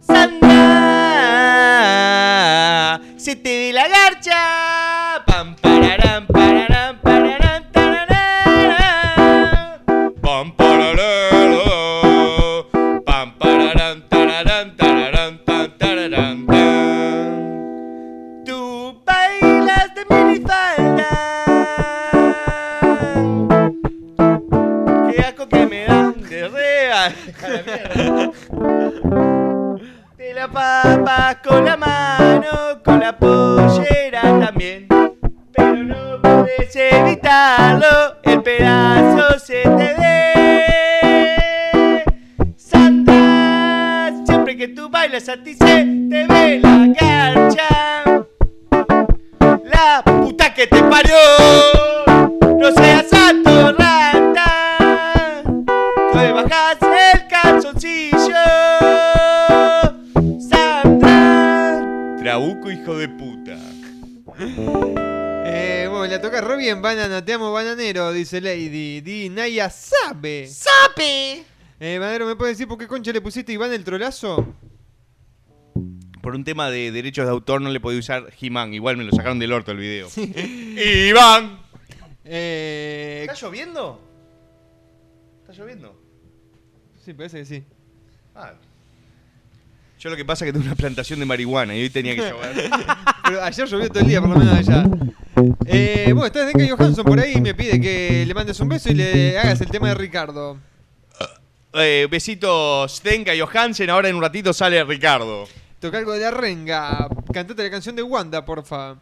[0.00, 0.50] Sandra,
[3.16, 5.22] se te ve la garcha.
[5.26, 7.64] Pam, pararán, pararán, tararán.
[10.20, 10.66] Pam, pam,
[13.38, 14.76] pararán, tararán.
[18.44, 20.73] Tú bailas de minifalda.
[31.16, 31.43] back.
[73.04, 74.54] Concha le pusiste Iván el trolazo?
[76.22, 78.72] Por un tema de derechos de autor no le podía usar He-Man.
[78.72, 80.08] Igual me lo sacaron del orto el video.
[80.16, 81.58] ¡Iván!
[82.24, 84.00] Eh, ¿Está lloviendo?
[85.42, 86.00] ¿Está lloviendo?
[87.04, 87.64] sí, parece que sí.
[88.34, 88.54] Ah.
[89.98, 92.22] Yo lo que pasa es que tengo una plantación de marihuana y hoy tenía que
[92.22, 92.70] llover.
[93.24, 94.88] Pero ayer llovió todo el día, por lo menos allá.
[95.66, 98.90] Eh, bueno, está Denka Johansson por ahí y me pide que le mandes un beso
[98.90, 100.58] y le hagas el tema de Ricardo.
[101.76, 103.90] Eh, besitos, Stenka y Johansen.
[103.90, 105.48] Ahora en un ratito sale Ricardo.
[105.80, 107.08] Toca algo de la renga.
[107.32, 108.94] Cantate la canción de Wanda, porfa.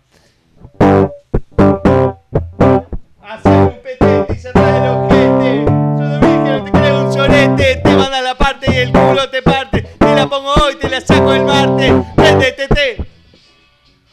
[3.23, 5.65] Hacer un petete y cerrar el ojete.
[5.99, 7.77] Soy virgen, no te creo un sorete.
[7.85, 9.82] Te manda la parte y el culo te parte.
[9.82, 11.93] Te la pongo hoy, te la saco el martes.
[12.16, 13.07] Vete, te, te.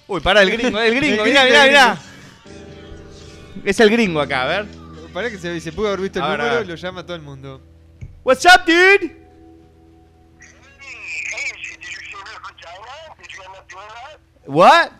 [0.08, 1.98] Uy, pará, el gringo, el gringo, mirá, mirá, mirá.
[3.64, 4.66] Es el gringo acá, a ver.
[5.14, 6.44] Para que se, se pudo haber visto el Ahora.
[6.46, 7.62] número, lo llama todo el mundo.
[8.30, 9.10] What's up, dude?
[14.46, 14.94] What?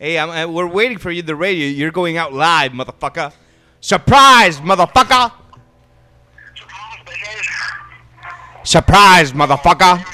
[0.00, 1.68] Hey, I'm, uh, we're waiting for you at the radio.
[1.68, 3.32] You're going out live, motherfucker.
[3.80, 5.30] Surprise, motherfucker.
[8.64, 10.04] Surprise, motherfucker.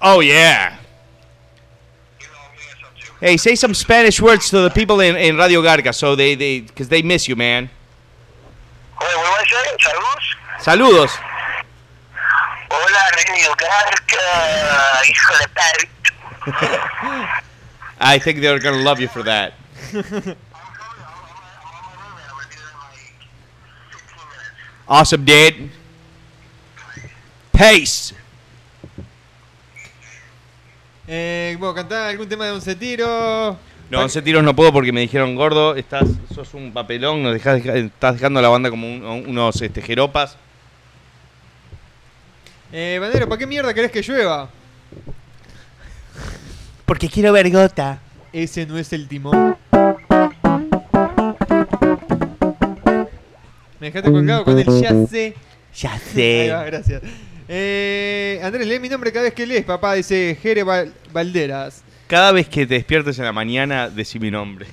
[0.00, 0.76] Oh yeah.
[3.22, 6.58] Hey, say some Spanish words to the people in, in Radio Garga, so they they
[6.58, 7.70] because they miss you, man.
[10.58, 11.12] Saludos.
[12.68, 14.26] Hola, Radio Garca,
[15.06, 15.86] hijo de perra.
[18.00, 19.54] I think they're gonna love you for that.
[24.88, 25.70] awesome, dude.
[27.52, 28.14] Pace.
[31.08, 33.56] Eh, bueno, cantá algún tema de once tiros.
[33.90, 37.64] No, 11 tiros no puedo porque me dijeron, gordo, estás, sos un papelón, nos dejás,
[37.66, 40.36] estás dejando a la banda como un- unos este, jeropas.
[42.72, 44.48] Eh, Bandero, ¿para qué mierda querés que llueva?
[46.86, 47.98] Porque quiero ver gota.
[48.32, 49.56] Ese no es el timón.
[53.78, 55.34] Me dejaste colgado con el ya sé.
[55.74, 56.50] Ya Ahí sé.
[56.50, 57.02] va, gracias.
[57.48, 61.82] Eh, Andrés, lee mi nombre cada vez que lees, papá, dice Jere Val- Valderas.
[62.06, 64.66] Cada vez que te despiertes en la mañana, decí mi nombre.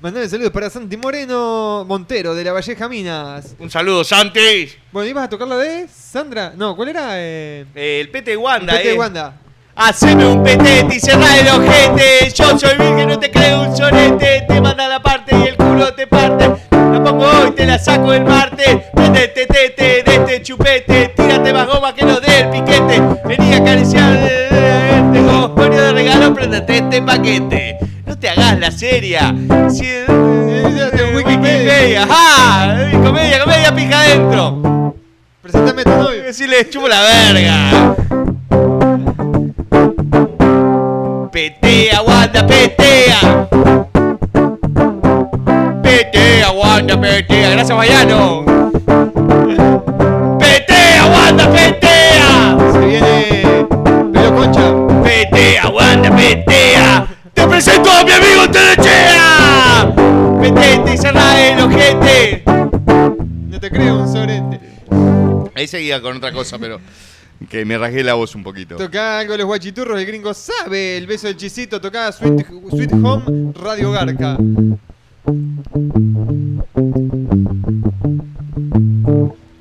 [0.00, 3.54] Mandale saludos para Santi Moreno Montero de la Valleja Minas.
[3.58, 4.68] Un saludo, Santi.
[4.90, 6.52] Bueno, ¿ibas a tocar la de Sandra?
[6.56, 7.10] No, ¿cuál era?
[7.14, 8.98] Eh, Eh, el pete de Wanda, Pete eh.
[8.98, 9.36] Wanda.
[9.84, 12.30] Haceme un petete y cerrá el ojete.
[12.32, 14.44] Yo soy virgen, no te creo un sonete.
[14.46, 16.52] Te manda la parte y el culo te parte.
[16.70, 18.78] La pongo hoy, te la saco el martes.
[18.94, 21.08] Prendete, tete, de este chupete.
[21.16, 23.02] Tírate más goma que lo del piquete.
[23.24, 24.18] Vení a acariciar.
[25.12, 27.78] Tengo coño de regalo, prendete este paquete.
[28.06, 29.34] No te hagas la seria.
[29.68, 29.84] Si,
[31.16, 32.04] Wikipedia.
[32.04, 32.88] ¡Ajá!
[33.02, 34.94] Comedia, comedia, pija adentro.
[35.42, 36.22] Presentame a tu novio.
[36.22, 37.96] Decirle, chupo la verga.
[41.32, 43.48] Petea, Wanda, petea.
[45.82, 47.50] Petea, Wanda, petea.
[47.52, 48.44] Gracias, Mariano.
[50.38, 52.58] Petea, Wanda, petea.
[52.72, 53.66] Se viene
[54.12, 55.02] Pelo Concha.
[55.02, 57.06] Petea, Wanda, petea.
[57.32, 59.94] Te presento a mi amigo Telechea.
[60.38, 62.42] Petete y cerrá el ojete.
[62.44, 64.60] No te creo un sorete.
[65.54, 66.78] Ahí seguía con otra cosa, pero
[67.48, 68.76] que me rasgué la voz un poquito.
[68.76, 70.96] Tocá algo de los guachiturros, el gringo sabe.
[70.96, 74.36] El beso del chisito, tocá Sweet, Sweet Home Radio Garca.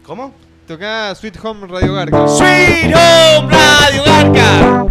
[0.04, 0.34] ¿Cómo?
[0.68, 2.28] Tocá Sweet Home Radio Garca.
[2.28, 4.88] Sweet Home Radio Garca.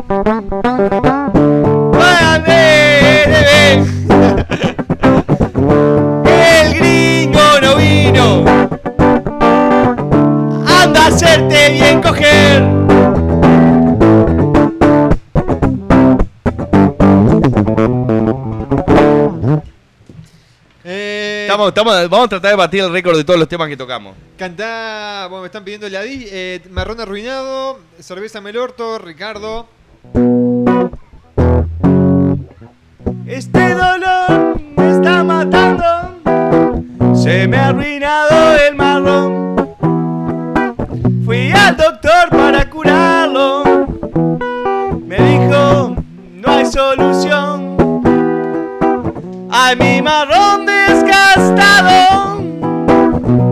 [1.93, 3.27] Váyame,
[21.68, 24.16] Estamos, estamos, vamos a tratar de batir el récord de todos los temas que tocamos.
[24.38, 29.68] Cantá, bueno, me están pidiendo la di, eh, Marrón Arruinado, Cerveza Melorto, Ricardo.
[33.26, 37.14] Este dolor me está matando.
[37.14, 39.76] Se me ha arruinado el marrón.
[41.26, 43.64] Fui al doctor para curarlo.
[45.04, 45.94] Me dijo,
[46.36, 47.76] no hay solución.
[49.50, 50.39] Ay, mi marrón
[51.40, 52.42] desgastado,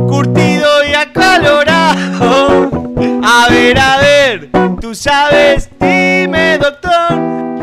[0.09, 2.71] curtido y acalorado.
[3.25, 4.09] A ver, a ver.
[4.29, 4.51] ver,
[4.81, 7.13] tú sabes, dime doctor,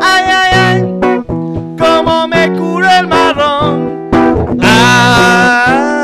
[0.00, 0.82] ay, ay, ay,
[1.78, 4.10] cómo me curo el marrón.
[4.62, 5.94] Ah,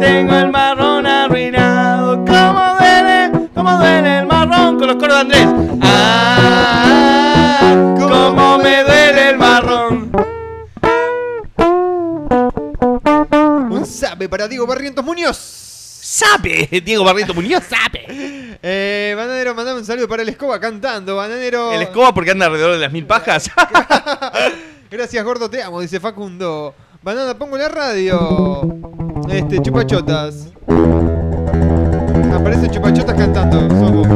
[0.00, 5.87] tengo el marrón arruinado, cómo duele, cómo duele el marrón con los coros de Andrés.
[14.18, 15.36] Sabe para Diego Barrientos Muñoz.
[15.36, 18.48] Sabe, Diego Barrientos Muñoz, sabe.
[18.60, 21.14] Eh, Bananero, mandame un saludo para el Escoba cantando.
[21.14, 21.72] Bananero.
[21.72, 23.48] El escoba porque anda alrededor de las mil pajas.
[24.90, 26.74] Gracias, gordo, te amo, dice Facundo.
[27.00, 28.60] Banana, pongo la radio.
[29.30, 30.48] Este, chupachotas.
[32.34, 33.60] Aparece chupachotas cantando.
[33.68, 34.08] Somos.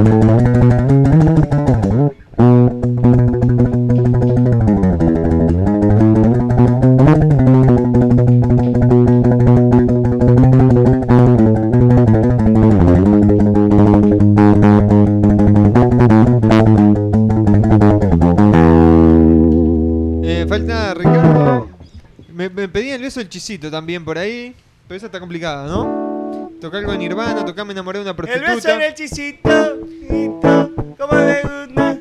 [23.12, 24.54] Pedían el beso del chisito también por ahí.
[24.88, 26.50] Pero esa está complicada, ¿no?
[26.60, 28.54] Tocar algo de Nirvana, tocar Me enamoré de una El prostituta.
[28.54, 31.98] beso en el chisito, chisito, cómo le gusta.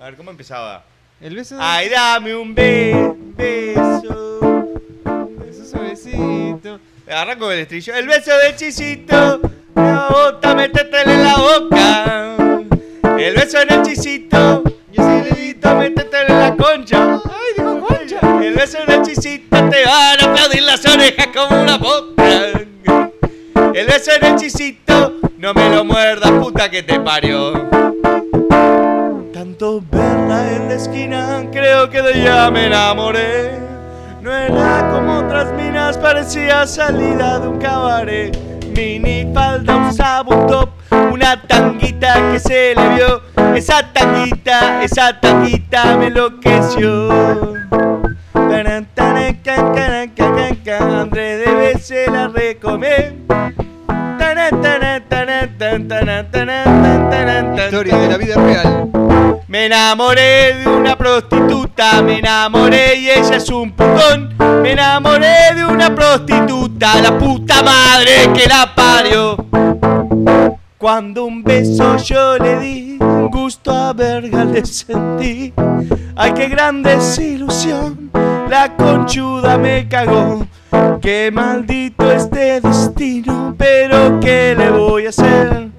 [0.00, 0.84] A ver, ¿cómo empezaba?
[1.20, 4.40] El beso Ay, dame un be- beso.
[5.38, 6.78] Beso suavecito.
[7.10, 7.94] Arranco el estribillo.
[7.94, 9.40] El beso del chisito,
[9.74, 12.16] la bota, métetela en la boca.
[13.18, 14.62] El beso en el chisito,
[14.92, 17.20] y ese dedito, métetela en la concha.
[18.42, 18.54] El
[18.88, 21.78] el chisito, te van a aplaudir las orejas como una
[23.86, 27.68] beso en el chisito, no me lo muerdas, puta que te parió.
[29.32, 33.58] Tanto verla en la esquina, creo que de ella me enamoré.
[34.22, 38.36] No era como otras minas, parecía salida de un cabaret.
[38.74, 39.94] Mini falda, un
[40.46, 40.70] top,
[41.12, 43.22] una tanguita que se le vio.
[43.54, 47.54] Esa tanguita, esa tanguita me enloqueció.
[51.04, 53.14] Andrés debe se la recomé.
[57.64, 58.90] Historia de la vida real.
[59.48, 64.34] me enamoré de una prostituta, me enamoré y ella es un putón.
[64.62, 69.36] Me enamoré de una prostituta, la puta madre que la parió.
[70.84, 72.98] Cuando un beso yo le di,
[73.30, 75.50] gusto a verga le sentí.
[76.14, 78.10] Ay, qué gran desilusión,
[78.50, 80.46] la conchuda me cagó.
[81.00, 85.70] Qué maldito este destino, pero ¿qué le voy a hacer?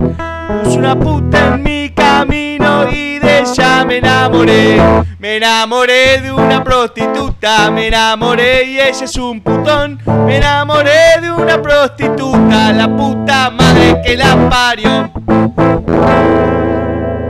[0.47, 4.79] Puse una puta en mi camino y de ella me enamoré.
[5.19, 9.99] Me enamoré de una prostituta, me enamoré y ella es un putón.
[10.25, 15.11] Me enamoré de una prostituta, la puta madre que la parió.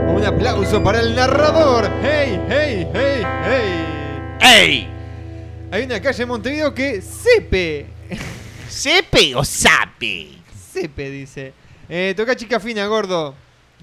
[0.08, 1.90] Un aplauso para el narrador.
[2.02, 3.86] Hey, hey, hey, hey.
[4.40, 4.88] ¡Ey!
[5.70, 7.86] Hay una calle en Montevideo que Sepe.
[8.68, 10.28] ¿Sepe o sape?
[10.72, 11.65] Sepe dice.
[11.88, 13.34] Eh, toca chica fina, gordo.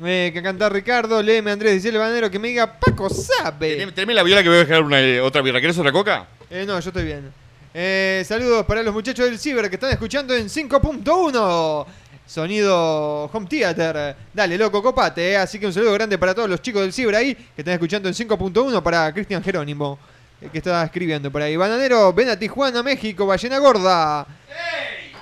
[0.04, 3.86] Eh, que canta Ricardo, léeme Andrés, dice el banero que me diga Paco sabe.
[3.94, 5.62] Teneme la viola que voy a dejar una, eh, otra birra.
[5.62, 6.26] ¿Querés otra coca?
[6.50, 7.32] Eh, no, yo estoy bien.
[7.76, 11.86] Eh, saludos para los muchachos del Ciber que están escuchando en 5.1.
[12.26, 14.16] Sonido Home Theater.
[14.34, 15.32] Dale, loco, copate.
[15.34, 15.38] eh.
[15.38, 18.08] Así que un saludo grande para todos los chicos del Ciber ahí que están escuchando
[18.10, 20.00] en 5.1 para Cristian Jerónimo.
[20.42, 21.56] eh, Que está escribiendo por ahí.
[21.56, 24.26] Bananero, ven a Tijuana, México, ballena gorda.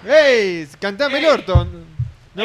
[0.08, 0.68] ¡Ey!
[0.80, 1.68] Cantá Melorto.
[2.36, 2.44] No,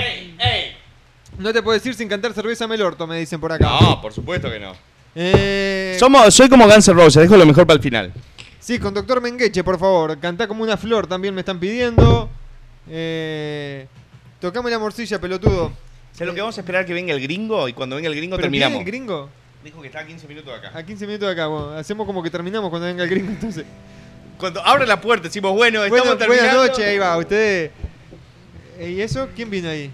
[1.38, 3.68] no te puedo decir sin cantar cerveza Melorto, me dicen por acá.
[3.80, 4.72] No, por supuesto que no.
[5.14, 8.12] Eh, Somos, soy como Guns N' Roses, dejo lo mejor para el final.
[8.58, 10.18] Sí, con Doctor Mengeche, por favor.
[10.18, 12.28] Cantá como una flor, también me están pidiendo.
[12.88, 13.86] Eh,
[14.40, 15.72] tocame la morcilla, pelotudo.
[16.12, 17.68] ¿Sabes lo que vamos a esperar que venga el gringo?
[17.68, 18.72] Y cuando venga el gringo ¿Pero terminamos.
[18.78, 19.28] viene el gringo?
[19.62, 20.78] Dijo que está a 15 minutos de acá.
[20.78, 23.64] A 15 minutos de acá, bueno, hacemos como que terminamos cuando venga el gringo, entonces.
[24.38, 26.66] Cuando abre la puerta decimos, bueno, Bueno, estamos buenas terminando.
[26.66, 27.70] noches, ahí va, ustedes.
[28.78, 29.28] Eh, ¿Y eso?
[29.34, 29.90] ¿Quién vino ahí?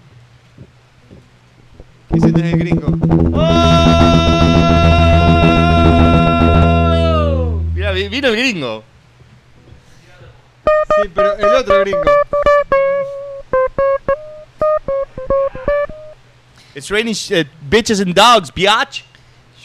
[2.11, 2.87] Ese no es el gringo.
[7.73, 8.83] Mira, vi- vino el gringo.
[11.01, 12.01] Sí, pero el otro gringo.
[16.75, 19.03] It's raining shit, bitches and dogs, biatch.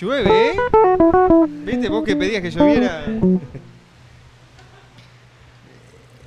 [0.01, 0.57] Llueve, ¿eh?
[1.65, 3.05] ¿Viste vos que pedías que lloviera?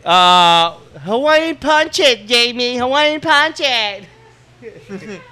[0.03, 2.77] Uh, Hawaiian punch it, Jamie.
[2.77, 4.07] Hawaiian punch it.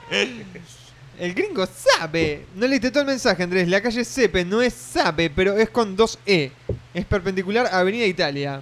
[1.19, 2.45] El gringo sabe.
[2.55, 3.67] No leíste todo el mensaje, Andrés.
[3.67, 6.51] La calle Sepe no es Sabe, pero es con dos E.
[6.93, 8.61] Es perpendicular a Avenida Italia.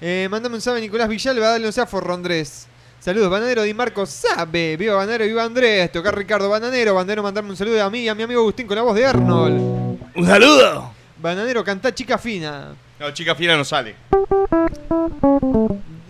[0.00, 2.66] Eh, mándame un sabe Nicolás Villalba, dale un sea forro, Andrés.
[2.98, 4.76] Saludos, Bananero Di Marco sabe.
[4.78, 5.92] Viva Bananero, viva Andrés.
[5.92, 6.94] Tocar Ricardo Bananero.
[6.94, 9.04] Bananero, mandarme un saludo a mí y a mi amigo Agustín con la voz de
[9.04, 9.98] Arnold.
[10.14, 10.92] ¡Un saludo!
[11.20, 12.74] Bananero, canta chica fina.
[12.98, 13.94] No, chica fina no sale.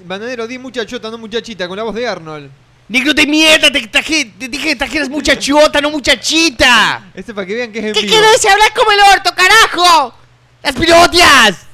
[0.04, 2.50] Bananero, di muchachota, no muchachita, con la voz de Arnold.
[2.88, 7.04] Negro de mierda, te, traje- te dije que trajeras muchachota, no muchachita.
[7.14, 8.14] Este para que vean que es en ¿Qué vivo.
[8.14, 8.44] querés?
[8.44, 10.14] ¡Hablas como el orto, carajo!
[10.62, 11.66] ¡Las pilotias!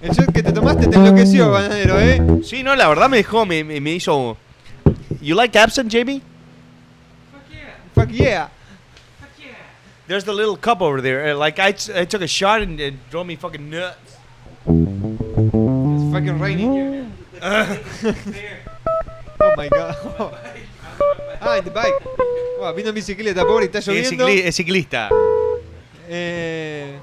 [0.00, 2.20] El shot que te tomaste te enloqueció, Bananero, ¿eh?
[2.44, 4.36] Sí, no, la verdad me dejó, me, me, me hizo...
[5.20, 6.20] You like absinthe, Jamie?
[7.94, 8.48] Fuck yeah.
[10.08, 11.32] There's the little cup over there.
[11.32, 14.07] Uh, like I, I took a shot and it drove me fucking nuts.
[14.68, 17.06] It's fucking raining here.
[19.40, 19.94] oh my god.
[21.40, 21.94] ah, in the bike.
[22.60, 24.26] Oh, vino en bicicleta, pobre, y está Sí, es, lloviendo.
[24.28, 25.08] cicli- es ciclista.
[26.08, 26.98] Eh,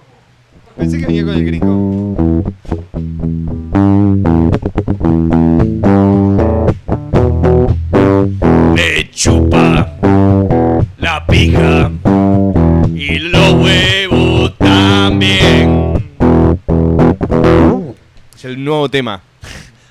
[0.77, 2.43] pensé que venía con el gringo.
[8.75, 9.97] Me chupa
[10.99, 11.91] la pija
[18.45, 19.21] el nuevo tema.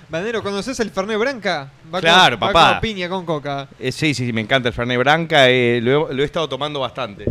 [0.09, 1.70] Bananero, ¿conoces el Fernet Branca?
[1.93, 2.70] Va Claro, con, va papá.
[2.74, 3.66] con piña con coca.
[3.81, 5.48] Eh, sí, sí, sí, me encanta el Fernet Branca.
[5.51, 7.24] eh, lo, he, lo he estado tomando bastante.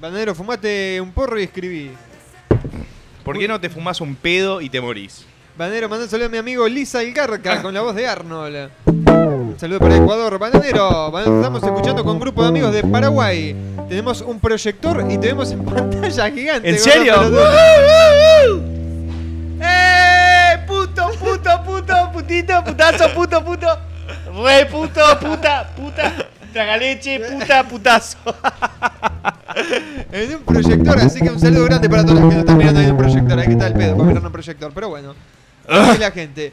[0.00, 1.90] Bananero, fumate un porro y escribí.
[3.24, 5.24] ¿Por qué no te fumas un pedo y te morís?
[5.56, 8.68] Bananero, mandá un saludo a mi amigo Lisa Ilgarca con la voz de Arnold.
[8.86, 10.38] Un saludo para Ecuador.
[10.38, 13.56] Bananero, estamos escuchando con un grupo de amigos de Paraguay.
[13.88, 16.68] Tenemos un proyector y te vemos en pantalla gigante.
[16.68, 17.14] ¿En serio?
[22.26, 23.66] Putito, putazo, puto, puto.
[24.42, 26.28] Re puto, puta, puta.
[26.52, 28.18] Tragaleche, puta, putazo.
[30.12, 32.80] En un proyector, así que un saludo grande para todos los que nos están mirando
[32.80, 33.38] ahí en un proyector.
[33.38, 34.72] Ahí que está el pedo para mirar en un proyector.
[34.74, 35.14] Pero bueno,
[35.68, 36.52] así la gente.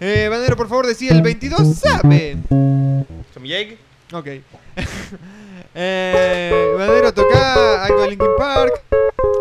[0.00, 2.36] Eh, Bananero, por favor, decía el 22 sabe.
[2.48, 3.78] ¿Some yeg?
[4.12, 4.26] Ok.
[5.74, 8.82] eh, Bananero, toca algo de Linkin Park.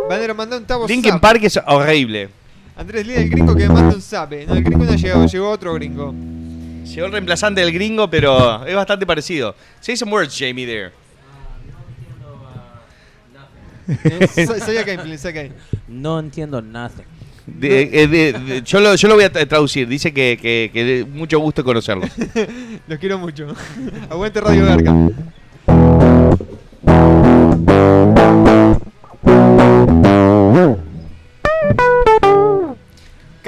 [0.10, 1.22] Bananero, manda un tabo Linkin sabe.
[1.22, 2.39] Park es horrible.
[2.80, 4.46] Andrés Lee, el gringo que me manda un sabe.
[4.48, 6.14] No, el gringo no llegó, llegó otro gringo.
[6.86, 9.54] Llegó el reemplazante del gringo, pero es bastante parecido.
[9.82, 10.92] Say some words, Jamie, there.
[14.06, 15.50] Eh, sa- Sabía.
[15.88, 16.92] No entiendo nada.
[17.46, 19.88] De- eh, de- de- yo, lo, yo lo voy a tra- traducir.
[19.88, 22.08] Dice que, que, que mucho gusto conocerlo.
[22.88, 23.48] Los quiero mucho.
[24.10, 24.94] Aguante Radio Garca.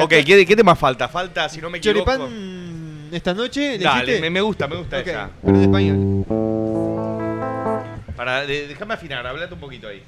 [0.03, 1.07] Ok, ¿qué, ¿qué tema falta?
[1.07, 2.05] Falta, si no me equivoco.
[2.11, 3.77] Choripán esta noche.
[3.77, 5.29] ¿le Dale, me, me gusta, me gusta Ok, esa.
[5.43, 6.25] pero en español.
[8.15, 10.01] Para, de- déjame afinar, hablate un poquito ahí.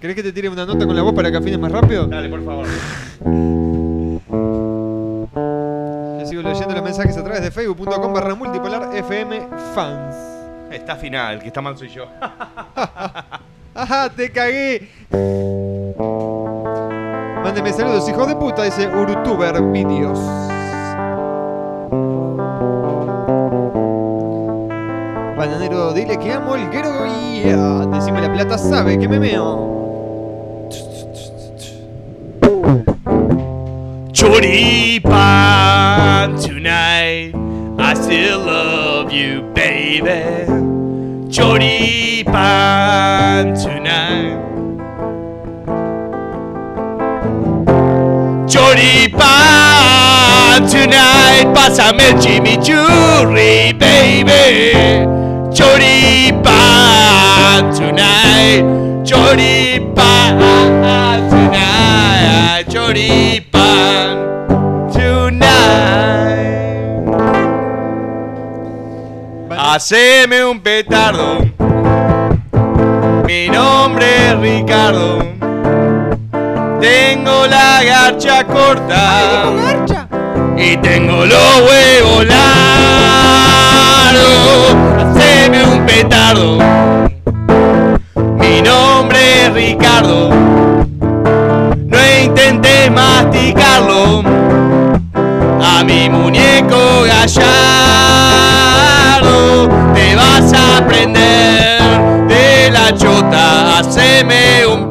[0.00, 2.06] ¿Querés que te tire una nota con la voz para que afines más rápido?
[2.06, 2.66] Dale, por favor.
[6.20, 10.14] Yo sigo leyendo los mensajes a través de facebook.com barra multipolar FM fans.
[10.70, 12.06] Está afinada, el que está mal soy yo.
[13.74, 14.88] ¡Ajá, te cagué!
[17.50, 20.20] Mándeme saludos, hijos de puta, dice Urutuber Videos.
[25.36, 26.92] Bananero, dile que amo el guero.
[27.88, 30.68] Decime la plata, sabe que me meo.
[34.12, 35.10] Choripan
[36.36, 37.34] tonight.
[37.80, 40.46] I still love you, baby.
[41.30, 42.30] Choripan
[43.60, 44.49] tonight.
[48.80, 51.52] Choripan tonight.
[51.54, 54.72] Pásame el chimichurri, baby.
[55.52, 56.40] Choripan
[57.76, 58.64] tonight.
[59.04, 60.38] Choripan
[61.28, 62.66] tonight.
[62.70, 64.16] Choripan
[64.90, 66.30] tonight.
[69.50, 71.40] Haceme un petardo.
[73.26, 75.39] Mi nombre es Ricardo.
[76.80, 79.44] Tengo la garcha corta.
[80.56, 82.74] Y tengo los huevos largos.
[84.98, 86.58] Haceme un petardo.
[88.38, 90.30] Mi nombre es Ricardo.
[90.30, 94.22] No intentes masticarlo.
[95.62, 97.60] A mi muñeco gallardo
[99.94, 101.82] te vas a aprender
[102.26, 103.78] de la chota.
[103.78, 104.90] Haceme un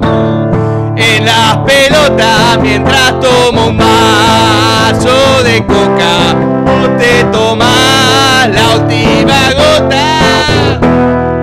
[1.50, 6.36] las pelotas mientras tomo un vaso de coca.
[6.84, 10.80] O te tomas la última gota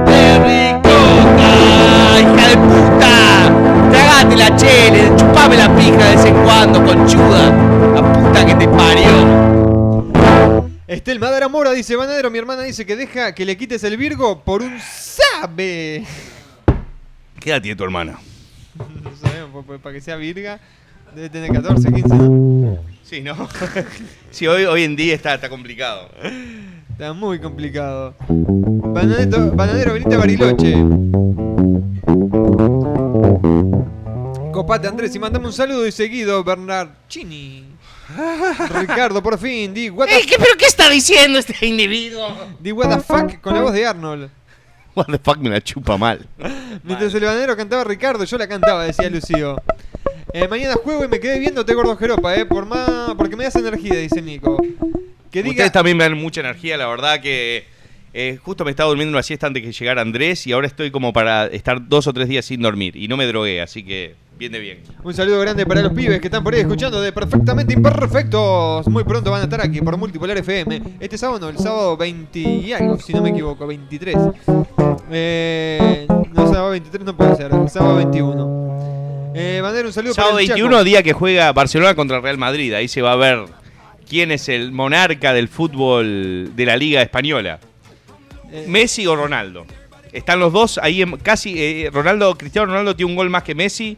[0.07, 1.51] de ricota,
[2.21, 3.15] hija de puta.
[3.91, 7.51] Tragate la chele, chupame la pija de vez en cuando, conchuda.
[7.95, 10.07] La puta que te parió.
[10.87, 14.45] Estel Madara Mora dice, Banadero, mi hermana dice que deja que le quites el Virgo
[14.45, 16.05] por un sabe.
[17.41, 18.19] ¿Qué edad tiene tu hermana?
[19.03, 20.61] No sabemos, pues, pues, para que sea virga,
[21.15, 22.79] debe tener 14, 15, ¿no?
[23.03, 23.49] Sí, ¿no?
[24.31, 26.11] sí, hoy, hoy en día está, está complicado.
[26.91, 28.15] Está muy complicado.
[28.29, 30.75] Bananeto- bananero, venite a Bariloche.
[34.53, 37.65] Copate Andrés y mandame un saludo y seguido Bernardini.
[38.81, 42.29] Ricardo, por fin, di what the, ¿Pero qué está diciendo este individuo?
[42.61, 44.31] di what the fuck con la voz de Arnold.
[44.97, 46.27] What the fuck me la chupa mal.
[46.83, 49.63] Mientras el bananero cantaba Ricardo, yo la cantaba, decía Lucio.
[50.33, 53.57] Eh, mañana juego y me quedé viéndote gordo Jeropa, eh, por más, porque me das
[53.57, 54.57] energía, dice Nico.
[55.31, 57.67] Que diga, Ustedes también me dan mucha energía, la verdad que
[58.15, 61.13] eh, justo me estaba durmiendo una siesta antes que llegara Andrés y ahora estoy como
[61.13, 64.53] para estar dos o tres días sin dormir y no me drogué, así que bien
[64.53, 64.83] de bien.
[65.03, 68.87] Un saludo grande para los pibes que están por ahí escuchando de Perfectamente Imperfectos.
[68.89, 70.83] Muy pronto van a estar aquí por Multipolar FM.
[71.01, 74.17] Este sábado no, el sábado 20 y algo, si no me equivoco, 23.
[75.11, 79.33] Eh, no, sábado 23 no puede ser, el sábado 21.
[79.35, 80.85] Eh, Bandera, un saludo Sábado para el 21, Chaco.
[80.85, 83.45] día que juega Barcelona contra Real Madrid, ahí se va a ver
[84.09, 87.59] quién es el monarca del fútbol de la Liga Española.
[88.51, 89.67] Eh, Messi o Ronaldo.
[90.13, 91.55] Están los dos ahí en- casi.
[91.59, 93.97] eh, Ronaldo, Cristiano Ronaldo tiene un gol más que Messi.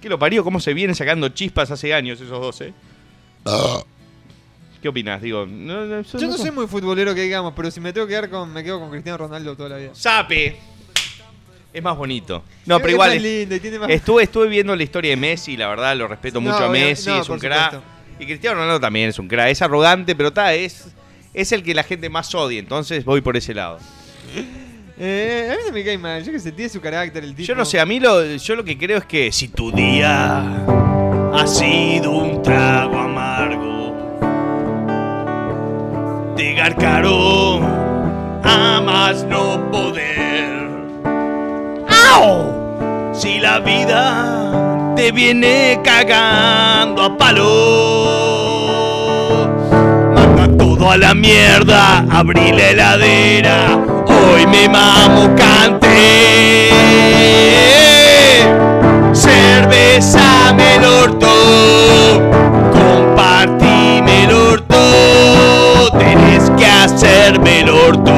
[0.00, 0.44] ¿Qué lo parió?
[0.44, 2.72] ¿Cómo se vienen sacando chispas hace años esos dos, eh?
[4.82, 5.20] ¿Qué opinas?
[5.22, 8.12] Digo, no, no, Yo no soy muy futbolero que digamos, pero si me tengo que
[8.12, 8.52] quedar con.
[8.52, 9.90] Me quedo con Cristiano Ronaldo toda la vida.
[9.94, 10.56] ¡Sape!
[11.72, 12.42] Es más bonito.
[12.66, 13.12] No, Creo pero igual.
[13.14, 16.08] es lindo y tiene más- Estuve, estuve viendo la historia de Messi, la verdad lo
[16.08, 17.72] respeto No, mucho a Messi, no, es un crack.
[17.74, 17.82] supuesto.
[18.18, 19.48] Y Cristiano Ronaldo también es un crack.
[19.48, 20.88] Es arrogante, pero está, es,
[21.34, 23.78] es el que la gente más odia, entonces voy por ese lado.
[24.98, 27.46] Eh, a mí no me cae mal, yo que sé, tiene su carácter el tipo.
[27.46, 30.64] Yo no sé, a mí lo, yo lo que creo es que si tu día
[31.34, 34.18] ha sido un trago amargo,
[36.34, 37.60] de garcaro
[38.42, 40.66] a más no poder.
[42.14, 43.12] ¡Au!
[43.14, 48.85] Si la vida te viene cagando a palo,
[50.90, 56.70] a la mierda, abrí la heladera, hoy me mamo cante.
[59.12, 61.26] Cerveza me el orto,
[62.72, 64.76] compartime el orto,
[65.98, 68.12] tenés que hacerme el orto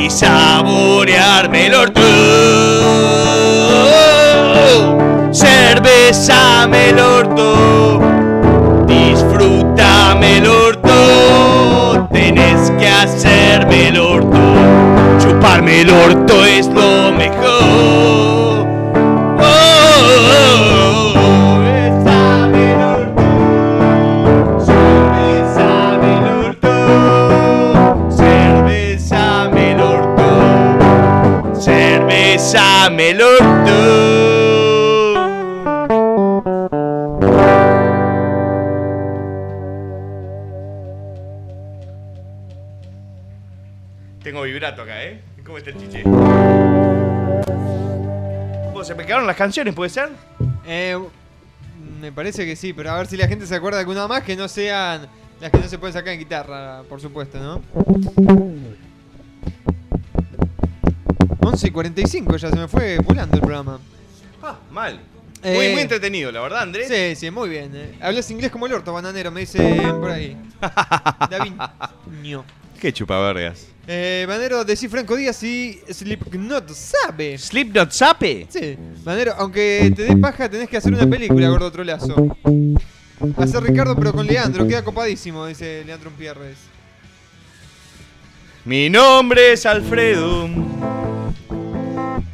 [0.00, 2.00] y saborearme el orto.
[5.32, 8.00] Cervezame el orto,
[8.86, 10.59] disfrútame el orto,
[12.32, 14.38] tenés que hacerme el orto,
[15.18, 18.68] chuparme el orto es lo mejor.
[19.40, 19.46] Oh,
[20.22, 23.22] oh, oh, besame orto,
[33.10, 33.89] el orto.
[48.90, 50.08] Se me quedaron las canciones, puede ser?
[50.66, 50.98] Eh,
[52.00, 54.24] me parece que sí, pero a ver si la gente se acuerda de alguna más
[54.24, 55.06] que no sean
[55.40, 57.62] las que no se pueden sacar en guitarra, por supuesto, ¿no?
[61.38, 63.78] 11 y 45, ya se me fue volando el programa.
[64.42, 64.98] Ah, mal.
[65.44, 66.88] Eh, Muy, muy entretenido, la verdad, Andrés.
[66.88, 67.70] Sí, sí, muy bien.
[67.76, 67.96] eh.
[68.00, 70.36] Hablas inglés como el orto, bananero, me dicen por ahí.
[71.30, 71.52] David.
[72.80, 73.66] Qué chupavergas.
[73.86, 77.36] Eh, Banero, decí Franco Díaz y Slipknot sabe.
[77.36, 78.46] ¿Slipknot sabe?
[78.48, 78.76] Sí.
[79.02, 82.36] Banero, aunque te dé paja, tenés que hacer una película, gordo trolazo.
[83.36, 86.56] Hacer Ricardo, pero con Leandro, queda copadísimo, dice Leandro Pierres.
[88.64, 90.48] Mi nombre es Alfredo.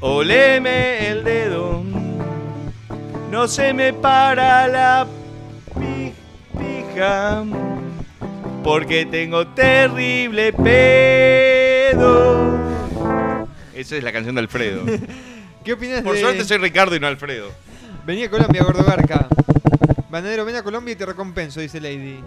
[0.00, 1.82] Oleme el dedo.
[3.30, 5.06] No se me para la
[5.78, 6.12] pi-
[6.58, 7.44] pija.
[8.66, 12.58] Porque tengo terrible pedo.
[13.72, 14.82] Esa es la canción de Alfredo.
[15.64, 16.20] ¿Qué opinas Por de...?
[16.20, 17.52] suerte soy Ricardo y no Alfredo.
[18.04, 19.28] Vení a Colombia, gordo garca.
[20.10, 22.18] Banadero, ven a Colombia y te recompenso, dice Lady.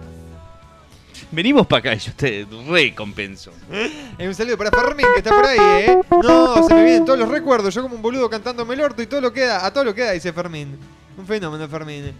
[1.29, 3.51] Venimos para acá y yo te recompenso.
[4.17, 5.99] Un saludo para Fermín, que está por ahí, ¿eh?
[6.23, 7.75] No, se me vienen todos los recuerdos.
[7.75, 10.13] Yo como un boludo cantándome el orto y todo lo queda, a todo lo queda,
[10.13, 10.79] dice Fermín.
[11.17, 12.13] Un fenómeno, Fermín.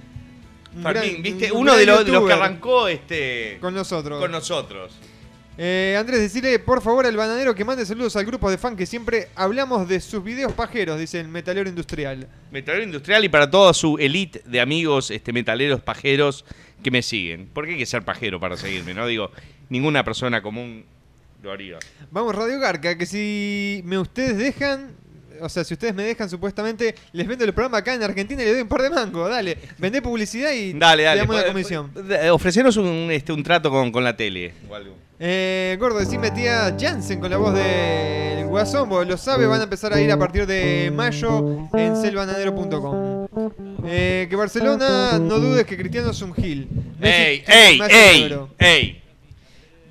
[0.81, 4.19] Fermín, viste, un uno de los, de los que arrancó este Con nosotros.
[4.19, 4.93] con nosotros.
[5.61, 8.85] Eh, Andrés, decirle por favor al bananero que mande saludos al grupo de fan que
[8.85, 12.29] siempre hablamos de sus videos pajeros, dice el metalero industrial.
[12.49, 16.45] Metalero industrial y para toda su elite de amigos este, metaleros pajeros
[16.81, 17.49] que me siguen.
[17.53, 19.05] Porque hay que ser pajero para seguirme, ¿no?
[19.05, 19.31] Digo,
[19.67, 20.85] ninguna persona común
[21.43, 21.77] lo haría.
[22.09, 24.91] Vamos, Radio Garca, que si me ustedes dejan,
[25.41, 28.45] o sea, si ustedes me dejan supuestamente, les vendo el programa acá en Argentina y
[28.45, 29.29] les doy un par de mangos.
[29.29, 31.19] Dale, vendé publicidad y Dale, dale.
[31.21, 31.91] damos una pues, comisión.
[32.09, 34.95] eh, Ofrecenos un, este, un trato con, con la tele o algo.
[35.21, 39.63] Eh, gordo, decime tía Jansen con la voz del Guasón, vos lo sabe, van a
[39.65, 43.27] empezar a ir a partir de mayo en selvanadero.com.
[43.85, 46.69] Eh, que Barcelona, no dudes que Cristiano es un gil.
[47.01, 48.37] ¡Ey, ey, ey!
[48.57, 49.01] ¡Ey!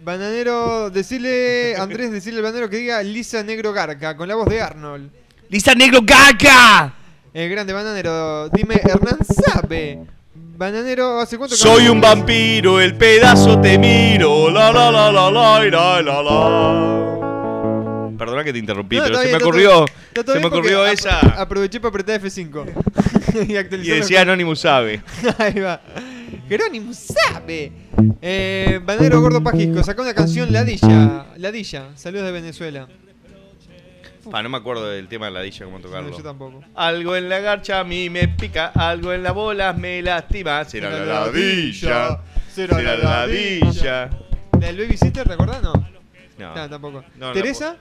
[0.03, 4.61] Bananero, decirle, Andrés, decirle al bananero que diga Lisa Negro Garca, con la voz de
[4.63, 5.11] Arnold.
[5.51, 6.95] ¡Lisa Negro Garca!
[7.33, 10.01] El grande bananero, dime, Hernán sabe.
[10.35, 14.51] Bananero, ¿hace cuánto que Soy un vampiro, el pedazo te miro.
[14.51, 17.09] La la la la la la la la.
[18.19, 19.87] Perdona que te interrumpí, No, pero se bien, me ocurrió.
[20.15, 21.21] Se me ocurrió esa.
[21.21, 22.67] Aproveché para apretar F5.
[23.83, 25.01] y decía Anonymous sabe.
[25.39, 25.81] Ahí va.
[26.49, 27.73] Jerónimo sabe.
[28.21, 31.27] Eh, Banero Gordo Pajisco, sacó una canción Ladilla.
[31.37, 32.87] Ladilla, saludos de Venezuela.
[34.31, 36.11] Pa, no me acuerdo del tema de la dilla, cómo tocarlo.
[36.11, 36.63] No, yo tampoco.
[36.75, 40.65] Algo en la garcha a mí me pica, algo en las bolas me lastima.
[40.65, 42.21] Será la ladilla,
[42.53, 44.11] será la ladilla.
[44.61, 45.63] ¿La del Babysitter, te acordás?
[45.63, 45.73] No.
[46.39, 46.55] No.
[46.55, 47.05] No, tampoco.
[47.17, 47.77] No, no ¿Teresa?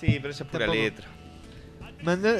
[0.00, 0.82] Sí, pero esa es pura Tampoco.
[0.84, 1.06] letra.
[2.02, 2.34] Manda,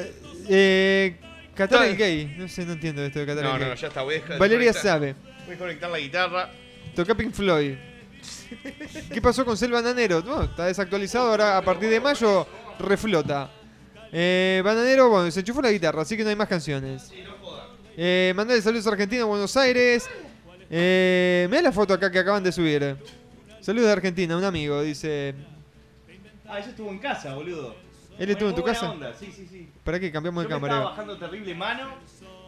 [0.49, 1.15] eh,
[1.55, 2.35] Qatar No, el gay.
[2.37, 3.69] No sé, no entiendo esto de Qatar No, el gay.
[3.69, 5.15] no, ya está, voy a dejar- Valeria sabe.
[5.45, 6.49] Voy a conectar la guitarra.
[6.95, 7.75] Toca Pink Floyd.
[9.13, 10.21] ¿Qué pasó con Selva Bananero?
[10.21, 11.29] No, está desactualizado.
[11.29, 12.47] Ahora a partir de mayo
[12.79, 13.49] reflota.
[14.11, 17.11] Eh, Bananero, bueno, se enchufó la guitarra, así que no hay más canciones.
[17.97, 20.09] Eh, mandale saludos a Argentina, Buenos Aires.
[20.69, 22.97] Eh, Mira la foto acá que acaban de subir.
[23.61, 25.33] Saludos de Argentina, un amigo, dice.
[26.47, 27.75] Ah, ella estuvo en casa, boludo.
[28.19, 28.91] ¿Él estuvo en tu casa?
[28.91, 29.69] onda, Sí, sí, sí.
[29.83, 30.73] ¿Para qué cambiamos Yo de me cámara?
[30.75, 31.95] estaba bajando terrible mano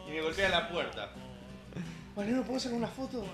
[0.08, 1.10] y me golpea la puerta.
[2.14, 3.26] Bueno, ¿puedo sacar una foto?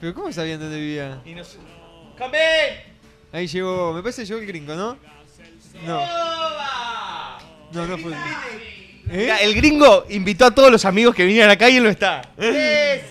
[0.00, 1.20] ¿Pero cómo sabían dónde vivía?
[1.24, 1.58] Y no sé.
[2.16, 2.89] ¡Camé!
[3.32, 4.96] Ahí llegó, me parece que llegó el gringo, ¿no?
[5.86, 6.00] No.
[7.72, 8.12] No, no fue.
[8.12, 8.16] ¿Eh?
[9.04, 12.22] Mira, el gringo invitó a todos los amigos que vinieran acá y él no está.
[12.38, 13.02] ¿Eh?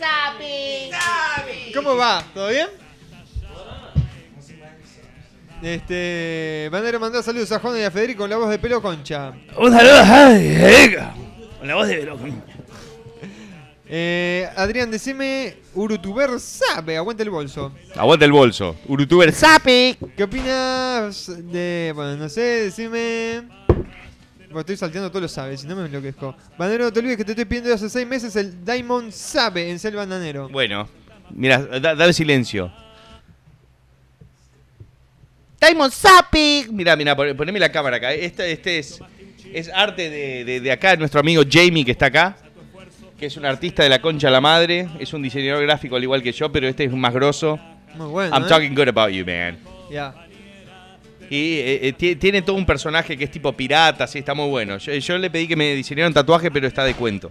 [1.74, 2.24] ¿Cómo va?
[2.34, 2.68] ¿Todo bien?
[5.62, 6.70] Este.
[6.72, 9.34] Bandero mandó saludos a Juan y a Federico con la voz de pelo concha.
[9.58, 11.02] Un saludo a Federico,
[11.60, 12.26] con la voz de Veloco.
[13.92, 17.74] Eh, Adrián, decime, Urutuber sabe, aguanta el bolso.
[17.96, 18.76] Aguanta el bolso.
[18.88, 19.98] Urutuber Sapi.
[20.16, 21.92] ¿Qué opinas de.
[21.96, 23.42] Bueno, no sé, decime.
[24.46, 26.36] Bueno, estoy salteando todos los sabes, si no me enloquezco.
[26.58, 29.80] Bandero, no te olvides que te estoy pidiendo hace seis meses el Diamond Sabe en
[29.80, 30.50] Selva Bananero.
[30.50, 30.88] Bueno,
[31.32, 32.72] mira, da- dale silencio.
[35.60, 36.66] Diamond Sapi.
[36.72, 38.14] Mira, mira, pon- poneme la cámara acá.
[38.14, 39.00] Este, este es,
[39.52, 42.38] es arte de, de- de acá, nuestro amigo Jamie que está acá.
[43.20, 44.88] Que es un artista de la concha a la madre.
[45.00, 47.60] Es un diseñador gráfico al igual que yo, pero este es más grosso.
[47.96, 48.34] Muy bueno.
[48.36, 48.48] I'm ¿eh?
[48.48, 49.58] talking good about you, man.
[49.92, 50.14] Ya.
[51.30, 54.48] Y eh, eh, tie- tiene todo un personaje que es tipo pirata, sí, está muy
[54.50, 54.78] bueno.
[54.78, 57.30] Yo, yo le pedí que me diseñara un tatuaje, pero está de cuento.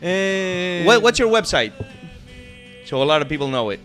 [0.00, 1.72] Eh, What- what's your website?
[2.84, 3.80] So a lot of people know it.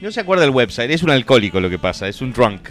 [0.00, 2.68] No se acuerda el website, es un alcohólico lo que pasa, es un drunk.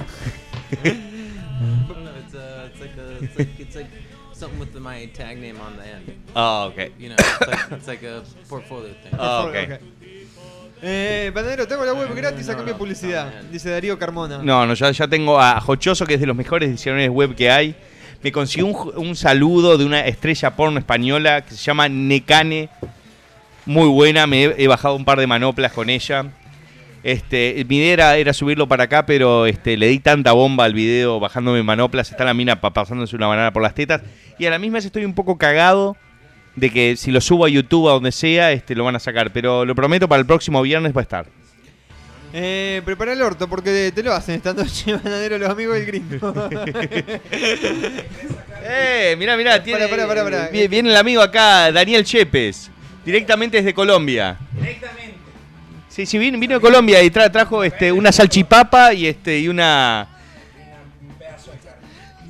[4.37, 6.13] Something with the, my tag name on the end.
[6.35, 6.91] Ah, okay.
[6.99, 9.13] You know, it's like, it's like a portfolio thing.
[9.17, 9.79] Ah, ok.
[10.81, 13.31] Eh, Banadero, tengo la web gratis a cambio de publicidad.
[13.49, 14.39] Dice Darío Carmona.
[14.43, 17.49] No, no, ya, ya tengo a Jochoso, que es de los mejores diseñadores web que
[17.49, 17.75] hay.
[18.21, 22.67] Me consiguió un, un saludo de una estrella porno española que se llama Necane.
[23.65, 26.25] Muy buena, me he, he bajado un par de manoplas con ella.
[27.07, 30.73] Este, mi idea era, era subirlo para acá, pero este, le di tanta bomba al
[30.73, 32.09] video bajándome manoplas.
[32.09, 34.01] Está la mina pa- pasándose una banana por las tetas.
[34.39, 35.95] Y a la misma vez estoy un poco cagado
[36.55, 39.31] de que si lo subo a YouTube, a donde sea, este, lo van a sacar.
[39.31, 41.25] Pero lo prometo, para el próximo viernes va a estar.
[42.33, 46.33] Eh, prepara el orto porque te lo hacen esta noche, Banadero, los amigos del gringo.
[48.67, 50.49] Eh, mirá, mirá, tiene, Pará, pará, pará, pará.
[50.51, 52.71] vi- Viene el amigo acá, Daniel Chepes,
[53.05, 54.37] directamente desde Colombia.
[54.59, 55.13] Directamente.
[55.95, 59.47] Sí, sí, vino, vino de Colombia y tra- trajo este, una salchipapa y este y
[59.47, 60.07] una.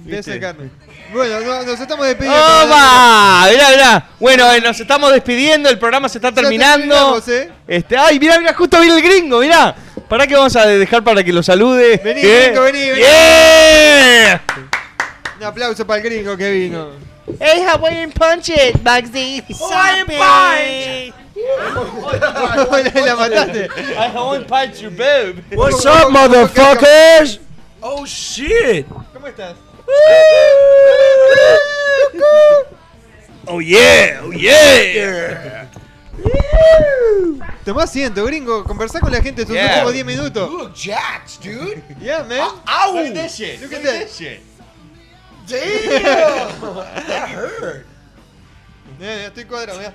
[0.06, 0.70] Pedazo de carne.
[1.12, 2.38] Bueno, no- nos estamos despidiendo.
[2.38, 3.48] ¡Opa!
[3.50, 4.10] Mirá, mirá.
[4.20, 7.20] Bueno, eh, nos estamos despidiendo, el programa se está terminando.
[7.28, 7.50] ¿eh?
[7.68, 9.76] Este, ay, mirá, mirá, justo viene el gringo, mirá.
[10.08, 12.00] ¿Para qué vamos a dejar para que lo salude?
[12.04, 12.44] Vení, ¿Eh?
[12.46, 13.00] gringo, vení, vení.
[13.02, 14.42] ¡Yeah!
[15.40, 16.90] Un aplauso para el gringo que vino.
[17.40, 19.42] Hey, Hawaiian Punch it, Bugsy.
[19.60, 21.24] Hawaiian Punch.
[23.06, 23.68] la, mataste.
[23.98, 25.44] I Hawaiian Punch your boob.
[25.53, 27.40] What's ¿Cómo- up, motherfuckers?
[27.84, 28.88] Oh shit!
[29.14, 29.56] ¿Cómo estás?
[33.48, 35.68] Oh yeah, oh yeah.
[37.64, 38.64] Tomá asiento, gringo.
[38.64, 39.86] Conversá con la gente estos Yeah.
[39.86, 40.49] últimos 10 minutos.
[40.49, 41.84] You look jacked, dude.
[42.02, 42.49] Yeah, man.
[42.68, 42.94] Ow!
[42.95, 43.62] Look at this shit.
[43.62, 43.99] Look at at that.
[44.07, 44.41] this shit.
[45.45, 46.60] Damn!
[47.07, 47.86] that hurt.
[48.99, 49.94] Mirá, estoy cuadrado, mirá.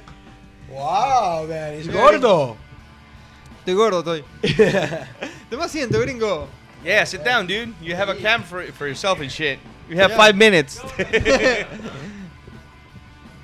[0.71, 1.79] Wow, man.
[1.87, 2.57] Mirá, gordo.
[3.59, 4.25] Estoy gordo, estoy.
[5.51, 6.49] Tomá asiento, gringo.
[6.85, 7.75] Yeah, sit down, dude.
[7.83, 9.59] You have a cam for, for yourself and shit.
[9.89, 10.17] You have Yeah.
[10.17, 10.81] five minutes.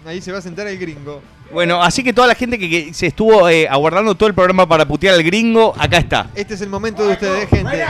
[0.07, 1.21] Ahí se va a sentar el gringo.
[1.53, 4.67] bueno, así que toda la gente que, que se estuvo eh, aguardando todo el programa
[4.69, 6.31] para putear al gringo, acá está.
[6.35, 7.85] Este es el momento de ustedes, gente.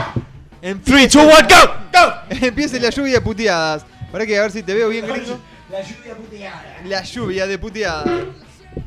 [0.83, 2.13] Three, two, one, go, go.
[2.45, 3.85] Empiece la lluvia de puteadas.
[4.11, 5.39] Para que a ver si te veo bien, gringo.
[5.69, 6.77] La lluvia puteada.
[6.85, 8.09] La lluvia de puteadas.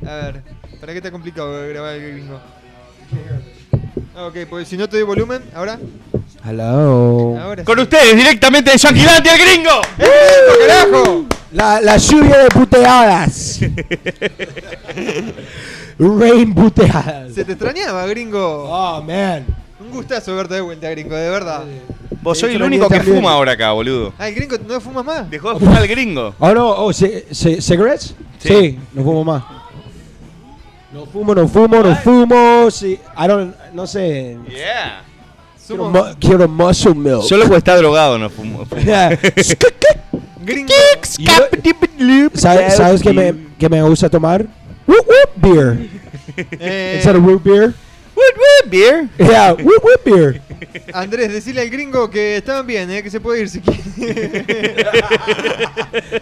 [0.07, 0.43] A ver,
[0.81, 2.41] ¿para qué está complicado grabar el gringo?
[4.17, 5.79] Ah, Ok, pues si no te doy volumen, ahora.
[6.45, 7.37] Hello.
[7.39, 7.83] Ahora Con sí.
[7.83, 9.81] ustedes, directamente de Yanquilandia, el gringo.
[9.99, 11.25] ¡Eso, carajo!
[11.53, 13.61] La, la lluvia de puteadas.
[15.99, 17.33] Rain puteadas.
[17.35, 18.65] Se te extrañaba, gringo.
[18.71, 19.45] Oh, man.
[19.81, 21.65] Un gustazo verte de vuelta, gringo, de verdad.
[22.23, 23.17] Vos soy el único que también.
[23.17, 24.13] fuma ahora acá, boludo.
[24.19, 25.31] Ah, el gringo no fumas más.
[25.31, 26.35] Dejó de fumar el gringo.
[26.39, 26.69] Oh, no.
[26.71, 28.15] Oh, ci- ci- cigarettes?
[28.39, 28.49] Sí.
[28.49, 28.79] Sí.
[28.93, 29.43] no fumo más.
[30.93, 32.71] No fumo, no fumo, no fumo.
[32.71, 32.99] Sí.
[33.17, 34.37] I don't, no sé.
[34.49, 35.03] Yeah.
[35.67, 37.23] Quiero, mu- quiero muscle milk.
[37.23, 38.67] Solo porque está drogado no fumo.
[38.85, 39.17] Yeah.
[42.35, 44.47] ¿Sabes, ¿sabes qué, me, qué me gusta tomar?
[44.87, 45.89] Whoop, whoop beer.
[46.59, 47.75] Eh, Instead of root beer.
[48.15, 49.09] What, what, beer?
[49.19, 50.41] Yeah, whoop, whoop beer.
[50.93, 54.85] Andrés, decile al gringo que estaban bien, eh, que se puede ir si quiere.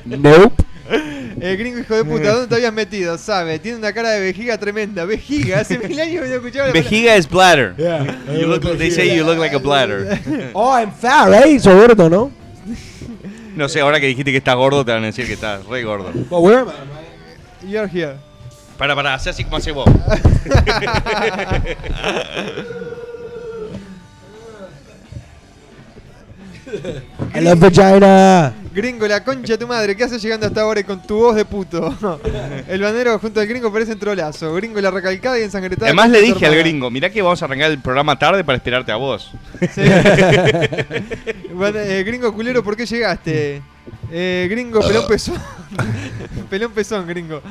[0.05, 0.63] Nope.
[1.41, 3.17] El gringo hijo de puta, ¿dónde te habías metido?
[3.19, 5.05] Sabe, tiene una cara de vejiga tremenda.
[5.05, 7.75] Vejiga, hace mil años no escuchaba Vejiga es bladder.
[7.77, 8.07] Yeah.
[8.33, 10.19] You look, they say you look like a bladder.
[10.55, 11.61] Oh, I'm fat, right?
[11.61, 12.31] So gordo, ¿no?
[13.55, 15.83] No sé, ahora que dijiste que estás gordo, te van a decir que estás re
[15.83, 16.13] gordo.
[16.31, 17.71] But where am I?
[17.71, 18.17] You're here.
[18.77, 19.89] Para, para, haz así como hace vos.
[27.35, 28.55] I love vagina.
[28.75, 31.35] Gringo, la concha de tu madre, ¿qué haces llegando hasta ahora y con tu voz
[31.35, 31.97] de puto?
[32.69, 34.55] El banero junto al gringo parece un trolazo.
[34.55, 35.87] Gringo, la recalcada y ensangrentada.
[35.89, 38.93] Además le dije al gringo, mirá que vamos a arrancar el programa tarde para esperarte
[38.93, 39.33] a vos.
[39.75, 39.83] Sí.
[41.53, 43.61] Bueno, eh, gringo culero, ¿por qué llegaste?
[44.13, 45.35] Eh, gringo, pelón pezón.
[46.49, 47.43] pelón pezón, gringo.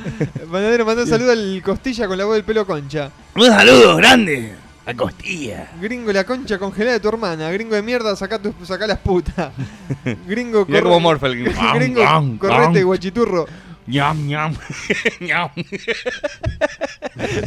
[0.49, 3.11] Banadero mandó un saludo al costilla con la voz del pelo concha.
[3.35, 5.69] Un saludo grande a Costilla.
[5.81, 7.51] Gringo, la concha congelada de tu hermana.
[7.51, 9.51] Gringo de mierda, saca, tu, saca las putas.
[10.27, 10.65] Gringo,
[11.01, 12.37] morfa el gringo.
[12.39, 13.45] correte, guachiturro.
[13.85, 14.55] Ñam, ñam.
[15.19, 15.49] ñam.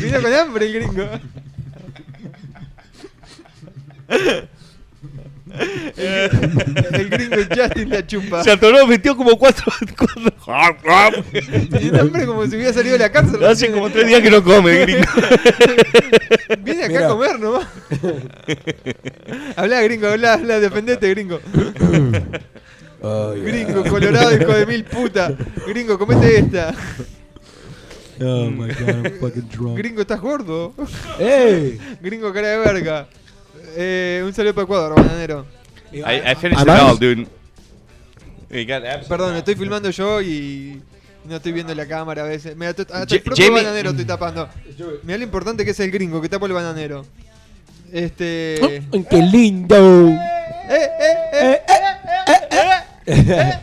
[0.01, 1.09] Vino con hambre el gringo.
[5.97, 6.31] El,
[7.01, 8.45] el gringo Justin la chupa.
[8.45, 9.73] Se atoró, metió como cuatro.
[10.45, 11.25] cuatro-
[11.79, 13.45] Tiene hambre como si hubiera salido de la cárcel.
[13.45, 15.07] Hace como tres días que no come, el gringo.
[16.63, 17.07] Viene acá Mira.
[17.07, 17.67] a comer nomás.
[19.57, 21.41] habla, gringo, habla, habla, defendete, gringo.
[23.03, 23.45] Oh, yeah.
[23.45, 25.33] Gringo, colorado, hijo de mil puta.
[25.67, 26.75] Gringo, comete esta.
[28.23, 29.79] Oh my god, I'm fucking drunk.
[29.79, 30.75] Gringo, estás gordo.
[31.19, 31.79] Hey.
[32.03, 33.09] Gringo, cara de verga.
[33.77, 35.47] Eh, un saludo para Ecuador, bananero.
[35.93, 37.27] I, I finished it all, dude.
[38.51, 40.83] We got abs- Perdón, estoy filmando yo y
[41.25, 42.57] no estoy viendo la cámara a veces.
[42.57, 42.83] Mira, hasta
[43.15, 44.49] el propio Jamie- bananero estoy tapando.
[45.05, 47.05] Mira lo importante que es el gringo, que tapa el bananero.
[47.93, 48.83] Este.
[48.93, 50.09] Ay, ¡Qué lindo!
[50.09, 51.63] ¡Eh, eh,
[53.07, 53.07] eh!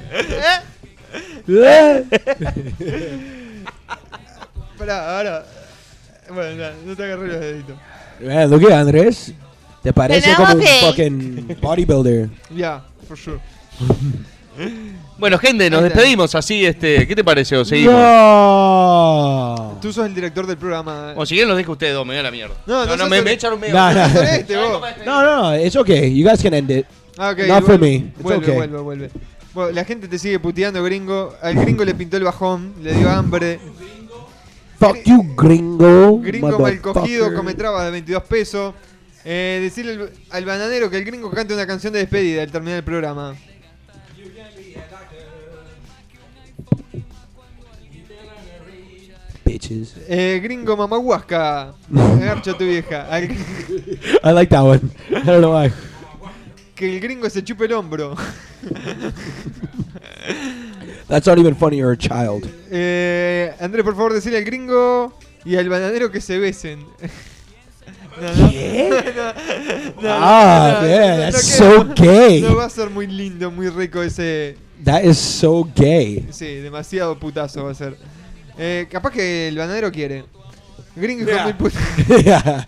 [4.78, 5.45] Pará, ahora.
[6.34, 7.76] Bueno, ya, no te agarré los deditos.
[8.22, 9.34] Man, look at Andrés.
[9.88, 12.30] Te parece como un fucking bodybuilder.
[12.53, 13.39] Ya, for sure.
[15.18, 17.64] Bueno, gente, nos despedimos así, este, ¿qué te pareció?
[17.64, 17.93] Seguimos.
[17.95, 19.77] No.
[19.81, 21.14] Tú sos el director del programa.
[21.15, 22.53] O si quieren los dejo a ustedes dos, me da la mierda.
[22.65, 23.76] No, no no, sos me, el- me echaron medio.
[23.76, 24.05] No, no.
[24.23, 24.55] Este.
[24.55, 25.57] No, no, no.
[25.57, 26.14] It's okay.
[26.14, 26.85] You guys can end it.
[27.18, 27.95] Ah, ok, Not for me.
[27.95, 28.55] It's Vuelve, okay.
[28.55, 29.09] vuelve, vuelve.
[29.53, 31.34] Bueno, la gente te sigue puteando, gringo.
[31.41, 33.59] Al gringo le pintó el bajón, le dio hambre.
[34.80, 36.19] Fuck you, gringo.
[36.19, 38.73] Gringo mal cogido, come trabas de 22 pesos.
[39.29, 42.77] Eh, decirle al, al bananero que el gringo cante una canción de despedida al terminar
[42.77, 43.35] el programa.
[49.45, 49.95] Bitches.
[50.09, 51.73] Eh, gringo mamahuasca.
[51.89, 53.07] Garcha tu vieja.
[53.09, 54.81] Al- I like that one.
[55.09, 55.71] I don't know why.
[56.75, 58.15] que el gringo se chupe el hombro.
[61.07, 61.77] That's not even funny.
[61.77, 62.47] You're a child.
[62.69, 66.85] Eh, Andrés, por favor, decirle al gringo y al bananero que se besen.
[68.22, 68.49] No, no.
[68.49, 68.89] ¿Qué?
[69.15, 72.41] No, no, Ah, no, man, no, no that's so gay.
[72.41, 74.57] No va a ser muy lindo, muy rico ese.
[74.84, 76.27] That is so gay.
[76.31, 77.98] Sí, demasiado putazo va a ser.
[78.57, 80.26] Eh, capaz que el bananero quiere.
[80.95, 81.38] Gringo Yeah.
[81.39, 81.80] de mil puta.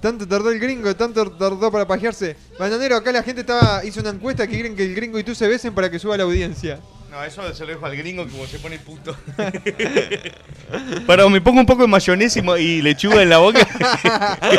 [0.00, 2.36] Tanto tardó el gringo, tanto tardó para pajearse.
[2.58, 5.34] Bananero, acá la gente estaba hizo una encuesta que quieren que el gringo y tú
[5.34, 6.78] se besen para que suba la audiencia.
[7.10, 9.16] No, eso se lo dejo al gringo como se pone puto.
[11.06, 13.66] Pero me pongo un poco de mayonesa y, lechuga en la boca.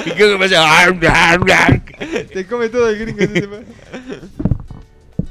[0.05, 2.25] y creo que me hace...
[2.33, 3.57] Te come todo el gringo.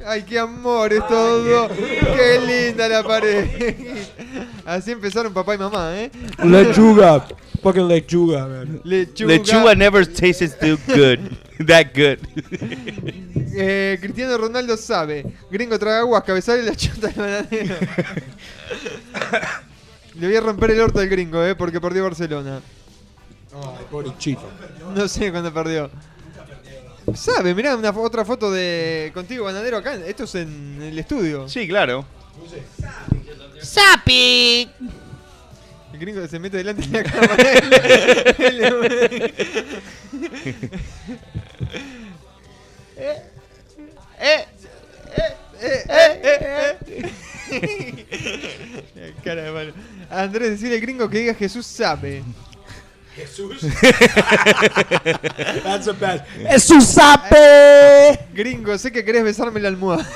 [0.07, 1.69] Ay, qué amor es todo.
[1.69, 3.45] Qué linda la pared.
[4.65, 6.11] Así empezaron papá y mamá, ¿eh?
[6.45, 7.27] Lechuga.
[7.61, 8.81] Fucking lechuga, man.
[8.85, 9.33] Lechuga.
[9.33, 11.19] Lechuga never tastes too good.
[11.67, 12.19] That good.
[13.59, 15.25] Eh, Cristiano Ronaldo sabe.
[15.51, 17.75] Gringo traga aguas, cabezal y la chota del bananero.
[20.17, 21.55] Le voy a romper el orto al gringo, ¿eh?
[21.55, 22.61] Porque perdió Barcelona.
[23.55, 24.43] Ay, pobre chito.
[24.95, 25.91] No sé cuándo perdió.
[27.15, 27.55] ¿Sabe?
[27.55, 29.95] Mirá una fo- otra foto de contigo, bananero, acá.
[29.95, 31.49] Esto es en el estudio.
[31.49, 32.05] Sí, claro.
[33.63, 34.69] ¡Sapi!
[35.95, 37.37] El gringo se mete delante de la cámara.
[42.97, 43.23] Eh,
[44.21, 44.45] eh,
[45.61, 46.77] eh, eh, eh,
[48.97, 49.15] eh.
[49.25, 49.73] Cara de malo.
[50.11, 52.23] Andrés, decirle al gringo que diga Jesús sabe.
[53.15, 53.61] Jesús.
[55.63, 56.25] That's a bad.
[56.51, 58.19] ¡Jesús sabe!
[58.35, 60.07] Gringo, sé que querés besarme la almohada.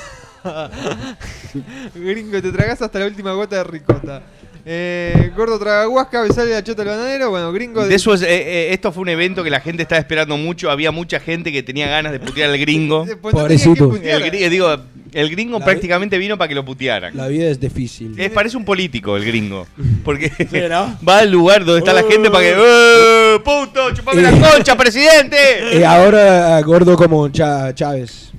[1.95, 4.21] Gringo, te tragás hasta la última gota de ricota.
[4.63, 7.29] Eh, gordo tragahuasca, besale la chota al bananero.
[7.31, 7.85] Bueno, gringo.
[7.85, 10.69] De eso es- eh, eh, esto fue un evento que la gente estaba esperando mucho.
[10.69, 13.05] Había mucha gente que tenía ganas de putear al gringo.
[13.21, 13.95] Pues no Pobrecito.
[14.03, 14.75] El, digo,
[15.13, 17.15] el gringo La prácticamente vino para que lo putearan.
[17.17, 18.13] La vida es difícil.
[18.19, 19.67] Es, parece un político el gringo.
[20.03, 20.31] Porque
[20.69, 20.97] ¿no?
[21.07, 22.55] va al lugar donde está la gente para que.
[22.55, 23.91] ¡Eh, puto!
[23.93, 25.37] ¡Chupame la concha, presidente!
[25.79, 28.31] Y ahora ah, gordo como Chávez.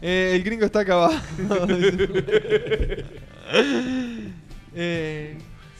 [0.00, 1.14] Eh, el gringo está acá abajo.
[4.74, 5.36] eh,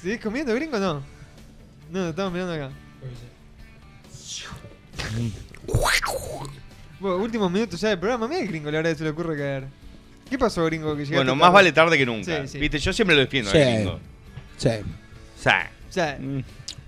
[0.09, 0.95] ¿Seguís comiendo, gringo o no?
[0.95, 2.71] No, no, estamos mirando acá.
[6.99, 8.27] Bueno, últimos minutos ya del programa.
[8.27, 9.65] Mira el gringo, la verdad se le ocurre caer.
[10.31, 10.97] ¿Qué pasó, gringo?
[10.97, 11.35] Que Bueno, tarde?
[11.35, 12.41] más vale tarde que nunca.
[12.43, 12.59] Sí, sí.
[12.59, 13.59] Viste, yo siempre lo defiendo Sí.
[13.59, 14.01] al gringo.
[14.57, 14.69] Sí.
[14.69, 15.43] O
[15.93, 16.19] sea,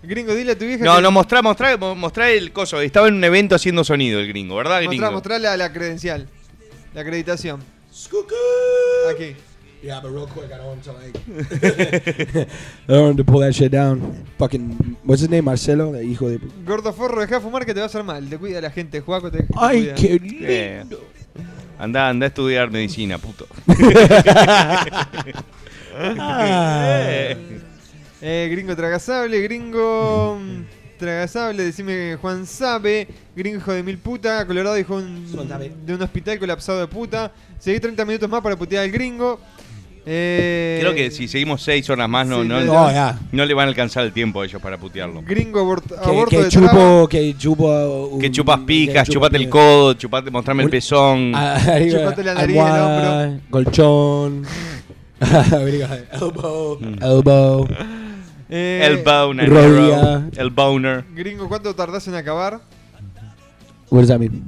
[0.02, 1.02] gringo, dile a tu vieja No, que...
[1.02, 2.80] no, mostrá, mostrá, mo- mostrá el coso.
[2.80, 4.92] Estaba en un evento haciendo sonido el gringo, ¿verdad, gringo?
[4.94, 6.26] Mostrá, mostrá la, la credencial.
[6.94, 7.62] La acreditación.
[9.14, 9.36] Aquí.
[9.82, 11.16] Yeah, but real quick, I don't want to like.
[12.86, 14.14] I don't want to pull that shit down.
[14.38, 15.46] Fucking, what's his name?
[15.46, 16.38] Marcelo, el hijo de.
[16.66, 18.28] Gordo forro, deja de fumar que te va a hacer mal.
[18.28, 19.30] Te cuida la gente, Juaco.
[19.30, 19.94] Te, Ay, cuida.
[19.94, 20.84] qué Eh,
[21.78, 23.46] anda, anda a estudiar medicina, puto.
[25.96, 27.34] Ah.
[28.22, 34.78] Eh, gringo tragasable, gringo mm, tragasable, decime Juan Sabe, gringo hijo de mil puta, Colorado
[34.78, 35.24] hijo un-
[35.86, 37.32] de un hospital colapsado de puta.
[37.58, 39.40] Seguí 30 minutos más para putear al gringo.
[40.06, 43.18] Eh, Creo que si seguimos seis horas más no, Sí, no, no, no, ya.
[43.32, 45.22] le van a alcanzar el tiempo a ellos para putearlo.
[45.22, 46.68] Gringo Que, aborto que de traba.
[46.70, 48.08] chupo, que chupo.
[48.12, 51.34] un- Que chupas pijas, que chupa chupate el codo, chupate, mostrame el pezón.
[51.34, 54.42] Arriba, Chupate la nariz, el almohada, colchón.
[55.20, 56.78] elbow.
[57.00, 57.68] Elbow.
[58.48, 59.98] Eh, el bone, el rodilla.
[60.16, 61.04] arrow, el boner.
[61.14, 62.60] Gringo, ¿cuánto tardás en acabar?
[63.90, 64.42] What does that mean?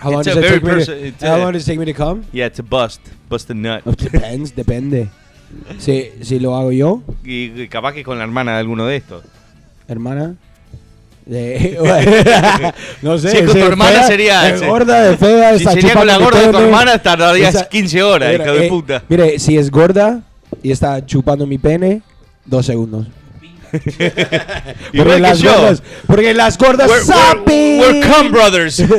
[0.00, 1.62] How long It's a does it very take me to, it's How a- long does
[1.62, 2.22] it take me to come?
[2.32, 3.00] Yeah, a bust.
[3.28, 3.82] Bust a nut.
[3.84, 5.08] Oh, Depends, depende.
[5.78, 8.96] Si, si lo hago yo, Y, y capaz que con la hermana de alguno de
[8.96, 9.24] estos.
[9.88, 10.34] hermana.
[11.26, 11.78] De,
[13.02, 13.30] no sé.
[13.30, 14.64] Si es con tu hermana sería- de sí.
[14.64, 16.64] gorda, de fea, Si sería con la chupando gorda de tu pene.
[16.66, 19.02] hermana, tardarías Esa- 15 horas, Mira, hijo de eh, puta.
[19.08, 20.22] Mire, si es gorda
[20.62, 22.00] y está chupando mi pene,
[22.46, 23.06] dos segundos.
[24.92, 25.52] Igual que las yo.
[25.52, 27.80] gordas, porque las gordas We're- we're- saben.
[27.80, 28.82] we're cum brothers.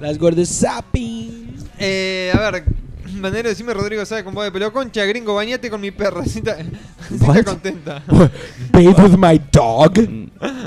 [0.00, 1.54] las gordas saben.
[1.78, 2.64] Eh, a ver,
[3.20, 6.20] Banero, decime Rodrigo sabe con voz de pelo concha, gringo, bañate con mi perra.
[6.26, 7.44] Así está, así está What?
[7.44, 8.02] contenta.
[8.72, 9.94] Bathe with my dog.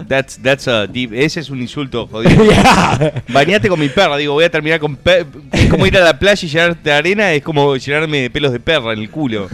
[0.08, 2.44] That's, that's a deep- ese es un insulto, jodido.
[2.44, 3.24] Yeah.
[3.30, 6.18] Bañate con mi perra, digo, voy a terminar con pe- es como ir a la
[6.18, 9.48] playa y llenarte de arena, es como llenarme de pelos de perra en el culo.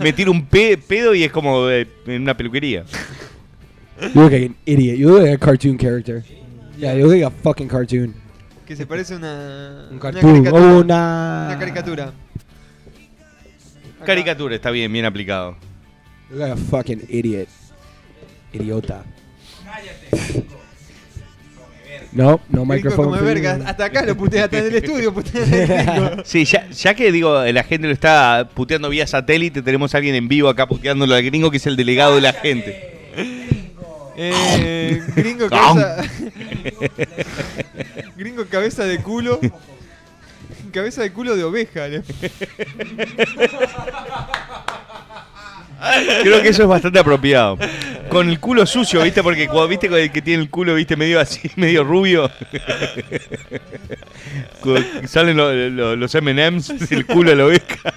[0.00, 2.84] Me tiro un pe- pedo y es como eh, en una peluquería.
[4.14, 4.96] You look like an idiot.
[4.96, 6.22] You look like a cartoon character.
[6.78, 8.14] Yeah, you look like a fucking cartoon.
[8.68, 10.50] Que se parece a una, Un una caricatura.
[10.52, 12.12] Una- Una caricatura.
[14.04, 15.56] Caricatura, está bien, bien aplicado.
[16.30, 17.48] You look like a fucking idiot.
[18.52, 19.04] Idiota.
[22.12, 23.04] No, no Gringo microphone.
[23.06, 23.34] come for you.
[23.34, 23.60] verga.
[23.70, 26.22] Hasta acá lo putea, hasta en el estudio putea al gringo.
[26.24, 30.14] Sí, ya, ya que digo, la gente lo está puteando vía satélite, tenemos a alguien
[30.14, 33.47] en vivo acá puteándolo al gringo que es el delegado de la gente.
[34.20, 35.96] Eh, gringo cabeza.
[38.16, 39.38] gringo cabeza de culo.
[40.72, 41.86] Cabeza de culo de oveja.
[46.22, 47.56] Creo que eso es bastante apropiado.
[48.08, 49.22] Con el culo sucio, ¿viste?
[49.22, 50.96] Porque cuando viste con el que tiene el culo, ¿viste?
[50.96, 52.30] Medio así, medio rubio.
[55.06, 57.94] Salen lo- lo- los M&M's del culo de la oveja.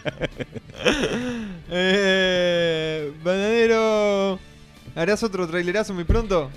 [1.71, 4.39] Eh, bananero,
[4.95, 6.49] ¿harás otro trailerazo muy pronto?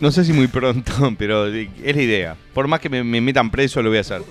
[0.00, 2.36] No sé si muy pronto, pero es la idea.
[2.54, 4.22] Por más que me, me metan preso, lo voy a hacer.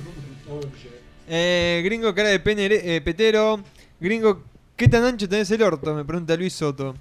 [1.29, 3.59] Eh, gringo, cara de pene, eh, petero.
[3.99, 4.43] Gringo,
[4.75, 5.93] ¿qué tan ancho tenés el orto?
[5.93, 6.95] Me pregunta Luis Soto.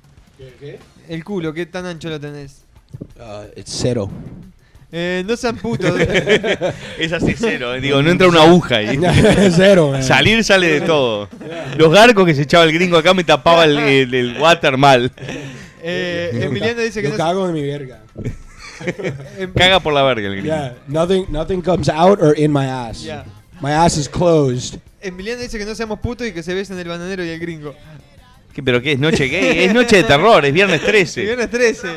[0.59, 0.78] ¿Qué?
[1.09, 2.62] El culo, ¿qué tan ancho lo tenés?
[3.18, 4.10] Uh, it's cero.
[4.93, 5.93] Eh, no sean putos.
[6.98, 7.80] Es así cero, eh.
[7.80, 8.98] digo, no entra una aguja ahí.
[9.55, 10.02] Cero, man.
[10.02, 11.28] Salir sale de todo.
[11.76, 15.12] Los garcos que se echaba el gringo acá me tapaba el, el- el water mal.
[15.89, 18.03] Eh, Emiliano dice que Yo no cago en mi verga.
[19.57, 20.47] Caga por la verga el gringo.
[20.49, 23.03] Yeah, nothing, nothing comes out or in my ass.
[23.03, 23.25] Yeah.
[23.61, 24.79] My ass is closed.
[25.01, 27.75] Emiliano dice que no seamos putos y que se besen el bananero y el gringo.
[28.53, 29.65] ¿Qué, ¿Pero qué es noche gay?
[29.65, 31.23] Es noche de terror, es viernes 13.
[31.23, 31.89] Viernes 13.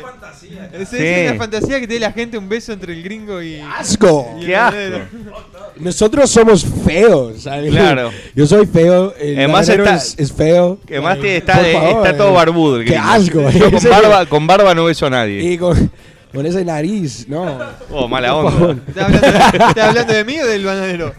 [0.74, 0.96] Es, Sí.
[0.98, 3.60] es una fantasía que tiene la gente un beso entre el gringo y.
[3.60, 4.34] Asco.
[4.38, 4.76] y el Qué asco.
[5.80, 7.42] Nosotros somos feos.
[7.42, 7.70] ¿sabes?
[7.70, 8.10] Claro.
[8.34, 9.14] Yo soy feo.
[9.18, 10.78] El Además está- es, es feo.
[10.86, 12.34] Que además Ay, te- está, eh, favor, está todo eh.
[12.34, 13.50] barbudo el Qué asco.
[13.50, 15.42] Yo con Ese- barba, con barba no beso a nadie.
[15.52, 15.90] Y con,
[16.32, 17.58] con esa nariz, no.
[17.90, 18.82] Oh, mala onda.
[18.86, 19.38] ¿Estás hablando, de,
[19.68, 21.14] estás hablando de mí o del bananero?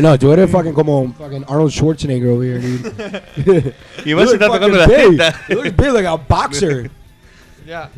[0.00, 2.78] No, tú eres fucking como fucking Arnold Schwarzenegger over here,
[3.44, 3.74] dude.
[4.04, 5.34] Y vas a estar tocando las tetas.
[5.48, 6.90] You look big like a boxer.
[7.66, 7.90] ya.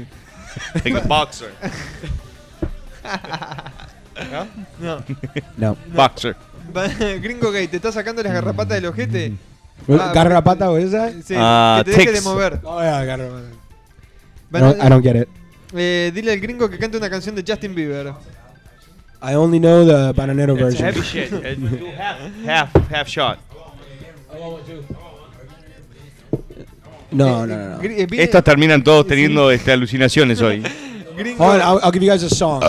[0.85, 1.51] Like a boxer.
[4.81, 5.03] No.
[5.57, 5.77] No.
[5.95, 6.37] Boxer.
[7.21, 9.33] Gringo gay, ¿te estás sacando las garrapatas del ojete?
[9.87, 11.11] What, ¿Garrapata o esa?
[11.23, 12.25] Sí, Ah, que te deje de tics.
[12.25, 12.61] mover.
[12.65, 13.47] Oh, yeah, garrapata.
[14.51, 15.29] Don't, I don't get it.
[15.75, 18.13] eh, dile al gringo que cante una canción de Justin Bieber.
[19.23, 20.85] I only know the bananero It's version.
[20.87, 21.33] heavy shit.
[21.33, 23.39] Uh, do half, half, half shot.
[27.11, 27.83] No, no, no, no.
[27.83, 30.63] Eh, viene- Estos terminan todos teniendo este, alucinaciones hoy.
[31.17, 31.45] Gringo.
[31.45, 32.63] Hold on, I'll, I'll give you guys a song.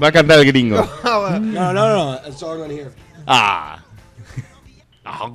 [0.00, 0.88] Va a cantar el gringo.
[1.04, 2.12] no, no, no.
[2.12, 2.90] A song on here.
[3.26, 3.82] Ah.
[5.04, 5.30] Ah.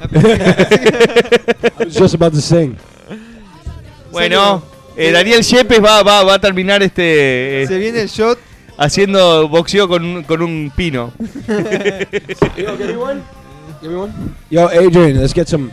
[0.00, 2.76] I was just about to sing.
[4.10, 4.62] Bueno,
[4.96, 8.38] eh, Daniel Yepes va, va, va a terminar este eh, Se viene el shot.
[8.76, 11.12] haciendo boxeo con un, con un pino.
[12.56, 13.22] Yo, give me one.
[13.80, 14.12] Give me one.
[14.50, 15.70] Yo, Adrian, let's get some.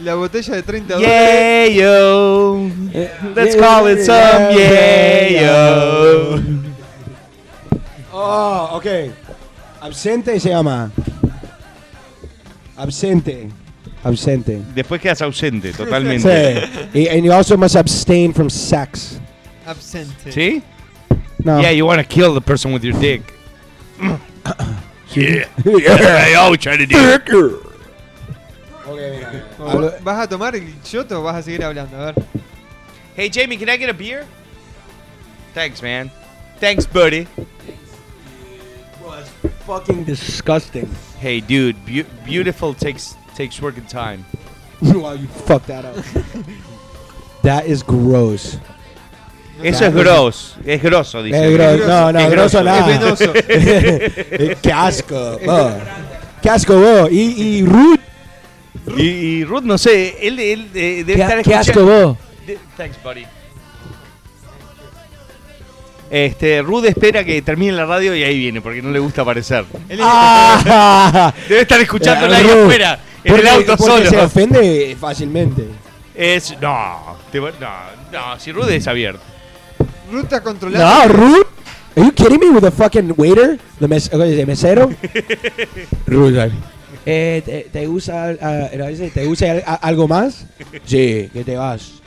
[0.00, 1.10] La botella de 30 dólares.
[1.10, 2.70] Yeah, yo.
[3.34, 6.40] Let's call it some yeah, yo.
[8.12, 9.10] Oh, okay.
[9.80, 10.92] Absente se llama.
[12.76, 13.48] Absente.
[14.04, 14.62] Absente.
[14.72, 16.68] Después quedas ausente totalmente.
[16.92, 17.08] Sí.
[17.08, 19.18] And you also must abstain from sex.
[19.66, 20.30] Absente.
[20.30, 20.62] ¿Sí?
[21.42, 21.60] No.
[21.60, 23.22] Yeah, you want to kill the person with your dick.
[25.14, 25.48] yeah.
[25.66, 27.67] I always try to do.
[29.58, 31.96] O- ¿Vas a tomar el shot o vas a seguir hablando?
[31.96, 32.14] A ver.
[33.16, 34.24] Hey, Jamie, can I get a beer?
[35.54, 36.10] Thanks, man.
[36.60, 37.26] Thanks, buddy.
[39.66, 40.88] Fucking disgusting.
[41.20, 44.24] Hey, dude, beau- beautiful takes takes work and time.
[44.82, 45.96] wow, you fucked that up.
[47.42, 48.56] that is gross.
[49.62, 50.54] Eso es gross.
[50.64, 51.36] Es grosso, dice.
[51.36, 51.86] Es grosso.
[51.88, 52.64] No, no, Es grosso grosso.
[52.64, 52.90] nada.
[52.92, 53.32] Es venoso.
[54.62, 55.38] Qué asco.
[55.44, 55.72] bo.
[56.42, 57.08] Qué asco, bo.
[57.10, 58.00] Y, y Ruth.
[58.96, 62.16] Y, y Ruth, no sé, él, él eh, debe Qué, estar qué asco, escuchando-.
[62.46, 63.24] De- Thanks, buddy.
[66.10, 69.64] Este, Ruth espera que termine la radio y ahí viene, porque no le gusta aparecer.
[70.00, 71.32] Ah.
[71.48, 72.62] Debe estar escuchándola ahí Ruth.
[72.64, 74.10] afuera, en el Porque- auto porque solo.
[74.10, 75.68] se ofende fácilmente.
[76.14, 76.56] Es.
[76.60, 77.68] No, te va- no,
[78.10, 79.20] no, si Ruth es abierto.
[80.10, 81.06] Ruta controlada.
[81.06, 81.46] No, Ruth.
[81.96, 83.58] Are you kidding me with the fucking waiter?
[83.80, 84.88] The mes ¿El mesero?
[86.06, 86.54] Ruth, like,
[87.10, 90.44] eh, ¿te, te ah, dice, ¿te gusta al- a- algo más?
[90.84, 92.02] Sí, que te vas.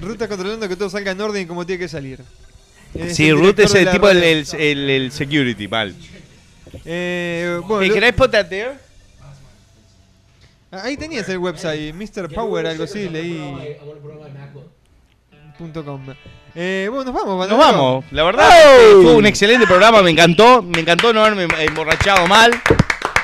[0.00, 2.20] Ruta controlando que todo salga en orden como tiene que salir.
[2.94, 4.22] Es Sí, el Ruth director es de el la tipo radio.
[4.22, 5.94] el, el- el security, mal.
[6.84, 8.72] Eh, bueno, Hey, lo- can I put that there?
[10.72, 12.32] Ah, Ahí tenías el website, Mr.
[12.32, 13.38] Power, algo así, leí.
[15.58, 16.00] Punto com.
[16.54, 18.04] Eh, bueno, nos vamos, Nos vamos.
[18.10, 20.62] La verdad, eh, fue un excelente programa, me encantó.
[20.62, 22.52] Me encantó no haberme emborrachado mal.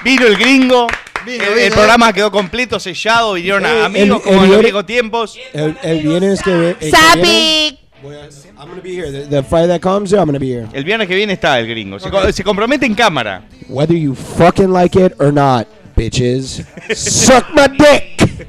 [0.04, 0.86] Vino el gringo.
[1.24, 1.70] Vino, el, vino, el eh.
[1.72, 3.32] programa quedó completo, sellado.
[3.34, 5.38] Vinieron Eh, a amigos el- como en los viejos tiempos.
[5.52, 8.28] El, el viernes que, ve- el que viene, voy a-
[8.58, 9.10] I'm gonna be here.
[9.10, 10.68] The, the Friday that comes, I'm gonna be here.
[10.72, 11.98] El viernes que viene está el gringo.
[11.98, 13.42] Se, co- se compromete en cámara.
[13.68, 15.66] Whether you fucking like it or not,
[15.96, 18.46] bitches, suck my dick.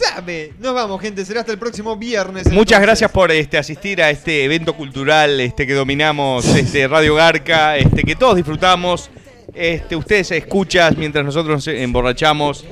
[0.00, 0.52] Sabe.
[0.58, 1.24] Nos vamos, gente.
[1.24, 2.46] Será hasta el próximo viernes.
[2.46, 2.80] Muchas entonces.
[2.80, 8.02] gracias por este, asistir a este evento cultural este, que dominamos este, Radio Garca, este,
[8.02, 9.10] que todos disfrutamos.
[9.54, 12.64] Este, ustedes escuchas mientras nosotros nos emborrachamos.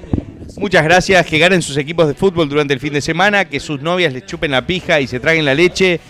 [0.56, 1.26] Muchas gracias.
[1.26, 3.44] Que ganen sus equipos de fútbol durante el fin de semana.
[3.44, 6.00] Que sus novias les chupen la pija y se traguen la leche.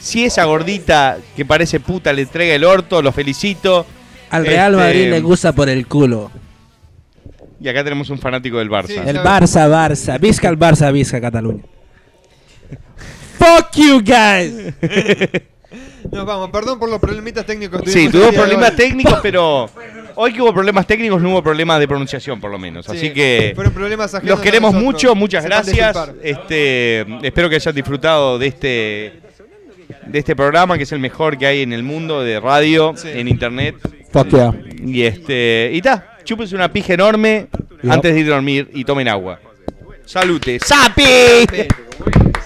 [0.00, 3.86] Si esa gordita que parece puta le entrega el orto, los felicito.
[4.30, 6.30] Al Real Este, Madrid le gusta por el culo.
[7.64, 9.02] Y acá tenemos un fanático del Barça.
[9.06, 10.20] El Barça, Barça.
[10.20, 11.62] Visca el Barça, Visca Cataluña.
[13.38, 14.74] Fuck you guys.
[16.12, 17.80] Nos vamos, perdón por los problemitas técnicos.
[17.80, 19.70] que Sí, tuvimos tuvo problemas técnicos, pero
[20.14, 22.84] hoy que hubo problemas técnicos no hubo problemas de pronunciación, por lo menos.
[22.84, 24.94] Sí, Así que fueron problemas ajenos los queremos nosotros.
[24.94, 25.96] mucho, muchas gracias.
[26.22, 29.12] Este, espero que hayan disfrutado de este
[30.06, 33.26] de este programa que es el mejor que hay en el mundo de radio, en
[33.26, 33.76] internet.
[34.12, 34.54] Fuck yeah.
[34.84, 37.46] Y este, y ta, chúpense una pija enorme
[37.88, 39.38] antes de ir a dormir y tomen agua.
[40.06, 40.58] Salute.
[40.60, 41.46] ¡Sapi!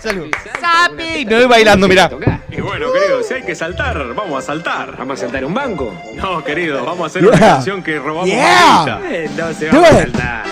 [0.00, 0.26] Salud.
[0.60, 1.24] ¡Sapi!
[1.26, 2.10] Me voy bailando, mirá.
[2.50, 4.96] Y bueno, querido, si hay que saltar, vamos a saltar.
[4.96, 5.92] ¿Vamos a saltar un banco?
[6.14, 7.30] No, querido, vamos a hacer Yeah.
[7.32, 8.76] una canción que robamos Yeah.
[8.94, 9.14] ahorita.
[9.24, 10.12] Entonces Do vamos a it.
[10.12, 10.44] saltar.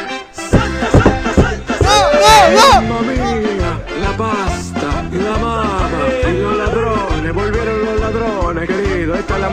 [2.55, 5.91] Mamma mía, la pasta, la mama
[6.29, 7.76] y los ladrones, volvieron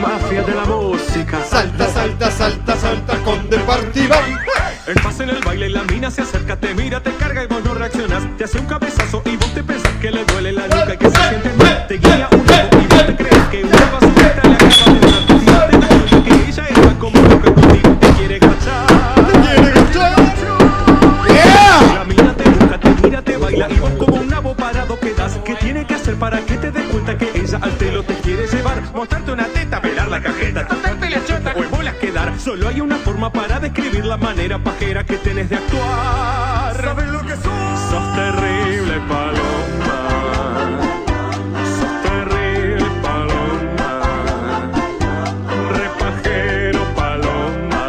[0.04, 1.38] mafia de la música.
[1.44, 4.38] Salta, salta, salta, salta con The Party Band.
[4.86, 7.46] El pase en el baile y la mina se acerca, te mira, te carga y
[7.46, 8.22] vos no reaccionas.
[8.36, 11.10] Te hace un cabezazo y vos te pensás que le duele la nuca y que
[11.10, 11.86] se siente mal.
[11.88, 15.70] Te guía un ojo y vos te crees que una basurita le acaba de dar.
[15.72, 18.86] Y no te das cuenta que ella está como loca contigo, te quiere gachar.
[19.14, 20.16] Te quiere gachar.
[21.94, 25.38] La mina te busca, te mira, te baila y vos como un nabo parado quedas.
[25.44, 28.46] ¿Qué tiene que hacer para que te des cuenta que ella al telo te quiere
[28.46, 28.82] llevar?
[28.94, 29.80] Mostrarte una teta,
[30.14, 32.38] la cajeta, tocarte la chota o en bolas quedar.
[32.38, 36.80] Solo hay una forma para describir la manera pajera que tenés de actuar.
[36.80, 37.80] ¿Sabes lo que sos?
[37.90, 39.94] Sos terrible, paloma.
[41.78, 43.90] Sos terrible, paloma.
[45.80, 47.82] Repajero, paloma.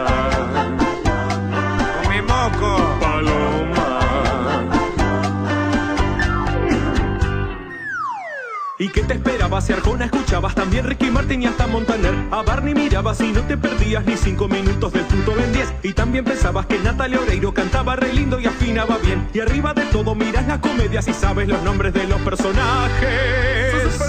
[2.10, 2.98] Mi moco.
[3.00, 4.00] Paloma.
[8.80, 9.14] ¿Y qué te
[9.66, 12.14] Si Arjona escuchabas también Ricky Martin y hasta Montaner.
[12.30, 15.74] A Barney mirabas y no te perdías ni cinco minutos del punto Ben 10.
[15.82, 19.28] Y también pensabas que Natalia Oreiro cantaba re lindo y afinaba bien.
[19.34, 24.00] Y arriba de todo miras las comedias y sabes los nombres de los personajes.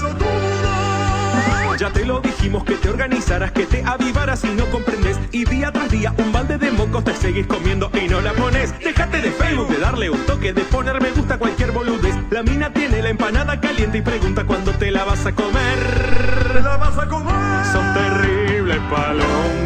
[1.78, 5.18] Ya te lo dijimos que te organizaras, que te avivaras y no comprendes.
[5.30, 8.72] Y día tras día un balde de mocos te seguís comiendo y no la pones.
[8.78, 12.14] Déjate de Facebook, de darle un toque, de poner me gusta a cualquier boludez.
[12.30, 16.62] La mina tiene la empanada caliente y pregunta cuándo te la vas a comer.
[16.64, 17.64] ¿La vas a comer?
[17.66, 19.65] Sos terrible, paloma.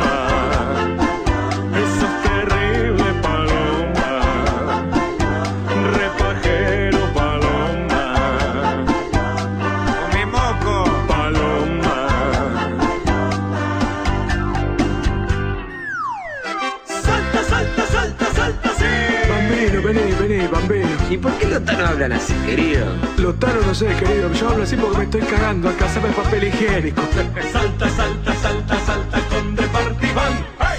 [21.11, 22.87] ¿Y por qué los tanos hablan así, querido?
[23.19, 24.33] Los tanos no sé, querido.
[24.33, 25.69] Yo hablo así porque me estoy cagando.
[25.69, 27.03] Acá se me papel higiénico.
[27.53, 30.39] Salta, salta, salta, salta con Party Band.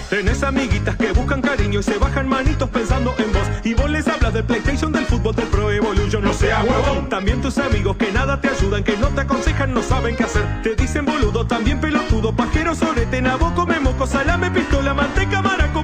[0.09, 3.43] Tenés amiguitas que buscan cariño y se bajan manitos pensando en vos.
[3.65, 7.09] Y vos les hablas del PlayStation, del fútbol, del Pro Evolution, no seas huevón.
[7.09, 10.45] También tus amigos que nada te ayudan, que no te aconsejan, no saben qué hacer.
[10.63, 15.83] Te dicen boludo, también pelotudo, pajero, sorete, nabo, come moco, salame, pistola, manteca, maraco.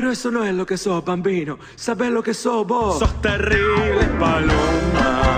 [0.00, 1.58] Pero eso no es lo que sos, bambino.
[1.76, 2.98] ¿Sabes lo que sos vos?
[2.98, 5.30] Sos terrible, paloma.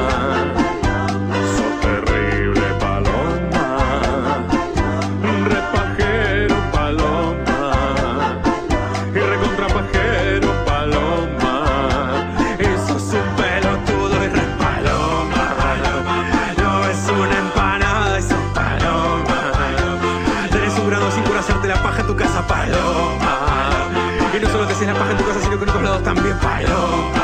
[26.32, 27.21] Tu casa,